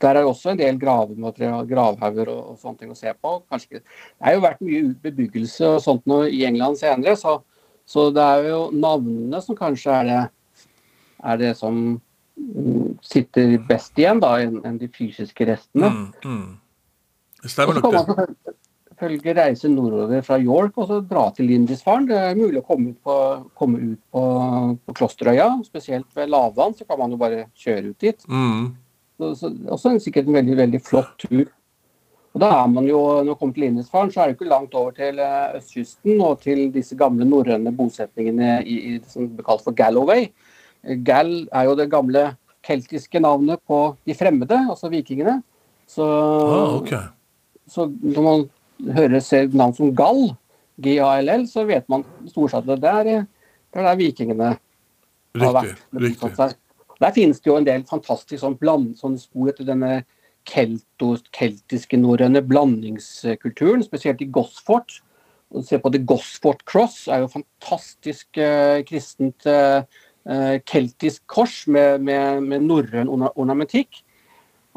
Der 0.00 0.16
er 0.16 0.24
også 0.24 0.50
en 0.50 0.58
del 0.58 0.78
gravematerial, 0.80 1.66
gravhauger 1.68 2.28
og, 2.32 2.52
og 2.52 2.60
sånne 2.60 2.78
ting 2.80 2.92
å 2.92 2.96
se 2.96 3.12
på. 3.12 3.34
Kanskje, 3.52 3.80
det 3.80 4.24
har 4.24 4.36
jo 4.36 4.44
vært 4.44 4.62
mye 4.64 4.94
bebyggelse 5.04 5.74
og 5.74 5.82
sånt 5.84 6.08
i 6.28 6.44
England 6.48 6.80
senere, 6.80 7.16
så, 7.20 7.38
så 7.90 8.06
det 8.14 8.22
er 8.22 8.48
jo 8.52 8.60
navnene 8.70 9.40
som 9.42 9.58
kanskje 9.58 9.96
er 9.98 10.06
det, 10.06 10.20
er 11.26 11.40
det 11.40 11.50
som 11.58 11.80
mm, 12.38 12.98
sitter 13.02 13.56
best 13.66 13.98
igjen, 13.98 14.22
da, 14.22 14.36
enn 14.44 14.78
de 14.78 14.88
fysiske 14.94 15.48
restene. 15.48 15.90
Mm, 15.90 16.08
mm. 16.24 16.48
Det 17.40 17.48
Og 17.48 17.54
stemmer 17.56 17.74
så 17.74 17.80
nok 17.80 17.86
kan 17.88 17.96
man 17.96 18.06
selvfølgelig- 18.06 18.58
selvfølgelig 19.00 19.36
reise 19.36 19.68
nordover 19.68 20.22
fra 20.22 20.38
York 20.38 20.78
og 20.78 20.88
så 20.88 21.00
dra 21.08 21.30
til 21.34 21.46
Lindisfarne. 21.46 22.08
Det 22.08 22.18
er 22.18 22.34
mulig 22.38 22.60
å 22.60 22.66
komme 22.66 22.92
ut 22.92 23.00
på, 23.02 23.16
komme 23.56 23.80
ut 23.80 24.00
på, 24.12 24.24
på 24.86 24.94
Klosterøya, 24.94 25.48
spesielt 25.64 26.06
ved 26.14 26.28
lavvann. 26.28 26.76
Så 26.76 26.84
kan 26.84 26.98
man 27.00 27.10
jo 27.10 27.16
bare 27.16 27.46
kjøre 27.56 27.90
ut 27.90 27.98
dit. 28.00 28.28
Mm. 28.28 28.76
Så, 29.20 29.34
så, 29.40 29.50
også 29.68 29.94
en, 29.94 30.00
sikkert 30.00 30.28
en 30.28 30.36
veldig 30.36 30.56
veldig 30.56 30.82
flott 30.84 31.16
tur. 31.18 31.48
Og 32.30 32.42
da 32.44 32.48
er 32.60 32.66
man 32.70 32.86
jo, 32.86 32.98
Når 33.24 33.32
man 33.32 33.36
kommer 33.40 33.54
til 33.54 33.64
Lindisfaren, 33.64 34.10
så 34.12 34.20
er 34.22 34.30
det 34.30 34.36
ikke 34.38 34.50
langt 34.50 34.74
over 34.78 34.92
til 34.94 35.18
eh, 35.18 35.56
østkysten 35.58 36.20
og 36.22 36.40
til 36.44 36.68
disse 36.72 36.96
gamle 36.96 37.26
norrøne 37.26 37.72
bosetningene 37.74 38.60
i, 38.62 38.76
i 38.94 39.00
som 39.10 39.26
blir 39.28 39.46
kalt 39.46 39.64
for 39.64 39.74
Galloway. 39.74 40.28
Eh, 40.84 40.96
Gall 41.02 41.48
er 41.50 41.66
jo 41.66 41.74
det 41.78 41.88
gamle 41.90 42.36
keltiske 42.66 43.20
navnet 43.20 43.58
på 43.66 43.96
de 44.06 44.14
fremmede, 44.14 44.58
altså 44.70 44.90
vikingene. 44.92 45.40
Så, 45.90 46.06
Ah, 46.06 46.76
okay. 46.76 47.02
så 47.66 47.88
når 47.90 48.22
man 48.22 48.94
hører 48.94 49.20
ser 49.20 49.48
navn 49.50 49.74
som 49.74 49.90
Gall, 49.96 50.30
G-A-L-L, 50.80 51.48
så 51.50 51.64
vet 51.66 51.88
man 51.90 52.04
stort 52.30 52.54
sett 52.54 52.68
at 52.70 52.80
det 52.80 52.92
er, 52.94 53.26
det 53.74 53.80
er 53.82 53.88
der 53.90 53.98
vikingene 53.98 54.52
har 55.40 55.52
vært. 55.56 55.82
riktig. 55.98 56.30
Seg. 56.36 56.54
Der 57.00 57.12
finnes 57.16 57.40
det 57.40 57.50
jo 57.50 57.56
en 57.56 57.66
del 57.66 57.82
fantastiske 57.88 58.38
sånn 58.38 58.56
bland, 58.60 58.94
sånn 59.00 59.18
spor 59.18 59.50
etter 59.50 59.66
denne 59.66 60.04
keltiske 60.48 61.98
norrøne 62.00 62.42
blandingskulturen, 62.46 63.84
spesielt 63.86 64.22
i 64.24 64.30
Gosfort. 64.32 65.00
Se 65.66 65.80
på 65.82 65.90
The 65.90 66.02
Gosfort 66.06 66.62
Cross, 66.64 67.08
er 67.08 67.24
jo 67.24 67.32
fantastisk 67.32 68.38
eh, 68.38 68.82
kristent 68.86 69.46
eh, 69.50 69.82
keltisk 70.68 71.24
kors 71.26 71.64
med, 71.66 72.04
med, 72.06 72.44
med 72.46 72.66
norrøn 72.68 73.10
ornamentikk. 73.10 74.02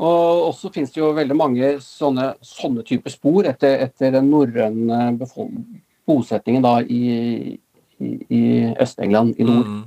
Og 0.01 0.47
også 0.49 0.72
finnes 0.74 0.93
det 0.93 1.01
jo 1.03 1.11
veldig 1.14 1.36
mange 1.38 1.74
sånne, 1.84 2.32
sånne 2.41 2.86
typer 2.88 3.14
spor 3.14 3.45
etter, 3.45 3.84
etter 3.86 4.16
den 4.16 4.32
norrøne 4.32 5.11
bosettingen 6.09 6.66
da 6.66 6.80
i, 6.82 7.59
i, 8.01 8.14
i 8.34 8.43
Øst-England 8.82 9.38
i 9.38 9.45
nord. 9.45 9.70
Mm. 9.70 9.84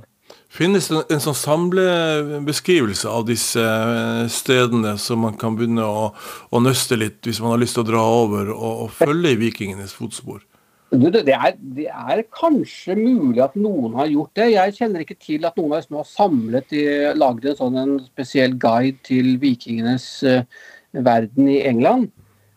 Finnes 0.47 0.87
det 0.87 1.01
en 1.11 1.21
sånn 1.21 1.35
samlebeskrivelse 1.35 3.09
av 3.11 3.25
disse 3.27 3.61
eh, 3.61 4.27
stedene 4.31 4.93
som 5.01 5.19
man 5.25 5.35
kan 5.39 5.57
begynne 5.57 5.83
å, 5.83 6.11
å, 6.15 6.61
nøste 6.63 6.95
litt, 6.97 7.19
hvis 7.27 7.41
man 7.43 7.53
har 7.53 7.59
lyst 7.61 7.75
til 7.75 7.83
å 7.83 7.89
dra 7.89 8.03
over 8.23 8.53
og, 8.53 8.85
og 8.85 8.93
følge 8.95 9.33
i 9.35 9.41
vikingenes 9.41 9.95
fotspor? 9.97 10.45
Det 10.87 11.33
er, 11.35 11.57
det 11.59 11.89
er, 11.91 12.21
kanskje 12.31 12.95
mulig 12.95 13.41
at 13.43 13.57
noen 13.59 13.97
har 13.99 14.07
gjort 14.07 14.39
det. 14.39 14.45
Jeg 14.53 14.75
kjenner 14.77 15.03
ikke 15.03 15.17
til 15.19 15.43
at 15.43 15.57
noen 15.59 15.75
av 15.75 15.97
har 15.99 16.07
samlet 16.07 16.71
i, 16.71 16.85
laget 17.11 17.49
en 17.51 17.57
sånn 17.59 17.79
en 17.81 17.97
spesiell 18.05 18.55
guide 18.55 18.95
til 19.03 19.33
vikingenes 19.41 20.05
uh, 20.23 20.45
verden 20.95 21.51
i 21.51 21.57
England. 21.67 22.07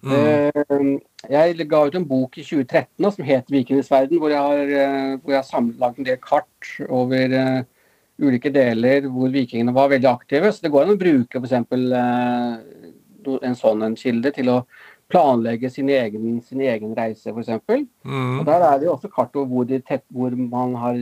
Mm. 0.07 0.15
Uh, 0.15 0.95
jeg 1.27 1.67
ga 1.75 1.83
ut 1.91 1.99
en 1.99 2.07
bok 2.07 2.39
i 2.39 2.47
2013 2.47 3.11
som 3.11 3.27
het 3.27 3.51
'Vikingenes 3.51 3.91
verden', 3.91 4.23
hvor 4.23 4.31
jeg 4.31 4.39
har, 4.39 5.19
hvor 5.19 5.35
jeg 5.35 5.41
har 5.43 5.51
samlet 5.51 5.83
laget 5.83 5.99
en 5.99 6.07
del 6.07 6.23
kart 6.23 6.71
over 6.87 7.35
ulike 8.21 8.53
deler 8.55 9.09
hvor 9.11 9.33
vikingene 9.33 9.75
var 9.75 9.91
veldig 9.93 10.09
aktive. 10.11 10.53
Så 10.53 10.65
det 10.65 10.73
går 10.73 10.87
an 10.87 10.95
å 10.95 11.01
bruke 11.01 11.41
f.eks. 11.41 11.57
Eh, 11.57 12.89
en 13.45 13.57
sånn 13.59 13.85
en 13.85 13.97
kilde 13.99 14.33
til 14.33 14.49
å 14.53 14.59
planlegge 15.11 15.71
sin 15.73 15.91
egen, 15.93 16.39
sin 16.47 16.63
egen 16.65 16.95
reise, 16.97 17.33
f.eks. 17.33 17.51
Mm. 18.05 18.41
Og 18.41 18.45
Der 18.49 18.67
er 18.67 18.79
det 18.79 18.89
jo 18.89 18.95
også 18.95 19.11
kart 19.13 19.35
over 19.37 19.51
hvor, 19.51 19.81
tett, 19.87 20.05
hvor 20.15 20.37
man 20.39 20.77
har 20.81 21.01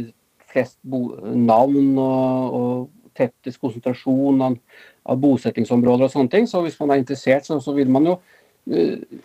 flest 0.48 0.78
navn 0.88 1.98
og, 2.00 2.54
og 2.58 3.12
tettest 3.18 3.60
konsentrasjon 3.60 4.44
av, 4.46 4.56
av, 5.04 5.18
bosettingsområder 5.20 6.06
og 6.06 6.14
sånne 6.14 6.32
ting. 6.32 6.48
Så 6.48 6.62
hvis 6.64 6.78
man 6.80 6.94
er 6.94 7.02
interessert, 7.02 7.46
så, 7.46 7.58
så 7.60 7.74
vil 7.76 7.90
man 7.92 8.08
jo 8.08 8.16
uh, 8.16 9.20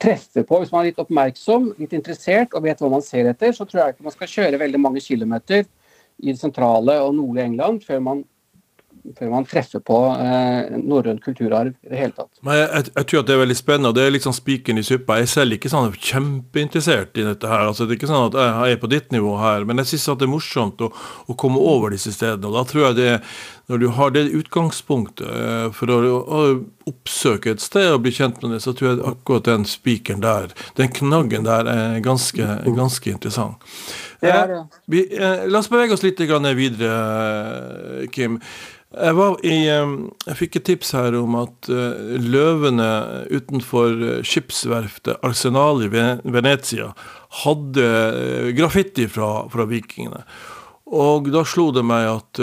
treffe 0.00 0.46
på. 0.48 0.62
Hvis 0.62 0.72
man 0.72 0.82
er 0.82 0.92
litt 0.92 1.02
oppmerksom, 1.02 1.72
litt 1.82 1.94
interessert 1.98 2.56
og 2.56 2.64
vet 2.64 2.80
hva 2.80 2.90
man 2.94 3.04
ser 3.04 3.28
etter, 3.30 3.52
så 3.56 3.66
tror 3.68 3.82
jeg 3.82 3.96
ikke 3.96 4.08
man 4.08 4.16
skal 4.16 4.34
kjøre 4.36 4.62
veldig 4.62 4.80
mange 4.80 5.04
kilometer 5.04 5.66
i 6.20 6.32
det 6.32 6.40
sentrale 6.40 6.98
og 7.02 7.16
nordlige 7.16 7.48
England 7.50 7.82
før 7.86 8.02
man, 8.04 8.20
før 9.18 9.30
man 9.32 9.46
treffer 9.48 9.82
på 9.82 9.98
eh, 10.14 10.76
norrøn 10.78 11.18
kulturarv 11.22 11.72
i 11.72 11.90
det 11.90 11.98
hele 11.98 12.14
tatt. 12.16 12.30
Men 12.44 12.60
jeg, 12.60 12.68
jeg, 12.68 12.92
jeg, 12.92 13.08
tror 13.08 13.22
at 13.22 13.30
det 13.30 13.34
er 13.34 13.42
veldig 13.42 13.58
spennende, 13.58 13.90
og 13.92 13.98
det 13.98 14.04
er 14.06 14.14
liksom 14.14 14.36
spiken 14.36 14.78
i 14.78 14.84
suppa. 14.86 15.18
Jeg 15.18 15.28
er 15.28 15.32
selv 15.32 15.56
ikke 15.58 15.72
sånn 15.72 15.96
kjempeinteressert 15.96 17.18
i 17.18 17.26
dette 17.26 17.50
her. 17.50 17.66
altså 17.70 17.86
Det 17.86 17.96
er 17.96 18.02
ikke 18.02 18.12
sånn 18.12 18.28
at 18.30 18.38
jeg 18.42 18.76
er 18.76 18.84
på 18.84 18.92
ditt 18.92 19.10
nivå 19.14 19.34
her, 19.40 19.66
men 19.68 19.82
jeg 19.82 19.94
syns 19.94 20.06
det 20.12 20.28
er 20.28 20.34
morsomt 20.34 20.86
å, 20.86 20.92
å, 21.26 21.38
komme 21.38 21.62
over 21.62 21.96
disse 21.96 22.14
stedene. 22.14 22.52
og 22.52 22.60
da 22.60 22.66
tror 22.68 22.88
jeg 22.90 23.00
det 23.00 23.10
når 23.72 23.78
du 23.78 23.88
har 23.96 24.10
det 24.12 24.22
utgangspunktet 24.36 25.28
eh, 25.28 25.68
for 25.72 25.90
å, 25.92 26.44
oppsøke 26.90 27.52
et 27.54 27.62
sted 27.62 27.92
og 27.92 28.02
bli 28.02 28.10
kjent 28.14 28.40
med 28.42 28.56
det, 28.56 28.62
så 28.64 28.74
tror 28.74 28.88
jeg 28.90 29.04
akkurat 29.06 29.46
den 29.46 29.66
spikeren 29.70 30.24
der, 30.24 30.50
den 30.76 30.90
knaggen 30.90 31.46
der, 31.46 31.68
er 31.70 32.00
ganske, 32.02 32.48
ganske 32.66 33.12
interessant. 33.12 33.62
Det 34.22 34.30
er 34.30 34.46
det. 34.48 34.60
Eh, 34.60 34.78
vi, 34.86 35.02
eh, 35.16 35.48
la 35.50 35.58
oss 35.58 35.70
bevege 35.70 35.96
oss 35.96 36.04
litt 36.04 36.20
videre, 36.20 36.92
eh, 38.02 38.06
Kim. 38.14 38.38
Jeg, 38.92 39.16
i, 39.48 39.56
jeg, 39.64 40.36
fikk 40.36 40.56
et 40.56 40.64
tips 40.68 40.90
her 40.92 41.14
om 41.16 41.34
at 41.40 41.68
løvene 42.20 42.88
utenfor 43.32 44.20
skipsverftet 44.20 45.16
Arsenal 45.24 45.80
i 45.80 45.88
Venezia 45.88 46.90
hadde 47.40 48.52
graffiti 48.52 49.08
fra, 49.08 49.48
fra 49.48 49.64
vikingene. 49.64 50.26
Og 50.92 51.32
da 51.32 51.40
slo 51.48 51.70
det 51.72 51.86
meg 51.88 52.04
at, 52.04 52.42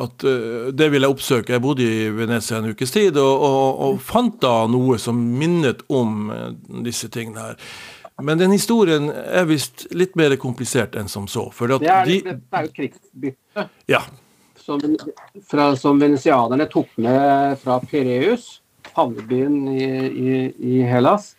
at, 0.00 0.24
det 0.72 0.88
ville 0.94 1.04
jeg 1.04 1.12
oppsøke. 1.12 1.52
Jeg 1.52 1.60
bodde 1.60 1.84
i 1.84 2.08
Venezia 2.08 2.62
en 2.62 2.72
ukes 2.72 2.96
tid 2.96 3.20
og, 3.20 3.44
og, 3.44 3.82
og 3.84 4.00
fant 4.00 4.40
da 4.40 4.62
noe 4.72 4.96
som 4.96 5.20
minnet 5.20 5.84
om 5.92 6.32
disse 6.88 7.12
tingene 7.12 7.50
her. 7.50 7.74
Men 8.20 8.38
den 8.38 8.52
historien 8.52 9.08
er 9.10 9.46
visst 9.48 9.86
litt 9.96 10.16
mer 10.18 10.34
komplisert 10.40 10.96
enn 10.98 11.08
som 11.10 11.28
så. 11.30 11.46
For 11.54 11.70
det, 11.70 11.80
er, 11.88 12.08
de, 12.08 12.18
det 12.26 12.58
er 12.58 12.66
jo 12.66 12.72
krigsbytte 12.76 13.68
ja. 13.90 14.02
som, 14.60 14.82
fra, 15.48 15.72
som 15.80 16.00
venesianerne 16.02 16.68
tok 16.70 16.92
med 17.02 17.56
fra 17.62 17.78
Pireus, 17.88 18.58
havnebyen 18.92 19.62
i, 19.72 19.86
i, 20.08 20.34
i 20.74 20.82
Hellas. 20.86 21.32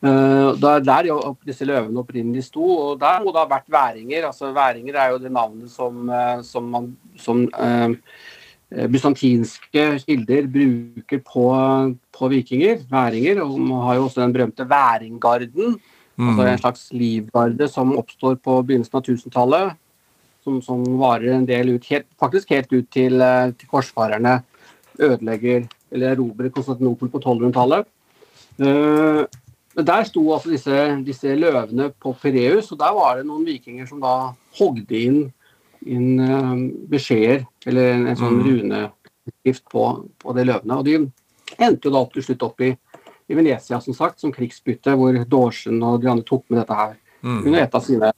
Uh, 0.00 0.56
da 0.60 0.74
er 0.76 0.84
der 0.84 1.06
disse 1.44 1.64
løvene 1.68 2.02
opprinnelig 2.02 2.46
sto, 2.48 2.64
og 2.64 2.98
der 3.00 3.22
må 3.24 3.32
det 3.32 3.42
ha 3.42 3.48
vært 3.48 3.70
væringer. 3.72 4.26
altså 4.28 4.52
Væringer 4.56 4.96
er 4.96 5.14
jo 5.14 5.22
det 5.22 5.32
navnet 5.32 5.72
som, 5.72 6.02
uh, 6.08 6.40
som, 6.44 6.68
man, 6.72 6.90
som 7.20 7.46
uh, 7.56 7.92
bysantinske 8.70 9.84
kilder 10.04 10.46
bruker 10.46 11.22
på, 11.26 11.46
på, 12.14 12.28
vikinger, 12.30 12.84
væringer. 12.90 13.40
og 13.42 13.56
Man 13.58 13.82
har 13.82 13.96
jo 13.98 14.04
også 14.04 14.22
den 14.22 14.34
berømte 14.36 14.66
væringgarden, 14.70 15.74
Mm. 16.20 16.28
Altså 16.28 16.46
en 16.46 16.58
slags 16.58 16.82
livgarde 16.92 17.68
som 17.68 17.94
oppstår 17.96 18.36
på 18.44 18.58
begynnelsen 18.66 18.98
av 18.98 19.06
1000-tallet. 19.06 19.76
Som, 20.44 20.60
som, 20.64 20.80
varer 21.00 21.34
en 21.36 21.46
del 21.48 21.74
ut, 21.74 21.84
helt, 21.92 22.06
faktisk 22.20 22.52
helt 22.54 22.70
ut 22.72 22.86
til, 22.92 23.20
eh, 23.20 23.52
til 23.60 23.68
korsfarerne 23.68 24.38
ødelegger 24.96 25.66
eller 25.92 26.14
erobrer 26.14 26.52
Konstantinopel 26.54 27.10
på 27.12 27.20
1200-tallet. 27.20 27.88
Uh, 28.60 29.26
eh, 29.76 29.84
der 29.84 30.06
sto 30.08 30.22
altså 30.32 30.52
disse, 30.52 30.78
disse, 31.04 31.34
løvene 31.36 31.90
på 32.00 32.14
Pireus, 32.22 32.70
og 32.72 32.80
der 32.80 32.96
var 32.96 33.18
det 33.18 33.26
noen 33.28 33.44
vikinger 33.44 33.88
som 33.88 34.00
da 34.00 34.14
hogde 34.56 34.96
inn, 34.96 35.20
inn 35.84 36.20
uh, 36.20 36.56
beskjeder, 36.88 37.44
eller 37.66 37.94
en, 37.94 38.06
en 38.10 38.18
sånn 38.18 38.38
mm. 38.38 38.46
runeskrift 38.46 39.66
på, 39.72 39.86
på 40.22 40.36
det 40.36 40.46
løvene. 40.48 40.78
Og 40.78 40.86
de 40.86 40.96
endte 41.58 41.88
jo 41.88 41.94
da 41.94 42.04
til 42.14 42.24
slutt 42.28 42.46
opp 42.46 42.64
i 42.64 42.74
i 43.30 43.34
Venezia 43.34 43.78
som 43.80 43.94
sagt, 43.94 44.18
som 44.20 44.32
krigsbytte, 44.34 44.96
hvor 44.98 45.14
Dorsen 45.30 45.78
og 45.86 46.00
de 46.02 46.10
andre 46.10 46.26
tok 46.26 46.48
med 46.50 46.58
dette 46.62 46.78
her 46.78 46.96
mm. 47.22 47.44
under 47.44 47.60
et 47.62 47.76
av 47.78 47.84
sine 47.86 48.10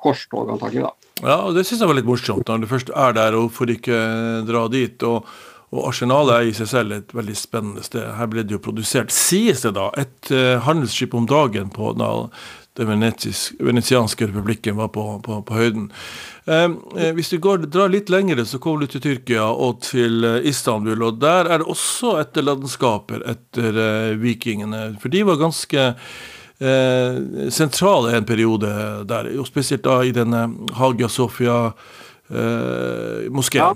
korstog, 0.00 0.48
antagelig. 0.54 0.86
da. 0.86 1.10
Ja, 1.26 1.36
og 1.48 1.56
det 1.56 1.66
syns 1.66 1.82
jeg 1.82 1.90
var 1.90 1.98
litt 1.98 2.08
morsomt, 2.08 2.48
når 2.48 2.64
du 2.64 2.70
først 2.70 2.92
er 2.92 3.16
der 3.16 3.36
og 3.36 3.52
får 3.56 3.76
ikke 3.76 4.00
dra 4.48 4.64
dit. 4.72 5.06
og 5.06 5.28
og 5.74 5.88
Arsenalet 5.88 6.30
er 6.32 6.44
i 6.46 6.52
seg 6.54 6.68
selv 6.70 6.94
et 6.94 7.10
veldig 7.12 7.34
spennende 7.36 7.82
sted. 7.82 8.04
Her 8.16 8.28
ble 8.30 8.44
det 8.46 8.54
jo 8.54 8.60
produsert, 8.62 9.10
sies 9.12 9.64
det 9.64 9.72
da, 9.74 9.88
et 9.98 10.30
uh, 10.30 10.62
handelsskip 10.62 11.12
om 11.18 11.26
dagen 11.26 11.72
på 11.74 11.90
den 12.76 12.88
venetianske 13.58 14.26
republikken 14.28 14.76
var 14.76 14.88
på, 14.94 15.20
på, 15.24 15.40
på 15.48 15.54
høyden. 15.56 15.88
Eh, 16.46 16.70
eh, 16.96 17.12
hvis 17.16 17.30
du 17.32 17.38
går, 17.42 17.58
drar 17.72 17.88
litt 17.92 18.10
lengre, 18.12 18.44
så 18.46 18.58
kommer 18.62 18.80
du 18.84 18.88
til 18.92 19.02
Tyrkia 19.04 19.44
og 19.50 19.72
til 19.86 20.14
eh, 20.24 20.48
Istanbul. 20.50 21.02
og 21.08 21.14
Der 21.22 21.42
er 21.50 21.56
det 21.62 21.72
også 21.72 22.08
etterlatenskaper 22.20 23.18
etter 23.32 23.70
eh, 23.82 24.20
vikingene. 24.20 24.82
For 25.02 25.08
de 25.12 25.20
var 25.26 25.36
ganske 25.40 25.80
eh, 26.60 27.14
sentrale 27.50 28.16
en 28.16 28.28
periode 28.28 28.70
der. 29.08 29.24
Og 29.40 29.46
spesielt 29.48 29.84
da 29.86 29.94
i 30.04 30.16
denne 30.16 30.40
Hagia 30.76 31.08
Sofia-moskeen. 31.08 33.62
ja. 33.62 33.74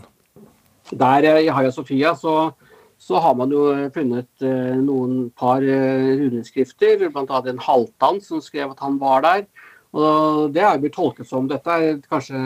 Der 0.90 1.38
i 1.38 1.48
Hagia 1.48 1.72
Sofia 1.72 2.16
så 2.18 2.52
så 3.00 3.16
har 3.24 3.34
man 3.34 3.52
jo 3.54 3.64
funnet 3.94 4.44
eh, 4.44 4.76
noen 4.76 5.30
par 5.32 5.64
eh, 5.64 6.10
runeskrifter, 6.20 7.06
bl.a. 7.08 7.42
en 7.48 7.62
halvtann 7.64 8.20
som 8.20 8.42
skrev 8.44 8.74
at 8.74 8.82
han 8.84 8.98
var 9.00 9.24
der. 9.24 9.46
Og 9.90 10.52
Det 10.54 10.62
er 10.62 10.78
blitt 10.78 10.94
tolket 10.94 11.26
som 11.26 11.48
dette 11.50 11.66
er 11.66 11.96
kanskje 12.06 12.38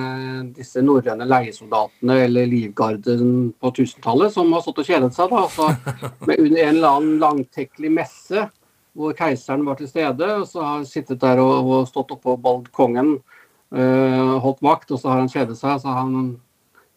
disse 0.57 0.81
norrøne 0.81 1.27
leiesoldatene 1.29 2.17
eller 2.25 2.49
livgarden 2.49 3.51
på 3.61 3.73
1000-tallet 3.75 4.33
som 4.33 4.53
har 4.55 4.63
stått 4.65 4.81
og 4.81 4.89
kjedet 4.89 5.11
seg. 5.13 5.35
da, 5.35 5.43
altså 5.43 5.69
med 6.29 6.39
Under 6.39 6.63
en 6.63 6.71
eller 6.77 6.89
annen 6.89 7.19
langtekkelig 7.21 7.93
messe 7.99 8.47
hvor 8.95 9.13
keiseren 9.19 9.67
var 9.67 9.77
til 9.77 9.91
stede. 9.91 10.31
og 10.39 10.47
Så 10.49 10.63
har 10.63 10.79
han 10.79 10.89
sittet 10.89 11.21
der 11.21 11.43
og, 11.43 11.67
og 11.67 11.89
stått 11.91 12.15
oppå 12.15 12.39
balkongen, 12.41 13.19
øh, 13.75 14.35
holdt 14.41 14.63
vakt, 14.63 14.95
og 14.95 15.03
så 15.03 15.11
har 15.11 15.25
han 15.25 15.33
kjedet 15.35 15.59
seg. 15.59 15.81
så 15.83 15.89
har 15.91 16.07
han 16.07 16.37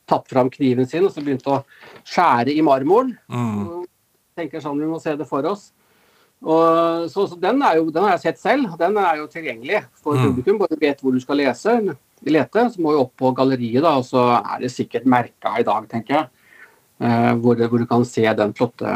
tatt 0.08 0.30
fram 0.32 0.52
kniven 0.54 0.88
sin 0.90 1.06
og 1.08 1.14
så 1.14 1.24
begynte 1.24 1.52
å 1.52 1.64
skjære 2.08 2.56
i 2.56 2.64
marmoren. 2.66 3.16
Mm. 3.28 3.84
tenker 4.38 4.62
sånn, 4.62 4.80
Vi 4.80 4.88
må 4.90 5.00
se 5.02 5.16
det 5.18 5.28
for 5.28 5.46
oss. 5.50 5.72
Og, 6.46 7.08
så, 7.10 7.26
så 7.26 7.36
den, 7.42 7.64
jo, 7.80 7.88
den, 7.90 8.04
har 8.06 8.16
jeg 8.16 8.28
sett 8.28 8.42
selv. 8.42 8.76
Den 8.78 8.98
er 9.02 9.22
jo 9.22 9.30
tilgjengelig 9.32 9.84
for 9.98 10.18
mm. 10.18 10.28
publikum. 10.28 10.60
du 10.70 10.78
vet 10.82 11.02
hvor 11.02 11.16
du 11.16 11.22
skal 11.24 11.42
lese, 11.42 11.78
lete, 12.26 12.66
så 12.74 12.82
må 12.82 12.94
du 12.94 13.02
opp 13.02 13.16
på 13.18 13.32
galleriet, 13.38 13.82
da, 13.86 13.96
og 13.98 14.06
så 14.06 14.28
er 14.40 14.62
det 14.64 14.74
sikkert 14.74 15.08
merka 15.10 15.56
i 15.58 15.66
dag, 15.66 15.88
tenker 15.90 16.20
jeg. 16.20 16.30
Eh, 16.98 17.34
hvor, 17.42 17.60
hvor, 17.62 17.78
du 17.78 17.86
kan 17.90 18.06
se 18.10 18.26
den 18.38 18.54
flotte, 18.58 18.92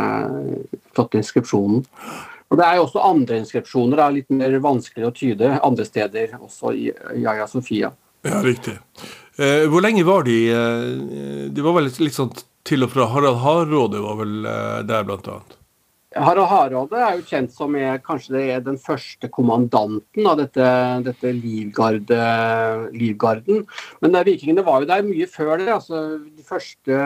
flotte, 0.93 1.19
inskripsjonen. 1.21 1.83
Og 2.51 2.57
Det 2.57 2.65
er 2.65 2.75
jo 2.75 2.85
også 2.85 3.03
andre 3.07 3.37
inskripsjoner, 3.39 3.99
er 4.01 4.15
litt 4.15 4.31
mer 4.35 4.57
vanskelig 4.59 5.07
å 5.07 5.13
tyde 5.15 5.51
andre 5.63 5.85
steder, 5.87 6.33
også 6.41 6.73
i 6.75 6.89
Jaja 7.23 7.45
Sofia. 7.47 7.93
Ja, 8.27 8.41
riktig. 8.43 8.75
Eh, 9.41 9.65
hvor 9.71 9.81
lenge 9.81 10.03
var 10.05 10.25
de 10.27 10.37
eh, 10.53 11.47
De 11.49 11.63
var 11.65 11.73
vel 11.79 11.89
litt 11.89 12.17
sånn 12.17 12.33
til 12.67 12.85
og 12.85 12.91
fra 12.93 13.07
Harald 13.09 13.41
Hardråde 13.41 14.03
var 14.03 14.19
vel 14.19 14.45
eh, 14.45 14.81
der, 14.85 15.07
blant 15.07 15.29
annet? 15.31 15.55
Harald 16.11 16.49
Hardråde 16.51 16.99
er 16.99 17.15
jo 17.17 17.25
kjent 17.25 17.53
som 17.55 17.73
er, 17.79 17.95
kanskje 18.03 18.35
det 18.35 18.41
er 18.53 18.63
den 18.65 18.77
første 18.77 19.29
kommandanten 19.31 20.27
av 20.27 20.41
dette, 20.41 20.65
dette 21.07 21.31
livgarde, 21.37 22.19
livgarden. 22.91 23.63
Men 24.03 24.19
vikingene 24.27 24.65
var 24.67 24.83
jo 24.83 24.89
der 24.91 25.05
mye 25.07 25.29
før 25.31 25.55
det. 25.61 25.69
altså 25.71 26.03
De 26.19 26.43
første 26.45 26.99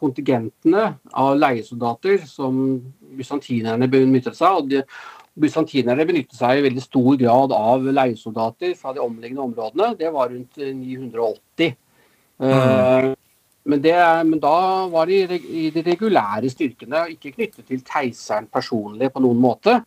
kontingentene 0.00 0.86
av 1.12 1.36
leiesoldater 1.36 2.24
som 2.24 2.80
bysantinerne 3.20 3.90
benyttet 3.92 4.40
seg 4.40 4.48
av. 4.48 4.88
Bysantinerne 5.38 6.06
benyttet 6.08 6.38
seg 6.38 6.58
i 6.58 6.66
veldig 6.66 6.82
stor 6.82 7.14
grad 7.20 7.54
av 7.54 7.86
leiesoldater 7.86 8.74
fra 8.78 8.94
de 8.96 9.04
omliggende 9.04 9.44
områdene. 9.46 9.94
Det 9.98 10.10
var 10.14 10.32
rundt 10.32 10.58
980. 10.58 11.74
Mm. 12.38 12.48
Uh, 12.48 13.12
men, 13.68 13.82
det, 13.82 13.96
men, 14.28 14.38
da 14.42 14.58
var 14.92 15.10
de 15.10 15.38
i 15.38 15.68
de 15.74 15.82
regulære 15.84 16.50
styrkene, 16.52 17.08
ikke 17.14 17.34
knyttet 17.34 17.66
til 17.68 17.82
keiseren 17.84 18.46
personlig 18.52 19.10
på 19.12 19.22
noen 19.24 19.42
måte. 19.42 19.80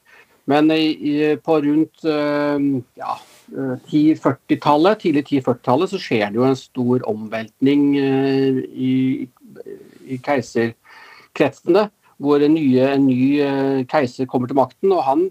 Men 0.49 0.71
i, 0.73 1.35
på 1.43 1.57
rundt 1.61 2.05
eh, 2.09 2.63
ja, 2.97 3.15
1040-tallet, 3.51 4.95
eh, 4.95 5.01
tidlig 5.03 5.25
1040-tallet, 5.27 5.91
så 5.91 6.01
skjer 6.01 6.31
det 6.31 6.39
jo 6.39 6.47
en 6.47 6.59
stor 6.59 7.05
omveltning 7.11 7.83
eh, 8.01 8.61
i, 8.73 8.93
i 10.09 10.19
keiserkretsene. 10.25 11.87
Hvor 12.21 12.43
en, 12.45 12.53
nye, 12.53 12.85
en 12.85 13.07
ny 13.07 13.85
keiser 13.89 14.27
kommer 14.29 14.49
til 14.49 14.59
makten. 14.59 14.91
Og 14.93 14.99
han, 15.07 15.23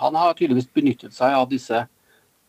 han 0.00 0.16
har 0.16 0.36
tydeligvis 0.36 0.70
benyttet 0.74 1.14
seg 1.16 1.36
av 1.36 1.48
disse, 1.50 1.84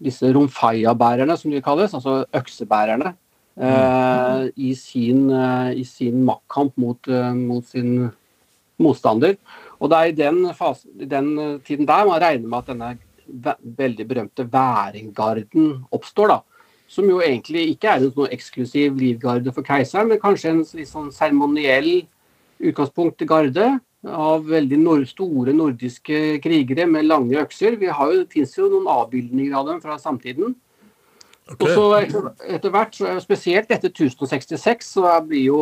disse 0.04 0.32
romfaya-bærerne, 0.36 1.38
som 1.40 1.52
de 1.52 1.62
kalles. 1.64 1.94
Altså 1.94 2.24
øksebærerne. 2.34 3.16
Uh, 3.54 4.48
i, 4.58 4.72
sin, 4.74 5.28
uh, 5.30 5.70
i, 5.70 5.84
sin, 5.86 6.24
maktkamp 6.26 6.74
mot, 6.82 6.98
uh, 7.06 7.36
mot, 7.38 7.62
sin 7.70 8.08
motstander. 8.82 9.36
Og 9.78 9.92
det 9.92 10.00
er 10.00 10.10
i 10.10 10.16
den, 10.18 10.40
fasen, 10.58 10.90
i 10.98 11.06
den 11.06 11.60
tiden 11.62 11.86
der 11.86 12.08
man 12.10 12.22
regner 12.24 12.50
med 12.50 12.64
at 12.64 12.72
denne 12.72 12.90
veldig 13.78 14.08
berømte 14.10 14.48
Væringgarden 14.50 15.86
oppstår. 15.94 16.28
da, 16.28 16.40
Som 16.88 17.06
jo 17.10 17.22
egentlig 17.22 17.68
ikke 17.76 17.92
er 17.92 18.02
en 18.02 18.16
sånn 18.16 18.34
eksklusiv 18.34 18.98
livgarde 18.98 19.54
for 19.54 19.66
keiseren, 19.66 20.10
men 20.10 20.22
kanskje 20.22 20.50
en 20.50 20.66
litt 20.74 20.90
sånn 20.90 21.14
seremoniell 21.14 22.08
utgangspunkt 22.58 23.20
til 23.20 23.30
garde 23.30 23.70
av 24.04 24.48
veldig 24.50 24.80
nord 24.82 25.08
store 25.08 25.54
nordiske 25.56 26.40
krigere 26.44 26.86
med 26.90 27.08
lange 27.08 27.40
økser. 27.40 27.78
Vi 27.80 27.88
har 27.88 28.12
jo, 28.12 28.24
Det 28.24 28.34
fins 28.34 28.58
jo 28.58 28.70
noen 28.72 28.90
avbildninger 28.92 29.56
av 29.56 29.68
dem 29.68 29.82
fra 29.82 29.98
samtiden. 30.00 30.56
Okay. 31.44 31.68
Og 31.68 31.70
så 31.76 31.86
etter, 31.98 32.28
etter, 32.56 32.72
hvert, 32.72 32.98
spesielt 33.20 33.72
etter 33.76 33.92
1066, 33.92 34.94
så 34.96 35.10
blir 35.28 35.50
jo, 35.50 35.58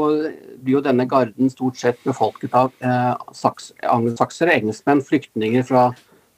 blir 0.61 0.77
jo 0.77 0.83
denne 0.85 1.07
garden 1.09 1.49
stort 1.49 1.79
sett 1.81 1.97
befolket 2.05 2.53
av 2.53 2.69
eh, 2.85 3.15
saks, 3.33 3.71
angelsaksere, 3.89 4.59
engelskmenn, 4.61 5.01
flyktninger 5.01 5.65
fra, 5.65 5.87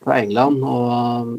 fra 0.03 0.21
England 0.23 0.63
og, 0.63 1.35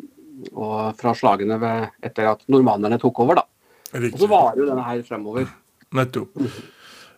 og, 0.52 0.76
fra 1.00 1.16
slagene 1.16 1.56
ved, 1.62 1.96
etter 2.04 2.28
at 2.34 2.44
normannerne 2.52 3.00
tok 3.00 3.24
over. 3.24 3.40
da. 3.40 3.48
Og 3.94 4.20
så 4.20 4.28
varer 4.28 4.60
jo 4.60 4.68
denne 4.68 4.84
her 4.84 5.04
fremover. 5.08 5.48
Nettopp. 5.94 6.44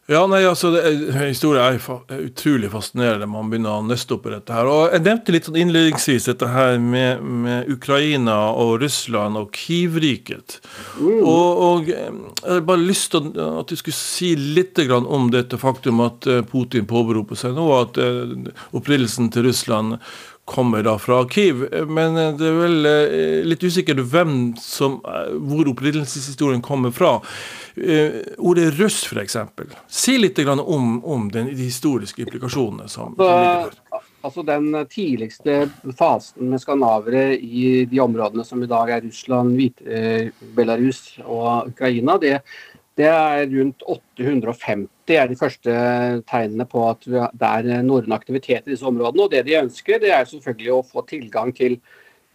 Ja, 0.07 0.21
nei, 0.31 0.45
altså, 0.47 0.71
Historie 1.19 1.65
er, 1.67 1.81
er 1.83 2.21
utrolig 2.29 2.69
fascinerende. 2.71 3.27
Man 3.27 3.49
begynner 3.51 3.81
å 3.81 3.87
nøste 3.87 4.15
opp 4.15 4.29
i 4.29 4.35
dette. 4.37 4.55
her. 4.55 4.69
Og 4.71 4.93
Jeg 4.95 5.03
nevnte 5.03 5.35
litt 5.35 5.49
sånn 5.49 5.59
innledningsvis 5.59 6.29
dette 6.31 6.51
her 6.53 6.79
med, 6.79 7.25
med 7.27 7.73
Ukraina 7.75 8.37
og 8.55 8.77
Russland 8.85 9.41
og 9.41 9.51
Kivriket. 9.57 10.61
Mm. 11.01 11.25
Og, 11.27 11.65
og, 11.67 11.91
eh, 11.91 12.07
Jeg 12.45 12.53
har 12.53 12.63
bare 12.69 12.87
lyst 12.87 13.11
til 13.17 13.33
at 13.35 13.67
du 13.67 13.75
skulle 13.75 13.99
si 13.99 14.37
litt 14.39 14.79
om 14.87 15.31
dette 15.35 15.59
faktum 15.59 16.05
at 16.05 16.27
eh, 16.31 16.45
Putin 16.47 16.87
påberoper 16.87 17.39
seg 17.39 17.57
nå 17.57 17.67
at 17.75 17.99
uh, 17.99 18.35
opprinnelsen 18.77 19.31
til 19.33 19.49
Russland 19.49 19.97
kommer 20.47 20.85
da 20.87 20.95
fra 21.03 21.21
Kyiv. 21.29 21.67
Men 21.91 22.17
det 22.39 22.49
er 22.49 22.59
vel 22.61 22.91
litt 23.51 23.65
usikkert 23.67 24.01
hvem 24.13 24.35
som, 24.63 25.01
hvor 25.49 25.69
opprinnelseshistorien 25.73 26.63
kommer 26.65 26.95
fra. 26.95 27.17
Ordet 28.39 28.71
russ, 28.79 29.03
f.eks. 29.11 29.37
Si 29.91 30.17
litt 30.23 30.39
om, 30.47 31.01
om 31.05 31.31
den, 31.35 31.51
de 31.51 31.67
historiske 31.67 32.23
implikasjonene 32.25 32.87
som, 32.89 33.17
som 33.19 33.27
ligger 33.27 33.75
der. 33.75 34.05
Altså 34.27 34.43
Den 34.43 34.73
tidligste 34.91 35.69
fasen 35.99 36.51
med 36.51 36.61
skandinavere 36.63 37.37
i 37.39 37.85
de 37.87 38.01
områdene 38.03 38.45
som 38.45 38.63
i 38.63 38.69
dag 38.71 38.91
er 38.91 39.05
Russland, 39.05 39.55
Hvit, 39.55 39.83
eh, 39.87 40.33
Belarus 40.57 41.19
og 41.23 41.69
Ukraina, 41.71 42.17
det, 42.19 42.41
det, 42.97 43.11
er 43.11 43.45
rundt 43.53 43.85
850 43.87 45.17
er 45.17 45.29
de 45.31 45.39
første 45.39 45.77
tegnene 46.31 46.67
på 46.69 46.83
at 46.89 47.05
det 47.07 47.51
er 47.51 47.85
norrøn 47.87 48.17
aktivitet 48.17 48.67
i 48.67 48.73
disse 48.73 48.87
områdene. 48.89 49.27
og 49.27 49.31
Det 49.31 49.45
de 49.47 49.61
ønsker, 49.61 50.01
det 50.03 50.15
er 50.17 50.25
selvfølgelig 50.29 50.73
å 50.75 50.83
få 50.87 51.05
tilgang 51.09 51.53
til 51.57 51.79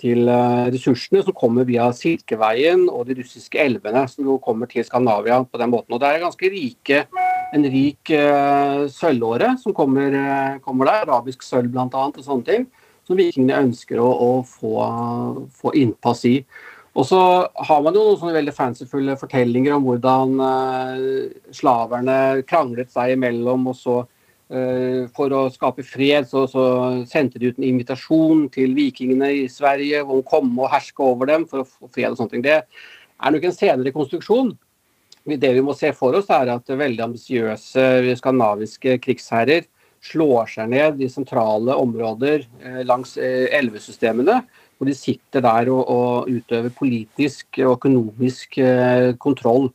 til 0.01 0.29
eh, 0.31 0.67
ressursene 0.73 1.21
som 1.25 1.35
kommer 1.37 1.67
via 1.67 1.87
Silkeveien 1.95 2.87
og 2.89 3.05
de 3.09 3.17
russiske 3.19 3.59
elvene 3.61 4.03
som 4.09 4.25
jo 4.27 4.37
kommer 4.43 4.69
til 4.71 4.85
Skandinavia 4.87 5.41
på 5.45 5.61
den 5.61 5.71
måten. 5.73 5.93
Og 5.93 6.01
Det 6.01 6.09
er 6.09 6.23
ganske 6.25 6.51
rike, 6.55 7.03
en 7.51 7.67
rik 7.67 8.13
uh, 8.15 8.87
sølvåre 8.87 9.49
som 9.59 9.75
kommer, 9.75 10.13
uh, 10.15 10.59
kommer, 10.63 10.87
der, 10.87 11.01
arabisk 11.03 11.43
sølv 11.43 11.73
bl.a. 11.73 11.87
og 11.91 12.21
sånne 12.23 12.47
ting, 12.47 12.67
som 13.03 13.19
vikingene 13.19 13.59
ønsker 13.65 13.99
å, 13.99 14.07
å 14.07 14.29
få, 14.47 14.71
få, 15.59 15.73
innpass 15.75 16.23
i. 16.29 16.37
Og 16.91 17.05
så 17.07 17.19
har 17.67 17.83
man 17.83 17.95
jo 17.95 18.01
noen 18.03 18.17
sånne 18.19 18.35
veldig 18.35 18.53
fancyfulle 18.55 19.13
fortellinger 19.19 19.77
om 19.77 19.85
hvordan 19.87 20.33
uh, 20.43 21.53
slaverne 21.55 22.17
kranglet 22.43 22.91
seg 22.91 23.13
imellom, 23.15 23.69
og 23.71 23.77
så 23.79 24.01
Eh, 24.51 25.05
for 25.15 25.31
å 25.31 25.45
skape 25.47 25.83
fred 25.87 26.25
så, 26.27 26.43
så, 26.51 26.63
sendte 27.07 27.39
de 27.39 27.53
ut 27.53 27.59
en 27.59 27.69
invitasjon 27.69 28.49
til 28.51 28.73
vikingene 28.75 29.29
i 29.31 29.45
Sverige 29.51 30.01
om 30.03 30.17
å 30.17 30.25
komme 30.27 30.65
og 30.65 30.73
herske 30.73 31.05
over 31.05 31.29
dem 31.29 31.45
for 31.47 31.63
å 31.63 31.67
få 31.69 31.87
fred 31.87 32.11
og 32.11 32.19
sånne 32.19 32.33
ting. 32.33 32.43
Det 32.43 32.57
er 32.59 33.31
nok 33.31 33.47
en 33.47 33.55
senere 33.55 33.93
konstruksjon. 33.95 34.51
Det 35.23 35.53
vi 35.55 35.63
må 35.63 35.75
se 35.77 35.93
for 35.95 36.17
oss, 36.19 36.27
er 36.33 36.51
at 36.51 36.67
veldig 36.67 37.05
ambisiøse 37.05 37.85
skandinaviske 38.19 38.97
krigsherrer 39.05 39.69
slår 40.03 40.49
seg 40.57 40.71
ned 40.73 40.99
i 40.99 41.07
sentrale 41.13 41.77
områder 41.79 42.43
eh, 42.43 42.81
langs 42.89 43.15
eh, 43.21 43.47
elvesystemene. 43.55 44.41
Hvor 44.81 44.89
de 44.89 44.97
sitter 44.97 45.43
der 45.45 45.69
og, 45.69 45.83
og 45.93 46.31
utøver 46.31 46.73
politisk 46.73 47.59
og 47.61 47.75
økonomisk 47.75 48.57
kontroll. 49.21 49.67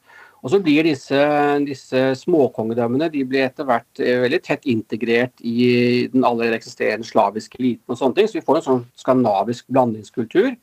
Og 0.46 0.52
så 0.52 0.60
blir 0.62 0.86
disse, 0.86 1.18
disse 1.66 2.00
småkongedømmene 2.20 3.08
de 3.10 3.24
blir 3.26 3.48
etter 3.48 3.66
hvert 3.66 3.98
eh, 3.98 4.20
veldig 4.22 4.38
tett 4.44 4.68
integrert 4.70 5.40
i 5.42 6.06
den 6.12 6.22
allerede 6.22 6.60
eksisterende 6.60 7.08
slaviske 7.08 7.58
eliten. 7.58 7.90
og 7.90 7.98
sånne 7.98 8.14
ting, 8.14 8.28
Så 8.28 8.38
vi 8.38 8.44
får 8.46 8.60
en 8.60 8.66
sånn 8.68 8.84
skandinavisk 8.94 9.66
blandingskultur. 9.66 10.54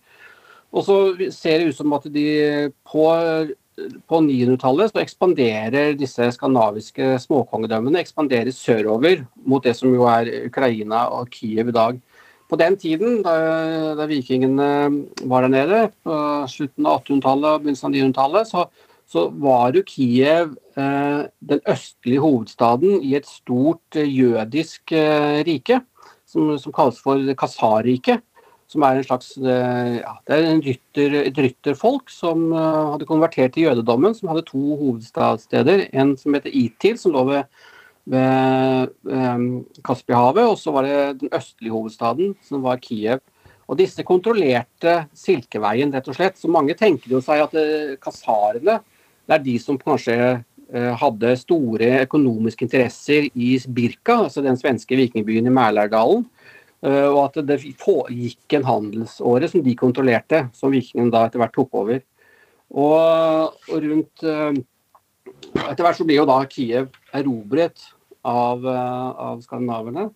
Og 0.72 0.86
så 0.88 0.96
ser 1.36 1.60
det 1.60 1.74
ut 1.74 1.76
som 1.76 1.91
at 1.98 2.08
de 2.16 2.72
på, 2.88 3.04
på 4.08 4.22
900-tallet 4.24 4.94
så 4.94 5.04
ekspanderer 5.04 6.00
disse 6.00 6.32
skandinaviske 6.32 7.18
småkongedømmene 7.28 8.00
ekspanderer 8.00 8.56
sørover 8.56 9.28
mot 9.44 9.68
det 9.68 9.76
som 9.76 9.91
jo 9.94 10.08
er 10.08 10.32
Ukraina 10.48 11.10
og 11.12 11.28
Kiev 11.36 11.74
i 11.74 11.76
dag. 11.76 12.00
På 12.52 12.58
den 12.60 12.76
tiden, 12.78 13.22
da, 13.26 13.34
da 13.98 14.08
vikingene 14.10 14.70
var 15.30 15.46
der 15.46 15.54
nede, 15.54 15.84
på 16.06 16.16
slutten 16.52 16.86
av 16.86 17.02
1800-tallet 17.02 17.50
og 17.50 17.64
begynnelsen 17.64 17.89
av 17.89 17.96
900-tallet, 17.96 18.52
så 18.52 18.66
så 19.14 19.28
var 19.30 19.76
jo 19.78 19.84
Kiev 19.88 20.54
eh, 20.80 21.24
den 21.52 21.64
østlige 21.70 22.22
hovedstaden 22.24 23.02
i 23.04 23.16
et 23.20 23.28
stort 23.30 23.98
eh, 24.00 24.10
jødisk 24.10 24.94
eh, 24.96 25.41
rike, 25.48 25.82
som, 26.30 26.56
som, 26.60 26.74
kalles 26.74 27.02
for 27.04 27.34
Kasarriket. 27.39 28.24
Som 28.74 28.82
er 28.88 28.98
en 28.98 29.06
slags 29.06 29.28
ja, 29.38 30.14
det 30.26 30.34
er 30.34 30.62
rytter, 30.66 31.16
et 31.28 31.38
rytterfolk 31.38 32.08
som 32.10 32.48
hadde 32.56 33.06
konvertert 33.06 33.54
til 33.54 33.68
jødedommen, 33.68 34.16
som 34.18 34.32
hadde 34.32 34.48
to 34.48 34.78
hovedstadssteder. 34.80 35.84
En 35.94 36.16
som 36.18 36.34
heter 36.34 36.56
Itil, 36.58 36.96
som 36.98 37.14
lå 37.14 37.22
ved, 37.28 37.44
ved 38.10 38.96
Kaspihavet, 39.86 40.45
og 40.47 40.57
så 40.59 40.74
var 40.76 40.88
det 40.88 40.97
den 41.22 41.34
østlige 41.34 41.74
hovedstaden, 41.74 42.34
som 42.45 42.64
var 42.66 42.82
Kiev. 42.84 43.22
Og 43.68 43.78
disse 43.80 44.03
kontrollerte 44.03 45.03
Silkeveien, 45.16 45.93
rett 45.93 46.07
og 46.11 46.18
slett. 46.18 46.36
Så 46.39 46.51
mange 46.51 46.76
tenker 46.78 47.14
jo 47.16 47.22
seg 47.24 47.45
at 47.45 47.55
kasarene 48.03 48.82
det 49.24 49.38
er 49.38 49.43
de 49.45 49.53
som 49.61 49.80
kanskje 49.80 50.16
eh, 50.20 50.91
hadde 50.99 51.36
store 51.39 51.89
økonomiske 52.03 52.66
interesser 52.66 53.30
i 53.32 53.55
Birka, 53.68 54.18
altså 54.26 54.43
den 54.43 54.59
svenske 54.59 54.97
vikingbyen 54.99 55.47
i 55.47 55.53
Mælærdalen. 55.53 56.26
Eh, 56.84 57.07
og 57.07 57.30
at 57.30 57.39
det 57.47 57.61
gikk 57.64 58.57
en 58.57 58.68
handelsåre 58.68 59.47
som 59.47 59.64
de 59.64 59.78
kontrollerte, 59.80 60.47
som 60.55 60.74
vikingene 60.76 61.14
da 61.14 61.26
etter 61.28 61.39
hvert 61.39 61.55
tok 61.55 61.80
over. 61.84 62.03
Og, 62.74 63.66
rundt 63.72 64.28
eh, 64.28 64.61
Etter 65.53 65.86
hvert 65.86 65.97
så 65.99 66.05
blir 66.07 66.18
jo 66.18 66.26
da 66.28 66.39
Kiev 66.49 66.88
erobret 67.16 67.84
av, 68.24 68.65
av 68.67 69.43
skandinaverne. 69.43 70.07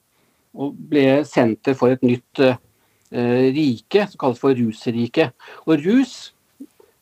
Og 0.57 0.77
ble 0.89 1.21
senter 1.27 1.77
for 1.77 1.93
et 1.93 2.03
nytt 2.05 2.41
uh, 2.41 2.57
rike 3.11 4.07
som 4.07 4.19
kalles 4.21 4.41
for 4.41 4.57
Rusriket. 4.57 5.35
Og 5.67 5.85
Rus 5.85 6.17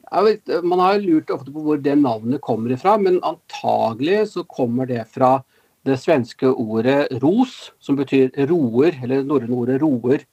Vet, 0.05 0.47
man 0.63 0.79
har 0.79 1.01
lurt 1.01 1.31
ofte 1.33 1.51
på 1.51 1.63
hvor 1.65 1.79
det 1.81 1.95
navnet 1.97 2.39
kommer 2.45 2.71
ifra, 2.71 2.93
men 3.01 3.17
antagelig 3.25 4.29
så 4.31 4.45
kommer 4.47 4.87
det 4.87 5.01
fra 5.11 5.39
det 5.85 5.97
svenske 6.01 6.49
ordet 6.49 7.09
ros, 7.23 7.73
som 7.83 7.97
betyr 7.97 8.31
roer, 8.49 8.95
eller 9.03 9.25
norrøne 9.25 9.57
ordet 9.57 9.81
roer. 9.81 10.25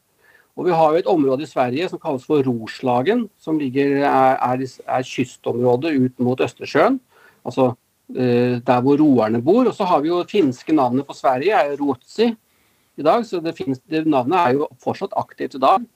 Og 0.56 0.66
Vi 0.68 0.76
har 0.76 0.92
jo 0.92 1.00
et 1.00 1.08
område 1.08 1.42
i 1.46 1.48
Sverige 1.48 1.88
som 1.88 2.00
kalles 2.00 2.24
for 2.28 2.44
Roslagen, 2.44 3.28
som 3.40 3.58
ligger, 3.58 4.04
er, 4.04 4.36
er, 4.36 4.66
er 4.86 5.02
kystområdet 5.08 5.94
ut 5.96 6.20
mot 6.20 6.40
Østersjøen. 6.40 7.00
Altså 7.44 7.72
eh, 7.72 7.76
der 8.12 8.82
hvor 8.84 8.98
roerne 9.00 9.40
bor. 9.42 9.64
Og 9.66 9.74
så 9.76 9.86
har 9.88 10.02
vi 10.04 10.10
jo 10.10 10.22
finske 10.28 10.74
navnet 10.76 11.06
på 11.08 11.16
Sverige, 11.16 11.56
er 11.56 11.76
Ruotsi 11.80 12.26
i 12.28 13.04
dag. 13.06 13.24
Så 13.26 13.40
det, 13.40 13.54
finnes, 13.56 13.80
det 13.88 14.04
navnet 14.04 14.38
er 14.40 14.58
jo 14.58 14.68
fortsatt 14.82 15.16
aktivt 15.16 15.56
i 15.56 15.62
dag. 15.62 15.86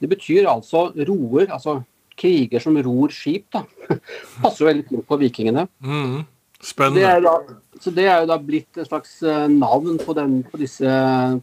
Det 0.00 0.10
betyr 0.10 0.48
altså 0.50 0.88
roer, 1.08 1.48
altså 1.48 1.80
kriger 2.18 2.62
som 2.62 2.78
ror 2.82 3.12
skip. 3.14 3.46
da. 3.52 3.64
Passer 4.42 4.64
jo 4.64 4.70
veldig 4.70 4.86
fint 4.88 5.06
på 5.08 5.18
vikingene. 5.20 5.66
Mm, 5.84 6.24
spennende. 6.62 7.04
Det 7.04 7.22
da, 7.26 7.60
så 7.80 7.92
det 7.94 8.08
er 8.08 8.22
jo 8.22 8.30
da 8.30 8.38
blitt 8.40 8.78
et 8.78 8.88
slags 8.88 9.16
eh, 9.22 9.46
navn 9.50 9.98
på, 10.02 10.14
den, 10.16 10.42
på, 10.50 10.60
disse, 10.60 10.90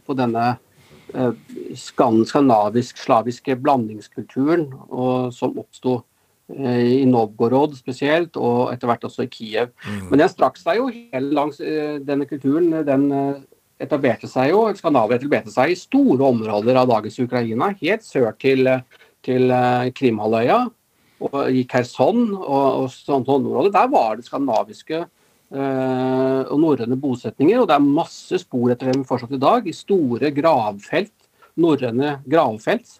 på 0.06 0.16
denne 0.18 0.46
eh, 1.12 1.34
skandinavisk-slaviske 1.78 3.58
blandingskulturen 3.60 4.68
og, 4.88 5.32
som 5.36 5.58
oppsto 5.60 5.98
eh, 6.00 6.06
i 6.52 7.04
Novgorod 7.08 7.76
spesielt, 7.78 8.36
og 8.36 8.72
etter 8.72 8.90
hvert 8.90 9.06
også 9.08 9.26
i 9.26 9.30
Kiev. 9.32 9.72
Mm. 9.86 10.10
Men 10.10 10.22
den 10.22 10.32
strakk 10.32 10.60
seg 10.60 10.80
jo 10.80 10.90
hele 10.90 11.32
langs 11.36 11.62
eh, 11.64 11.96
denne 12.04 12.28
kulturen. 12.28 12.70
Den 12.86 13.06
eh, 13.16 13.40
etablerte 13.82 14.30
seg 14.30 14.52
jo, 14.52 14.66
Skandinavia 14.76 15.18
etablerte 15.20 15.54
seg 15.54 15.72
i 15.72 15.78
store 15.78 16.28
områder 16.28 16.78
av 16.82 16.90
dagens 16.92 17.18
Ukraina, 17.24 17.72
helt 17.80 18.06
sør 18.06 18.30
til, 18.40 18.68
til 19.26 19.56
Krimhalvøya 19.96 20.60
og 21.22 21.42
i 21.54 21.64
Kherson 21.70 22.28
og, 22.34 22.68
og 22.82 22.86
sånne 22.92 23.36
områder. 23.38 23.74
Der 23.74 23.90
var 23.90 24.16
det 24.18 24.26
skandinaviske 24.26 25.02
øh, 25.02 26.40
og 26.42 26.56
norrøne 26.62 26.98
bosetninger. 26.98 27.62
Og 27.62 27.68
det 27.70 27.76
er 27.78 27.92
masse 28.00 28.42
spor 28.42 28.74
etter 28.74 28.90
dem 28.90 29.04
fortsatt 29.06 29.34
i 29.34 29.42
dag, 29.42 29.66
i 29.66 29.74
store 29.76 30.32
gravfelt 30.34 31.14
norrøne 31.60 32.18
gravfelt. 32.28 32.98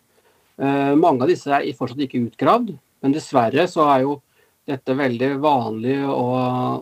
Uh, 0.60 0.94
mange 0.98 1.24
av 1.24 1.30
disse 1.32 1.50
er 1.52 1.76
fortsatt 1.76 2.02
ikke 2.04 2.26
utgravd, 2.26 2.74
men 3.02 3.14
dessverre 3.14 3.66
så 3.70 3.86
er 3.92 4.04
jo 4.06 4.20
dette 4.68 4.94
veldig 4.94 5.34
vanlig 5.42 5.98
å, 6.06 6.26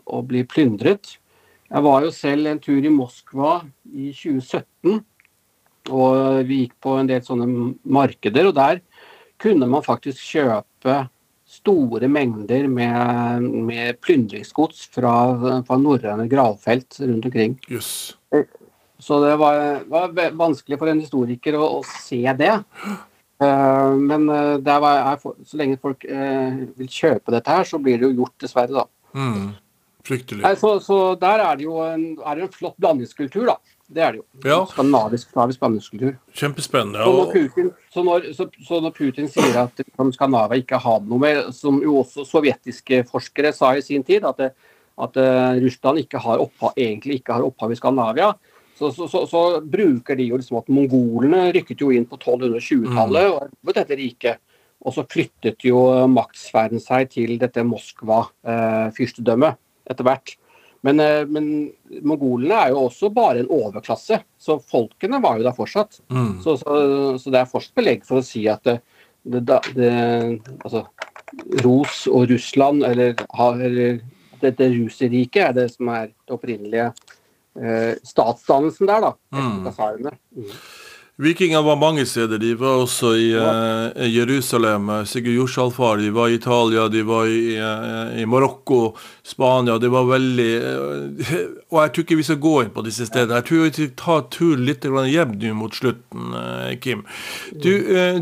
å 0.05 0.23
bli 0.29 0.45
plyndret. 0.49 1.17
Jeg 1.71 1.87
var 1.87 2.05
jo 2.05 2.11
selv 2.13 2.51
en 2.51 2.61
tur 2.63 2.83
i 2.83 2.93
Moskva 2.93 3.61
i 3.89 4.11
2017, 4.13 5.01
og 5.91 6.43
vi 6.49 6.65
gikk 6.65 6.77
på 6.83 6.99
en 7.01 7.09
del 7.09 7.23
sånne 7.25 7.47
markeder. 7.89 8.51
Og 8.51 8.57
der 8.59 8.83
kunne 9.41 9.69
man 9.71 9.87
faktisk 9.87 10.21
kjøpe 10.35 11.05
store 11.51 12.07
mengder 12.11 12.69
med, 12.71 13.47
med 13.67 13.99
plyndringsgods 14.05 14.85
fra, 14.95 15.15
fra 15.67 15.79
norrøne 15.81 16.29
gravfelt 16.31 17.01
rundt 17.03 17.31
omkring. 17.31 17.57
Yes. 17.73 18.13
Så 19.01 19.19
det 19.25 19.33
var, 19.41 19.81
var, 19.91 20.13
vanskelig 20.37 20.79
for 20.79 20.93
en 20.93 21.01
historiker 21.03 21.57
å, 21.59 21.81
å 21.81 21.85
se 22.05 22.21
det. 22.39 22.53
Uh, 23.41 23.97
men 23.97 24.27
var, 24.65 25.17
for, 25.23 25.39
så 25.49 25.57
lenge 25.57 25.79
folk 25.81 26.05
uh, 26.05 26.61
vil 26.77 26.91
kjøpe 26.93 27.33
dette 27.33 27.57
her, 27.57 27.65
så 27.65 27.81
blir 27.81 27.97
det 28.01 28.11
jo 28.11 28.23
gjort, 28.23 28.37
dessverre. 28.45 28.83
da. 28.83 28.87
Mm. 29.17 29.51
Fryktelig. 30.07 30.43
Nei, 30.45 30.55
så, 30.61 30.75
så, 30.85 30.99
der 31.21 31.43
er 31.45 31.59
det 31.61 31.67
jo 31.67 31.81
en, 31.85 32.05
er 32.25 32.39
det 32.39 32.47
en 32.47 32.53
flott 32.55 32.77
blandingskultur, 32.81 33.47
da. 33.53 33.57
Det 33.91 34.03
er 34.05 34.15
det 34.15 34.21
jo. 34.21 34.25
Ja. 34.47 34.59
Skandinavisk 34.71 35.33
blandingskultur. 35.35 36.13
Kjempespennende. 36.37 37.03
Så 37.03 37.15
når, 37.17 37.33
Putin, 37.35 37.71
så, 37.91 38.05
når, 38.07 38.29
så, 38.37 38.47
så 38.69 38.79
når 38.85 38.95
Putin 38.95 39.31
sier 39.33 39.57
at 39.65 39.83
Skandinavia 40.15 40.61
ikke 40.63 40.79
har 40.79 41.01
noe 41.03 41.19
med, 41.21 41.41
som 41.57 41.81
jo 41.83 41.99
også 42.05 42.25
sovjetiske 42.29 43.03
forskere 43.11 43.51
sa 43.57 43.73
i 43.75 43.83
sin 43.85 44.07
tid, 44.07 44.29
at, 44.29 44.39
det, 44.39 44.53
at 44.95 45.19
Russland 45.65 46.05
ikke 46.05 46.23
har 46.23 46.45
opphav, 46.45 46.77
egentlig 46.79 47.19
ikke 47.19 47.35
har 47.35 47.49
opphav 47.49 47.75
i 47.75 47.81
Skandinavia, 47.81 48.31
så, 48.81 48.89
så, 48.97 49.09
så, 49.09 49.27
så, 49.29 49.61
bruker 49.61 50.17
de 50.17 50.31
jo 50.31 50.39
liksom 50.41 50.61
at 50.63 50.71
mongolene 50.73 51.51
rykket 51.53 51.83
jo 51.85 51.91
inn 51.93 52.07
på 52.09 52.17
1220-tallet 52.17 53.27
mm. 53.27 53.33
og 53.35 53.43
erobret 53.45 53.81
dette 53.83 53.99
riket. 54.01 54.41
Og 54.81 54.95
så 54.97 55.05
flyttet 55.05 55.67
jo 55.69 55.83
maktsfæren 56.09 56.81
seg 56.81 57.11
til 57.13 57.35
dette 57.41 57.61
Moskva-fyrstedømmet 57.69 59.53
eh, 59.53 59.59
etter 59.93 60.07
hvert. 60.09 60.33
Men, 60.87 61.03
eh, 61.05 61.27
men, 61.29 61.51
mongolene 62.01 62.57
er 62.57 62.73
jo 62.73 62.87
også 62.87 63.11
bare 63.13 63.43
en 63.43 63.53
overklasse, 63.53 64.23
så 64.41 64.57
folkene 64.73 65.21
var 65.21 65.37
jo 65.37 65.45
der 65.45 65.59
fortsatt. 65.59 66.01
Mm. 66.09 66.39
Så, 66.41 66.57
det 66.57 67.43
er 67.43 67.53
fortsatt 67.53 67.77
belegg 67.77 68.09
for 68.09 68.23
å 68.23 68.25
si 68.25 68.47
at 68.49 68.65
det, 68.65 68.79
det, 69.45 69.61
det, 69.77 69.93
altså, 70.65 70.87
Ros 71.67 72.07
og 72.09 72.31
Russland, 72.33 72.89
eller, 72.89 73.13
eller 73.53 74.01
dette 74.41 74.73
Ruserriket, 74.73 75.51
er 75.51 75.57
det 75.61 75.69
som 75.75 75.93
er 75.93 76.15
det 76.15 76.39
opprinnelige 76.39 76.89
eh, 77.59 77.97
statsdannelsen 78.05 78.87
der, 78.87 79.09
da. 79.09 79.15
Etter 79.35 79.99
mm. 79.99 80.11
mm. 80.37 80.55
Vikinger 81.21 81.63
var 81.63 81.77
mange 81.77 82.07
steder. 82.09 82.39
De 82.41 82.55
var 82.57 82.81
også 82.81 83.11
i 83.21 83.27
uh, 83.37 84.07
Jerusalem. 84.09 84.89
Sigurd 85.05 85.37
Jorsalfar. 85.37 86.01
De 86.01 86.09
var 86.17 86.31
i 86.33 86.39
Italia, 86.39 86.87
de 86.89 87.03
var 87.05 87.29
i, 87.29 87.59
uh, 87.61 88.15
i 88.17 88.25
Marokko, 88.25 88.95
Spania. 89.31 89.79
Det 89.79 89.91
var 89.93 90.09
veldig 90.11 90.49
uh, 90.61 91.35
Og 91.71 91.79
jeg 91.81 91.93
tror 91.95 92.05
ikke 92.05 92.19
vi 92.19 92.27
skal 92.27 92.41
gå 92.43 92.55
inn 92.65 92.73
på 92.75 92.85
disse 92.87 93.07
stedene. 93.09 93.41
Jeg 93.41 93.49
tror 93.49 93.65
vi 93.65 93.73
skal 93.77 93.91
ta 94.01 94.17
turen 94.35 94.65
litt 94.67 94.87
hjem 94.87 95.37
nå 95.39 95.53
mot 95.57 95.75
slutten, 95.75 96.35
Kim. 96.83 97.05
Du, 97.53 97.71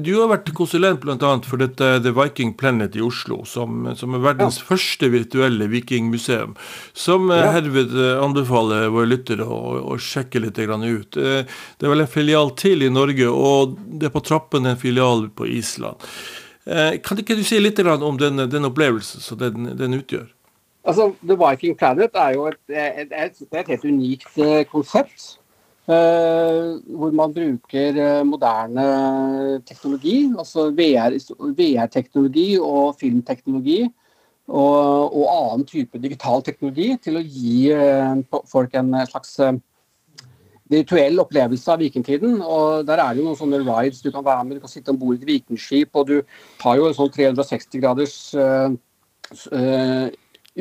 du, 0.05 0.11
har 0.19 0.31
vært 0.31 0.51
konsulent 0.57 1.01
bl.a. 1.03 1.31
for 1.47 1.61
dette 1.61 1.91
The 2.05 2.13
Viking 2.17 2.55
Planet 2.61 2.97
i 2.99 3.03
Oslo, 3.05 3.41
som, 3.49 3.87
som 3.97 4.17
er 4.17 4.25
verdens 4.25 4.61
ja. 4.61 4.67
første 4.69 5.09
virtuelle 5.13 5.69
vikingmuseum. 5.73 6.57
Som 6.93 7.33
ja. 7.33 7.53
herved 7.57 7.95
anbefaler 8.19 8.91
våre 8.93 9.11
lyttere 9.11 9.47
å, 9.47 9.61
å 9.95 9.99
sjekke 10.03 10.43
litt 10.45 10.59
ut. 10.59 11.17
Det 11.17 11.87
er 11.87 11.93
vel 11.93 12.05
en 12.05 12.11
filial 12.11 12.53
til 12.59 12.85
i 12.85 12.93
Norge, 12.93 13.31
og 13.31 13.79
det 14.01 14.11
er 14.11 14.15
på 14.15 14.25
trappene 14.27 14.75
en 14.75 14.81
filial 14.81 15.29
på 15.35 15.49
Island. 15.49 16.05
Eh, 16.69 16.99
kan 17.05 17.21
ikke 17.21 17.37
du 17.39 17.45
si 17.47 17.61
litt 17.61 17.79
om 17.81 18.19
den, 18.21 18.45
den 18.51 18.69
opplevelsen 18.69 19.25
som 19.25 19.39
den, 19.41 19.71
den, 19.79 19.97
utgjør? 19.97 20.27
Altså, 20.85 21.13
The 21.23 21.37
Viking 21.37 21.77
Planet 21.79 22.15
er 22.15 22.35
jo 22.37 22.47
et, 22.47 22.63
et, 22.71 23.13
et, 23.13 23.43
et 23.53 23.71
helt 23.75 23.85
unikt 23.85 24.39
eh, 24.39 24.65
konsept. 24.71 25.39
Uh, 25.89 26.85
hvor 27.01 27.15
man 27.17 27.33
bruker 27.33 27.97
uh, 27.97 28.27
moderne 28.29 28.83
teknologi, 29.65 30.29
altså 30.37 30.67
VR-teknologi 30.77 32.59
VR 32.59 32.65
og 32.67 32.99
filmteknologi 33.01 33.79
og, 34.49 35.17
og, 35.17 35.25
annen 35.33 35.65
type 35.65 35.99
digital 36.03 36.45
teknologi, 36.45 36.91
til 37.01 37.17
å 37.17 37.25
gi 37.25 37.73
uh, 37.73 38.21
folk 38.53 38.77
en 38.77 38.93
slags 39.09 39.33
virtuell 40.69 41.25
opplevelse 41.25 41.73
av 41.73 41.81
vikingtiden. 41.81 42.37
og 42.43 42.85
Der 42.85 43.01
er 43.01 43.15
det 43.15 43.23
jo 43.23 43.31
noen 43.31 43.41
sånne 43.41 43.65
rides 43.65 44.05
du 44.05 44.13
kan 44.13 44.25
være 44.25 44.45
med. 44.45 44.59
Du 44.59 44.67
kan 44.67 44.75
sitte 44.75 44.93
om 44.93 45.01
bord 45.01 45.17
i 45.17 45.23
et 45.23 45.29
vikingskip, 45.33 45.97
og 45.97 46.13
du 46.13 46.17
har 46.61 46.77
jo 46.77 46.89
en 46.91 47.01
sånn 47.01 47.13
360 47.17 47.81
graders 47.81 48.19
uh, 48.37 48.77
uh, 49.57 50.07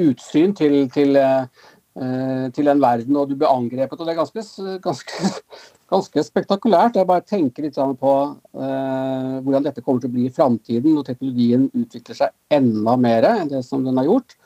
utsyn 0.03 0.53
til, 0.57 0.77
til, 0.93 1.17
uh, 1.17 2.47
til, 2.53 2.69
en 2.71 2.83
verden, 2.83 3.17
og 3.17 3.29
du 3.29 3.35
blir 3.35 3.49
angrepet. 3.49 3.99
og 3.99 4.05
Det 4.05 4.13
er 4.13 4.19
ganske, 4.19 4.75
ganske, 4.83 5.31
ganske 5.93 6.25
spektakulært. 6.27 6.99
Jeg 6.99 7.09
bare 7.09 7.25
tenker 7.25 7.65
litt 7.65 7.77
på 7.77 8.13
hvordan 8.53 9.65
dette 9.65 9.81
kommer 9.81 10.03
til 10.03 10.11
å 10.11 10.15
bli 10.15 10.27
i 10.27 10.33
framtiden, 10.33 10.93
når 10.93 11.09
teknologien 11.09 11.69
utvikler 11.73 12.21
seg 12.21 12.35
enda 12.53 12.97
mer 13.01 13.31
enn 13.31 13.51
det 13.51 13.63
som 13.65 13.85
den 13.85 13.97
har 13.97 14.09
gjort. 14.09 14.37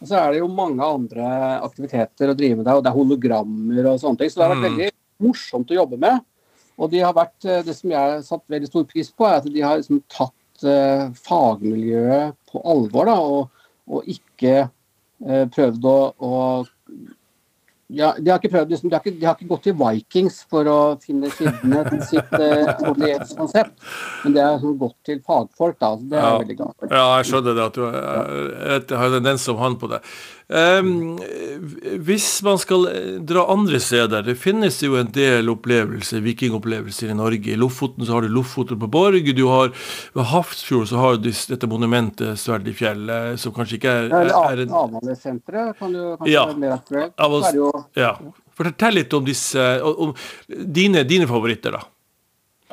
Og 0.00 0.08
så 0.08 0.16
er 0.16 0.32
det 0.32 0.40
jo 0.40 0.48
mange 0.48 0.80
andre 0.86 1.28
aktiviteter 1.60 2.32
å 2.32 2.36
drive 2.36 2.60
med 2.60 2.66
der, 2.66 2.78
og 2.78 2.84
det 2.84 2.90
er 2.90 2.96
hologrammer 2.96 3.88
og 3.90 4.00
sånne 4.00 4.22
ting. 4.22 4.32
Så 4.32 4.40
det 4.40 4.46
har 4.46 4.54
vært 4.54 4.62
mm. 4.62 4.68
veldig 4.70 4.92
morsomt 5.26 5.72
å 5.72 5.80
jobbe 5.82 6.00
med. 6.00 6.22
Og 6.80 6.92
de 6.92 7.02
har 7.04 7.16
vært, 7.16 7.44
eh, 7.44 7.62
Det 7.62 7.76
som 7.76 7.90
jeg 7.90 7.98
har 7.98 8.22
satt 8.24 8.44
veldig 8.48 8.70
stor 8.70 8.84
pris 8.88 9.10
på, 9.12 9.26
er 9.28 9.36
at 9.36 9.44
de 9.44 9.60
har 9.60 9.76
liksom 9.76 10.02
tatt 10.08 10.64
uh, 10.64 11.12
fagmiljøet 11.12 12.36
på 12.48 12.62
alvor. 12.64 13.10
Da, 13.10 13.18
og, 13.20 13.50
og 13.88 14.08
ikke 14.08 14.54
uh, 14.64 14.70
prøvd 15.20 15.88
å, 15.90 15.96
å 16.16 16.34
ja, 17.90 18.12
de, 18.18 18.30
har 18.30 18.38
ikke 18.38 18.52
prøvd, 18.52 18.70
liksom, 18.70 18.90
de, 18.90 18.94
har 18.94 19.02
ikke, 19.02 19.18
de, 19.18 19.26
har 19.26 19.34
ikke, 19.34 19.48
gått 19.50 19.64
til 19.66 19.74
Vikings 19.78 20.36
for 20.50 20.68
å 20.70 20.78
finne 21.02 21.30
kildene 21.34 21.80
til 21.88 22.02
sitt 22.06 22.34
uh, 22.38 22.68
konsept, 23.34 23.72
men 24.22 24.36
de 24.36 24.44
har 24.44 24.62
gått 24.84 24.96
til 25.08 25.18
fagfolk. 25.26 25.78
da, 25.80 25.90
så 25.96 26.06
det 26.06 26.18
er 26.18 26.22
ja. 26.22 26.28
jeg 26.30 26.44
veldig 26.44 26.58
glad 26.60 26.76
for. 26.76 26.92
Ja, 26.94 27.06
jeg 27.18 27.30
skjønner 27.30 27.58
det, 27.58 27.64
at 27.66 27.80
du 28.86 28.94
har 28.94 29.08
en 29.08 29.16
tendens 29.18 29.48
som 29.48 29.58
han 29.58 29.78
på 29.80 29.90
det. 29.90 30.00
Um, 30.50 31.20
hvis 32.02 32.24
man 32.42 32.56
skal 32.58 32.88
eh, 32.90 33.10
dra 33.22 33.44
andre 33.52 33.78
steder 33.78 34.24
Det 34.26 34.34
finnes 34.34 34.80
jo 34.82 34.96
en 34.98 35.06
del 35.14 35.46
opplevelser, 35.52 36.24
vikingopplevelser 36.24 37.12
i 37.12 37.14
Norge. 37.14 37.52
I 37.52 37.58
Lofoten 37.60 38.02
så 38.06 38.16
har 38.16 38.26
du 38.26 38.32
Lofoten 38.34 38.80
på 38.80 38.88
Borg. 38.90 39.30
Du 39.36 39.44
har 39.46 39.70
Ved 40.16 40.26
Hafrsfjord 40.32 40.88
så 40.90 40.98
har 40.98 41.20
du 41.22 41.30
dette 41.30 41.70
monumentet 41.70 42.40
Sverd 42.40 42.66
i 42.66 42.74
fjellet, 42.74 43.38
som 43.38 43.54
kanskje 43.54 43.78
ikke 43.78 43.94
er, 44.00 44.10
er, 44.10 44.32
er 44.34 44.64
en 44.64 44.74
Avhandlingssenteret 44.80 45.78
kan 45.78 45.94
du 45.94 46.02
kanskje 46.02 46.34
ja, 46.34 46.44
være 46.50 46.62
mer 46.64 46.76
aktuelt. 46.80 47.14
Ja. 47.98 48.12
Fortell 48.58 48.98
litt 48.98 49.14
om 49.14 49.24
disse 49.24 49.70
om 49.86 50.16
dine, 50.50 51.06
dine 51.06 51.30
favoritter, 51.30 51.78
da. 51.78 51.86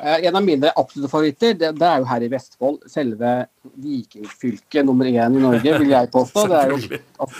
Eh, 0.02 0.26
en 0.26 0.36
av 0.36 0.44
mine 0.44 0.70
absolutte 0.76 1.10
favoritter 1.10 1.54
det, 1.58 1.72
det, 1.74 1.86
er 1.86 1.98
jo 1.98 2.06
her 2.06 2.22
i 2.22 2.30
Vestfold. 2.30 2.84
Selve 2.90 3.32
vikingfylket 3.82 4.86
nummer 4.86 5.08
én 5.10 5.34
i 5.34 5.42
Norge, 5.42 5.72
vil 5.82 5.90
jeg 5.90 6.10
påstå. 6.14 6.44
Det 6.48 6.60
er 6.60 6.70
jo, 6.70 6.78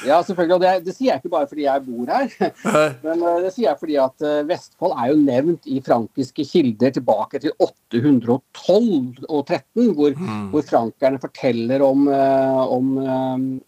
ja, 0.09 0.19
selvfølgelig. 0.27 0.57
Og 0.57 0.65
det, 0.65 0.73
det, 0.89 0.95
sier 0.97 1.13
jeg 1.13 1.23
ikke 1.23 1.33
bare 1.37 1.49
fordi 1.51 1.69
jeg 1.69 1.85
bor 1.87 2.11
her, 2.11 2.35
men 3.07 3.23
uh, 3.23 3.39
det 3.45 3.53
sier 3.55 3.69
jeg 3.69 3.81
fordi 3.81 3.99
at 4.03 4.27
uh, 4.27 4.43
Vestfold 4.49 4.97
er 4.99 5.13
jo 5.13 5.21
nevnt 5.23 5.71
i 5.71 5.79
frankiske 5.87 6.49
kilder 6.51 6.99
tilbake 6.99 7.43
til 7.45 7.55
812 7.63 9.25
og 9.29 9.41
13, 9.47 9.95
hvor, 9.95 10.19
mm. 10.19 10.45
hvor 10.53 10.67
frankerne 10.67 11.23
forteller 11.23 11.85
om, 11.87 12.09
om, 12.11 12.95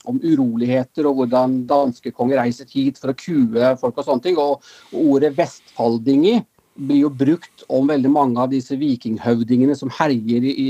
om, 0.04 0.20
uroligheter 0.20 1.06
og 1.08 1.22
hvordan 1.22 1.60
danske 1.70 2.12
konger 2.16 2.42
reiser 2.42 2.68
hit 2.70 2.98
for 3.00 3.14
å 3.14 3.18
kue 3.18 3.74
folk 3.80 4.02
og 4.02 4.08
sånne 4.08 4.26
ting. 4.26 4.40
Og, 4.40 4.66
og 4.90 5.14
ordet 5.14 5.32
vestfaldinger 5.38 6.42
blir 6.80 7.04
jo 7.04 7.12
brukt 7.12 7.64
om 7.68 7.88
veldig 7.90 8.10
mange 8.12 8.42
av 8.42 8.50
disse 8.52 8.76
vikinghøvdingene 8.80 9.76
som 9.78 9.92
herjer 9.94 10.46
i, 10.48 10.68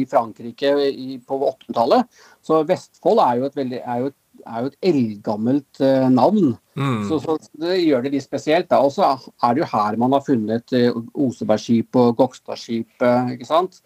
i 0.00 0.02
Frankrike 0.10 0.72
i, 0.88 1.18
på 1.20 1.38
800-tallet. 1.38 2.20
Så 2.44 2.62
Vestfold 2.68 3.22
er 3.24 3.40
jo 3.40 3.48
et, 3.48 3.58
veldig, 3.58 3.80
er 3.80 4.02
jo 4.02 4.12
et, 4.12 4.18
er 4.44 4.64
jo 4.64 4.70
et 4.72 4.88
eldgammelt 4.90 5.82
uh, 5.82 6.08
navn. 6.12 6.54
Mm. 6.76 7.04
Så, 7.08 7.20
så, 7.22 7.36
det 7.60 7.78
gjør 7.82 8.04
det 8.04 8.14
litt 8.16 8.26
spesielt. 8.26 8.72
Og 8.76 8.92
så 8.96 9.14
er 9.14 9.54
det 9.54 9.64
jo 9.64 9.70
her 9.74 10.00
man 10.00 10.16
har 10.16 10.24
funnet 10.26 10.74
uh, 10.76 10.98
Osebergskipet 11.26 12.00
og 12.02 12.18
Gokstadskipet, 12.22 13.36
ikke 13.36 13.48
sant. 13.48 13.80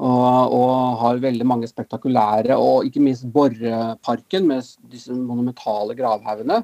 Og, 0.00 0.54
og, 0.56 0.70
har 1.02 1.18
veldig 1.20 1.44
mange 1.44 1.68
spektakulære, 1.68 2.56
og 2.56 2.86
ikke 2.88 3.02
minst 3.04 3.26
Borreparken 3.34 4.46
med 4.48 4.64
disse 4.88 5.12
monumentale 5.12 5.96
gravhaugene. 5.98 6.62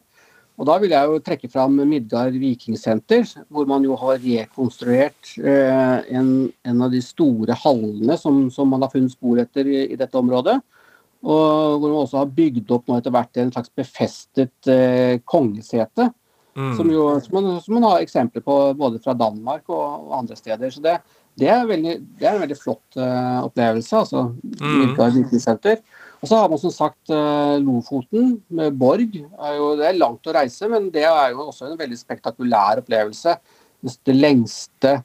Og 0.56 0.64
Da 0.64 0.78
vil 0.80 0.94
jeg 0.94 1.10
jo 1.10 1.20
trekke 1.20 1.50
fram 1.52 1.74
Midgard 1.84 2.36
vikingsenter, 2.40 3.26
hvor 3.52 3.66
man 3.68 3.84
jo 3.84 3.96
har 4.00 4.22
rekonstruert 4.22 5.34
eh, 5.36 5.98
en, 6.16 6.30
en, 6.64 6.84
av 6.86 6.94
de 6.94 7.02
store 7.04 7.56
hallene 7.60 8.16
som, 8.20 8.46
som, 8.52 8.70
man 8.72 8.86
har 8.86 8.92
funnet 8.92 9.12
spor 9.12 9.42
etter 9.42 9.68
i, 9.68 9.82
i, 9.92 9.98
dette 10.00 10.16
området. 10.16 10.56
Og 11.26 11.76
hvor 11.76 11.90
man 11.90 12.00
også 12.00 12.22
har 12.22 12.32
bygd 12.38 12.72
opp 12.72 12.88
nå 12.88 12.96
etter 12.96 13.12
hvert 13.12 13.42
en 13.42 13.52
slags 13.52 13.74
befestet 13.76 14.72
eh, 14.72 15.20
kongesete. 15.28 16.08
Mm. 16.56 16.72
Som, 16.78 16.88
jo, 16.88 17.04
som, 17.20 17.36
man, 17.36 17.60
som, 17.60 17.76
man, 17.76 17.84
har 17.90 18.00
eksempler 18.00 18.40
på 18.44 18.56
både 18.80 19.02
fra 19.04 19.12
Danmark 19.12 19.66
og, 19.68 20.08
og 20.08 20.18
andre 20.22 20.38
steder. 20.40 20.72
Så 20.72 20.80
det, 20.80 20.96
det, 21.36 21.50
er, 21.52 21.68
veldig, 21.68 21.98
det 22.16 22.24
er, 22.24 22.32
en 22.32 22.44
veldig 22.46 22.56
flott 22.56 22.96
eh, 22.96 23.38
opplevelse. 23.44 23.92
altså 24.06 24.30
mm. 24.32 24.72
Midgard 24.78 25.18
vikingsenter. 25.20 25.84
Og 26.22 26.30
så 26.30 26.38
har 26.40 26.48
man 26.50 26.60
som 26.60 26.72
sagt 26.72 27.12
eh, 27.12 27.56
Lofoten 27.62 28.38
med 28.48 28.78
Borg. 28.80 29.18
Det 29.18 29.88
er 29.88 29.98
langt 29.98 30.26
å 30.26 30.36
reise, 30.36 30.70
men 30.72 30.88
det 30.94 31.04
er 31.08 31.34
jo 31.34 31.48
også 31.48 31.68
en 31.68 31.80
veldig 31.80 31.98
spektakulær 32.00 32.80
opplevelse. 32.82 33.36
Det 33.86 34.14
lengste, 34.16 34.96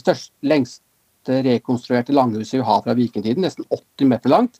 størst, 0.00 0.32
lengste 0.48 1.36
rekonstruerte 1.44 2.16
langhuset 2.16 2.56
vi 2.56 2.64
har 2.66 2.80
fra 2.82 2.96
vikingtiden. 2.98 3.44
Nesten 3.44 3.68
80 3.68 4.10
meter 4.10 4.32
langt. 4.32 4.58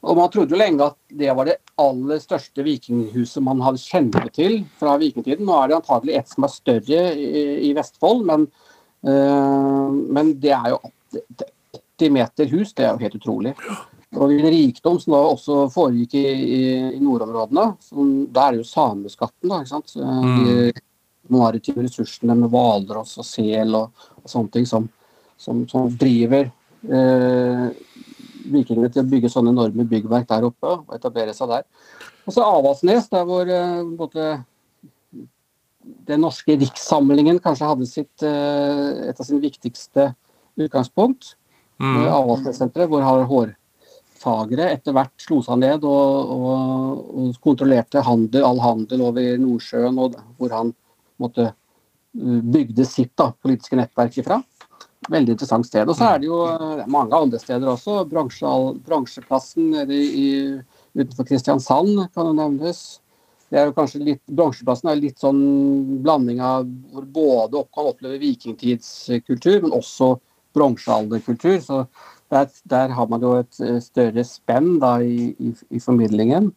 Og 0.00 0.16
Man 0.16 0.30
trodde 0.32 0.54
jo 0.54 0.60
lenge 0.60 0.86
at 0.86 0.96
det 1.12 1.32
var 1.36 1.48
det 1.48 1.58
aller 1.80 2.20
største 2.22 2.64
vikinghuset 2.64 3.44
man 3.44 3.60
hadde 3.60 3.82
kjente 3.82 4.22
til 4.32 4.62
fra 4.80 4.94
vikingtiden. 5.00 5.44
Nå 5.44 5.56
er 5.58 5.68
det 5.68 5.76
antagelig 5.76 6.16
et 6.16 6.32
som 6.32 6.46
er 6.46 6.54
større 6.54 7.02
i, 7.12 7.42
i 7.68 7.72
Vestfold, 7.76 8.24
men, 8.30 8.46
øh, 9.04 9.98
men 10.16 10.32
det 10.40 10.54
er 10.56 10.70
jo 10.72 10.80
80 12.00 12.14
meter 12.16 12.48
hus. 12.54 12.72
Det 12.72 12.86
er 12.86 12.94
jo 12.94 13.02
helt 13.04 13.18
utrolig. 13.20 13.54
Og 14.18 14.32
en 14.34 14.46
rikdom 14.50 14.96
som 14.98 15.14
da 15.14 15.18
også 15.22 15.56
foregikk 15.70 16.16
i, 16.18 16.24
i, 16.26 16.62
i 16.96 17.00
nordområdene. 17.02 17.66
Som, 17.84 18.08
da 18.34 18.48
er 18.48 18.56
det 18.56 18.64
jo 18.64 18.70
sameskatten, 18.70 19.50
da. 19.52 19.60
ikke 19.60 19.70
sant? 19.70 19.94
Mm. 19.94 20.40
De 20.42 21.30
maritime 21.30 21.84
ressursene 21.86 22.34
med 22.38 22.50
hvaler 22.50 22.98
og 23.02 23.06
sel 23.06 23.76
og, 23.78 24.08
og, 24.18 24.26
sånne 24.30 24.54
ting 24.56 24.66
som, 24.66 24.88
som, 25.38 25.62
som 25.70 25.86
driver 26.00 26.48
eh, 26.90 27.66
vikingene 28.50 28.90
til 28.90 29.04
å 29.04 29.10
bygge 29.12 29.30
sånne 29.30 29.54
enorme 29.54 29.86
byggverk 29.86 30.26
der 30.30 30.48
oppe 30.48 30.74
og 30.74 30.96
etablere 30.96 31.36
seg 31.36 31.52
der. 31.52 31.68
Og 32.26 32.34
så 32.34 32.46
Avaldsnes, 32.46 33.06
der 33.12 33.28
hvor 33.28 33.46
eh, 33.46 33.84
både 33.98 34.32
den 36.10 36.24
norske 36.24 36.58
rikssamlingen 36.58 37.38
kanskje 37.42 37.70
hadde 37.70 37.88
sitt, 37.88 38.26
eh, 38.26 39.06
et 39.10 39.22
av 39.22 39.26
sine 39.26 39.42
viktigste 39.42 40.10
utgangspunkt. 40.60 41.36
Mm. 41.80 42.02
Avaldsnes-senteret, 42.10 42.90
hvor 42.90 43.06
har 43.06 43.22
hår 43.30 43.54
fagere 44.20 44.68
etter 44.74 44.94
hvert 44.96 45.14
slo 45.22 45.40
seg 45.44 45.60
ned 45.62 45.86
og, 45.88 46.34
og, 46.34 47.00
og, 47.14 47.32
kontrollerte 47.42 48.02
handel, 48.04 48.44
all 48.46 48.60
handel 48.62 49.06
over 49.08 49.40
Nordsjøen, 49.40 49.98
og 50.00 50.18
hvor 50.38 50.54
han 50.54 50.72
måtte 51.20 51.50
uh, 51.50 52.40
bygde 52.40 52.86
sitt 52.88 53.14
da, 53.18 53.30
politiske 53.32 53.78
nettverk 53.80 54.20
ifra. 54.22 54.40
Veldig 55.10 55.34
interessant 55.34 55.66
sted. 55.66 55.88
Og 55.88 55.96
så 55.96 56.12
er 56.12 56.22
det 56.22 56.28
jo 56.28 56.42
uh, 56.44 56.84
mange 56.92 57.16
andre 57.16 57.40
steder 57.40 57.72
også. 57.72 58.02
Bransje, 58.10 58.54
bransjeplassen 58.86 59.72
i, 59.88 60.26
utenfor 60.98 61.28
Kristiansand 61.28 62.10
kan 62.14 62.28
jo 62.28 62.36
nevnes. 62.36 63.00
Det 63.50 63.58
er 63.58 63.66
jo 63.66 63.74
kanskje 63.74 64.04
litt, 64.06 64.22
Bransjeplassen 64.30 64.92
er 64.92 65.00
litt 65.00 65.22
sånn 65.22 65.40
blanding 66.04 66.38
av 66.44 66.68
hvor 66.92 67.06
både 67.16 67.64
kan 67.74 67.88
oppleve 67.90 68.20
vikingtidskultur, 68.22 69.64
men 69.64 69.74
også 69.74 70.12
bronsealderkultur. 70.54 71.56
Så 71.64 71.80
der, 72.30 72.48
der, 72.70 72.94
har 72.96 73.10
man 73.10 73.22
jo 73.26 73.36
et 73.40 73.60
eh, 73.64 73.78
større 73.82 74.24
spenn 74.26 74.78
da, 74.82 74.96
i, 75.02 75.32
i, 75.38 75.52
i 75.70 75.82
formidlingen. 75.82 76.52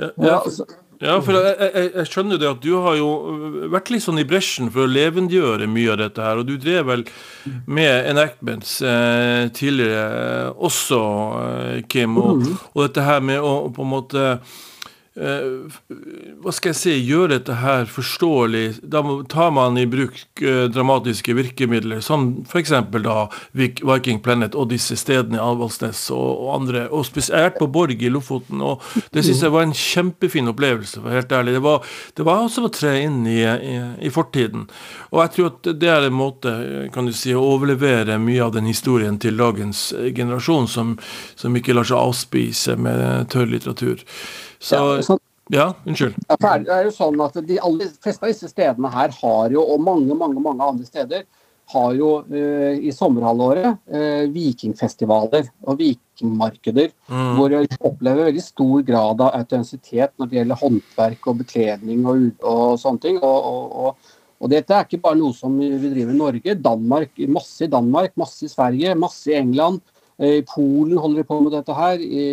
Ja, 0.00 0.08
ja, 0.16 0.38
for, 0.40 0.72
ja, 1.02 1.16
for 1.22 1.34
jeg, 1.34 1.54
jeg, 1.58 1.90
jeg, 1.96 2.08
skjønner 2.10 2.38
det 2.38 2.48
at 2.48 2.62
du 2.62 2.72
har 2.84 2.96
jo 2.98 3.08
vært 3.72 3.90
litt 3.90 4.04
sånn 4.04 4.20
i 4.22 4.26
bresjen 4.28 4.70
for 4.70 4.84
å 4.84 4.90
levendegjøre 4.90 5.66
mye 5.70 5.94
av 5.94 5.98
dette 6.02 6.22
her. 6.22 6.38
Og 6.38 6.46
du 6.46 6.54
drev 6.62 6.86
vel 6.90 7.06
med 7.66 8.10
enactments 8.12 8.76
eh, 8.86 9.48
tidligere 9.54 10.52
også, 10.54 11.00
eh, 11.42 11.80
Kim. 11.90 12.18
Og, 12.22 12.44
mm. 12.44 12.60
og, 12.72 12.84
dette 12.84 13.06
her 13.08 13.24
med 13.32 13.42
å 13.42 13.56
på 13.74 13.82
en 13.82 13.92
måte 13.92 14.26
hva 15.12 16.52
skal 16.56 16.70
jeg 16.70 16.78
si, 16.78 16.92
gjøre 17.04 17.34
dette 17.34 17.58
her 17.60 17.84
forståelig. 17.90 18.80
Da 18.88 19.02
tar 19.28 19.50
man 19.52 19.76
i 19.76 19.84
bruk 19.90 20.16
uh, 20.40 20.64
dramatiske 20.72 21.34
virkemidler, 21.36 22.00
som 22.00 22.30
f.eks. 22.48 22.72
da 23.04 23.16
Viking 23.52 24.22
Planet 24.24 24.56
og 24.56 24.70
disse 24.70 24.96
stedene 24.96 25.36
i 25.36 25.42
Avaldsnes 25.42 26.06
og, 26.16 26.46
andre. 26.54 26.86
Og 26.88 27.04
spesielt 27.04 27.58
på 27.60 27.68
Borg 27.68 28.00
i 28.00 28.08
Lofoten. 28.12 28.62
og 28.64 28.80
Det 29.12 29.24
syns 29.26 29.42
jeg 29.44 29.52
var 29.52 29.66
en 29.66 29.76
kjempefin 29.76 30.48
opplevelse, 30.48 31.02
for 31.02 31.12
helt 31.12 31.32
ærlig. 31.32 31.58
Det 31.58 31.64
var, 31.66 31.90
det 32.16 32.26
var 32.28 32.46
også 32.46 32.64
å 32.64 32.72
tre 32.72 32.94
inn 33.04 33.20
i, 33.28 33.42
i, 33.44 33.74
i, 34.08 34.12
fortiden. 34.12 34.64
Og 35.10 35.20
jeg 35.26 35.34
tror 35.34 35.50
at 35.50 35.72
det 35.82 35.90
er 35.92 36.06
en 36.06 36.16
måte 36.16 36.54
kan 36.94 37.08
du 37.08 37.12
si, 37.16 37.34
å 37.36 37.44
overlevere 37.52 38.16
mye 38.22 38.46
av 38.46 38.54
den 38.56 38.70
historien 38.70 39.20
til 39.20 39.36
dagens 39.36 39.90
generasjon, 40.16 40.70
som, 40.72 40.96
som 41.36 41.60
ikke 41.60 41.76
lar 41.76 41.88
seg 41.88 42.00
avspise 42.00 42.78
med 42.80 43.28
tørr 43.32 43.52
litteratur. 43.52 44.00
Så, 44.62 44.78
ja, 44.78 45.02
så, 45.02 45.18
ja, 45.50 45.68
unnskyld. 45.84 46.16
Ja, 46.28 46.38
det 46.62 46.70
er 46.72 46.86
jo 46.86 46.94
sånn 46.94 47.20
at 47.24 47.34
De 47.46 47.58
aller 47.58 47.90
fleste 48.02 48.22
av 48.24 48.30
disse 48.30 48.50
stedene 48.52 48.90
her 48.92 49.14
har 49.18 49.54
jo, 49.54 49.64
og 49.74 49.82
mange 49.82 50.14
mange, 50.14 50.42
mange 50.42 50.68
andre 50.68 50.86
steder, 50.86 51.26
har 51.72 51.94
jo 51.96 52.08
uh, 52.26 52.72
i 52.76 52.92
sommerhalvåret 52.92 53.68
uh, 53.94 54.24
vikingfestivaler 54.32 55.46
og 55.64 55.78
vikingmarkeder. 55.80 56.90
Mm. 57.08 57.30
Hvor 57.38 57.54
vi 57.54 57.78
opplever 57.80 58.28
veldig 58.28 58.44
stor 58.44 58.82
grad 58.86 59.22
av 59.24 59.38
autentisitet 59.38 60.12
når 60.18 60.30
det 60.30 60.38
gjelder 60.40 60.60
håndverk 60.62 61.30
og 61.30 61.38
bekledning 61.42 62.02
og, 62.08 62.26
og 62.40 62.74
sånne 62.82 63.04
ting. 63.06 63.22
Og, 63.22 63.46
og, 63.86 64.10
og, 64.42 64.50
dette 64.52 64.74
er 64.76 64.84
ikke 64.86 65.00
bare 65.06 65.20
noe 65.20 65.36
som 65.38 65.54
vi 65.58 65.70
driver 65.86 66.12
i 66.12 66.20
Norge. 66.20 66.58
Danmark, 66.66 67.14
masse 67.30 67.64
i 67.66 67.72
Danmark, 67.72 68.16
masse 68.20 68.44
i 68.46 68.52
Sverige, 68.52 68.98
masse 68.98 69.32
i 69.32 69.38
England. 69.38 69.80
Eh, 70.18 70.38
I 70.38 70.44
Polen 70.46 70.98
holder 70.98 71.22
de 71.22 71.26
på 71.26 71.38
med 71.40 71.54
dette 71.54 71.74
her. 71.76 72.00
I, 72.00 72.24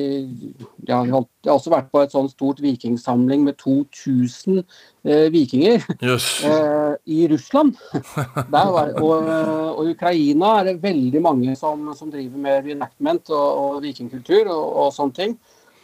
ja, 0.88 1.02
jeg 1.04 1.14
har 1.14 1.54
også 1.54 1.72
vært 1.74 1.92
på 1.92 2.02
et 2.04 2.14
sånt 2.14 2.34
stort 2.34 2.62
vikingsamling 2.64 3.46
med 3.48 3.58
2000 3.62 4.62
eh, 5.06 5.28
vikinger 5.34 5.86
yes. 6.04 6.30
eh, 6.46 6.96
i 7.06 7.28
Russland. 7.32 7.78
Var, 8.54 8.94
og, 9.00 9.30
og, 9.78 9.86
Ukraina 9.90 10.58
er 10.60 10.72
det 10.72 10.82
veldig 10.84 11.22
mange 11.24 11.56
som, 11.60 11.88
som 11.98 12.12
driver 12.12 12.38
med 12.38 12.68
reenactment 12.68 13.32
og, 13.32 13.48
og 13.64 13.80
vikingkultur 13.86 14.50
og, 14.50 14.66
og, 14.66 14.92
sånne 14.96 15.18
ting. 15.22 15.40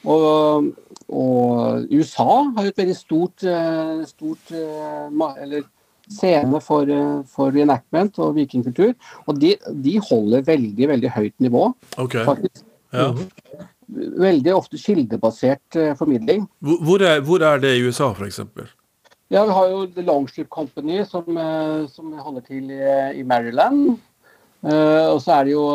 Og, 0.06 0.74
og, 1.10 1.88
USA 1.89 2.28
har 2.56 2.68
jo 2.68 2.74
et 2.74 2.84
veldig 2.84 2.98
stort, 2.98 3.46
stort 4.06 4.52
eller 4.54 5.64
scene 6.12 6.62
for, 6.62 6.89
eh, 6.89 7.24
for 7.30 7.53
reenactment 7.53 8.20
og 8.24 8.36
vikingkultur. 8.38 8.93
Og 9.26 9.39
de, 9.41 9.56
de, 9.86 9.97
holder 10.10 10.45
veldig, 10.45 10.89
veldig 10.93 11.12
høyt 11.16 11.36
nivå, 11.43 11.68
okay. 11.97 12.26
faktisk. 12.28 12.64
Ja. 12.95 13.12
Veldig 14.26 14.56
ofte 14.56 14.80
kildebasert 14.82 15.78
uh, 15.78 15.91
formidling. 15.97 16.47
Hvor 16.60 17.03
er, 17.06 17.20
hvor 17.22 17.43
er, 17.45 17.60
det 17.62 17.76
i 17.78 17.84
USA, 17.86 18.10
f.eks.? 18.16 18.39
Ja, 19.30 19.43
Vi 19.45 19.53
har 19.58 19.68
jo 19.70 19.84
The 19.93 20.06
Longship 20.06 20.49
Company, 20.49 21.03
som, 21.06 21.28
uh, 21.38 21.86
som 21.91 22.14
holder 22.18 22.45
til 22.47 22.72
i, 22.74 22.82
i 23.20 23.24
Maryland. 23.24 23.99
Uh, 24.66 25.12
og 25.12 25.20
så 25.22 25.36
er 25.36 25.45
det 25.45 25.53
jo 25.53 25.66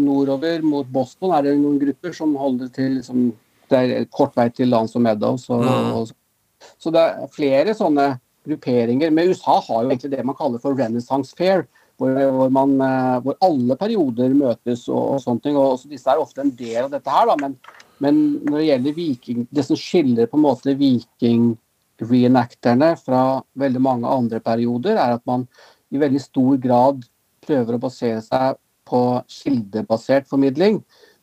nordover 0.00 0.62
mot 0.64 0.88
Boston 0.88 1.34
er 1.36 1.44
det 1.44 1.58
noen 1.58 1.76
grupper 1.82 2.14
som 2.16 2.32
holder 2.40 2.70
til 2.72 2.94
liksom, 2.96 3.26
Det 3.68 3.80
er 3.84 4.06
kort 4.08 4.32
vei 4.38 4.46
til 4.48 4.70
Lance 4.72 4.96
og 4.96 5.04
Meadows. 5.04 5.44
Og, 5.52 5.66
mm. 5.66 5.92
og, 5.98 6.70
så 6.80 6.92
det 6.94 7.02
er 7.04 7.28
flere 7.34 7.74
sånne 7.76 8.14
grupperinger. 8.46 9.10
Men 9.10 9.28
USA 9.32 9.60
har 9.60 9.82
jo 9.82 9.90
egentlig 9.90 10.12
det 10.14 10.26
man 10.26 10.38
kaller 10.38 10.58
for 10.62 10.78
Renaissance 10.78 11.34
Fair, 11.36 11.66
hvor, 11.98 12.14
hvor, 12.14 12.48
man, 12.54 12.70
eh, 12.84 13.18
hvor 13.24 13.34
alle 13.44 13.76
perioder 13.78 14.34
møtes 14.36 14.88
og, 14.88 15.14
og 15.14 15.20
sånne 15.22 15.40
ting. 15.44 15.56
og 15.58 15.80
Disse 15.90 16.10
er 16.12 16.18
ofte 16.22 16.40
en 16.44 16.56
del 16.56 16.84
av 16.84 16.90
dette 16.94 17.10
her, 17.12 17.26
da, 17.30 17.34
men, 17.42 17.52
men 18.04 18.14
når 18.46 18.56
det 18.58 18.68
gjelder 18.68 19.00
viking, 19.00 19.38
det 19.50 19.64
som 19.66 19.76
skiller 19.78 20.26
på 20.30 20.36
en 20.38 20.46
måte 20.46 20.78
viking-reenacterne 20.78 22.90
fra 23.02 23.22
veldig 23.58 23.82
mange 23.82 24.06
andre 24.14 24.38
perioder, 24.44 24.94
er 24.96 25.10
at 25.18 25.24
man 25.28 25.40
i 25.90 26.00
veldig 26.00 26.22
stor 26.22 26.56
grad 26.62 26.96
prøver 27.44 27.72
å 27.74 27.82
basere 27.82 28.22
seg 28.22 28.56
på 28.88 29.22
kildebasert 29.32 30.28
formidling. 30.30 30.76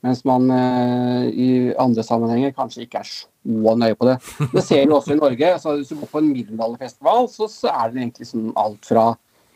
Mens 0.06 0.22
man 0.28 0.44
eh, 0.54 1.24
i 1.32 1.74
andre 1.82 2.04
sammenhenger 2.06 2.54
kanskje 2.58 2.84
ikke 2.86 3.00
er 3.02 3.08
så 3.10 3.26
nøye 3.46 3.96
på 3.98 4.08
det. 4.10 4.18
Det 4.54 4.64
ser 4.66 4.86
vi 4.86 4.96
også 4.96 5.14
i 5.14 5.20
Norge. 5.20 5.54
Altså, 5.54 5.76
hvis 5.78 5.92
du 5.92 6.00
går 6.00 6.12
på 6.12 6.22
en 6.24 6.32
middelalderfestival, 6.32 7.30
så, 7.30 7.48
så 7.52 7.72
er 7.72 7.94
det 7.94 8.02
egentlig 8.02 8.30
sånn 8.30 8.52
alt 8.58 8.90
fra 8.90 9.06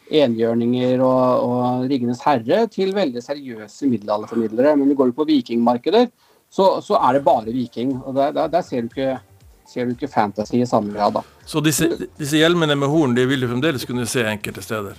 enhjørninger 0.10 1.02
og, 1.06 1.46
og 1.46 1.86
'Ringenes 1.86 2.24
herre' 2.26 2.68
til 2.72 2.94
veldig 2.96 3.22
seriøse 3.24 3.90
middelalderformidlere. 3.90 4.76
Men 4.78 4.96
går 4.98 5.12
du 5.12 5.18
på 5.18 5.28
vikingmarkeder, 5.30 6.10
så, 6.50 6.82
så, 6.82 6.98
er 6.98 7.18
det 7.18 7.26
bare 7.26 7.54
viking. 7.54 7.98
og 8.06 8.16
Der, 8.16 8.32
der, 8.32 8.48
der 8.48 8.62
ser, 8.62 8.82
du 8.82 8.90
ikke, 8.90 9.20
ser, 9.68 9.86
du 9.86 9.92
ikke, 9.92 10.08
fantasy 10.08 10.56
i 10.56 10.66
samme 10.66 10.94
grad. 10.94 11.14
da. 11.14 11.22
Så 11.46 11.62
disse, 11.62 11.90
disse 12.18 12.38
hjelmene 12.38 12.76
med 12.76 12.90
horn 12.90 13.16
de 13.16 13.26
vil 13.30 13.42
du 13.42 13.48
fremdeles 13.48 13.86
kunne 13.86 14.08
se 14.10 14.26
enkelte 14.26 14.62
steder? 14.66 14.98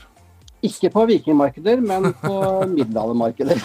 Ikke 0.63 0.91
på 0.93 1.07
vikingmarkeder, 1.09 1.81
men 1.81 2.13
på 2.21 2.35
middelaldermarkeder. 2.75 3.63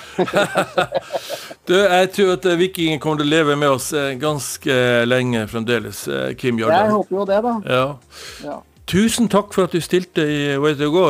du, 1.68 1.76
jeg 1.76 2.12
tror 2.16 2.32
at 2.38 2.48
vikingen 2.60 3.02
kommer 3.04 3.20
til 3.20 3.28
å 3.28 3.34
leve 3.34 3.58
med 3.60 3.76
oss 3.76 3.90
eh, 3.96 4.14
ganske 4.20 4.78
lenge 5.08 5.44
fremdeles, 5.52 6.06
eh, 6.08 6.30
Kim 6.40 6.62
Jørgen. 6.62 6.78
Jeg 6.86 6.96
håper 6.96 7.20
jo 7.20 7.28
det, 7.28 7.42
da. 7.44 7.56
Ja. 7.68 7.84
ja. 8.48 8.62
Tusen 8.88 9.28
takk 9.34 9.52
for 9.52 9.66
at 9.66 9.76
du 9.76 9.82
stilte 9.82 10.24
i 10.30 10.40
Way 10.62 10.78
to 10.78 10.92
go. 10.94 11.08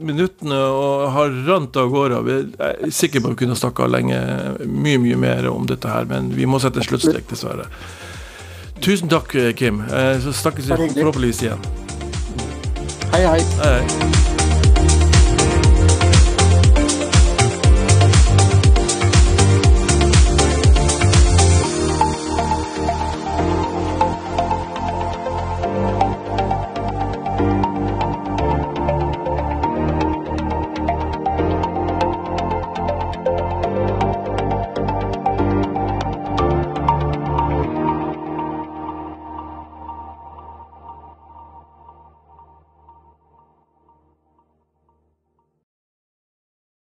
Minuttene 0.00 0.58
har 1.14 1.34
rant 1.46 1.76
av 1.76 1.92
gårde. 1.92 2.22
Jeg 2.32 2.88
er 2.88 2.94
sikker 2.96 3.20
på 3.20 3.28
at 3.28 3.36
vi 3.36 3.42
kunne 3.44 3.58
snakka 3.60 3.90
lenge, 3.92 4.18
mye 4.64 5.02
mye 5.04 5.20
mer 5.20 5.50
om 5.52 5.68
dette 5.68 5.92
her, 5.92 6.08
men 6.08 6.32
vi 6.32 6.48
må 6.48 6.62
sette 6.64 6.80
en 6.80 6.88
sluttstrek, 6.88 7.28
dessverre. 7.28 7.68
Tusen 8.82 9.12
takk, 9.12 9.36
Kim. 9.60 9.84
Så 10.24 10.32
snakkes 10.40 10.72
vi 10.72 10.80
forhåpentligvis 10.96 11.44
igjen. 11.44 11.72
Hei, 13.12 13.26
hei. 13.28 13.40
hei. 13.60 14.31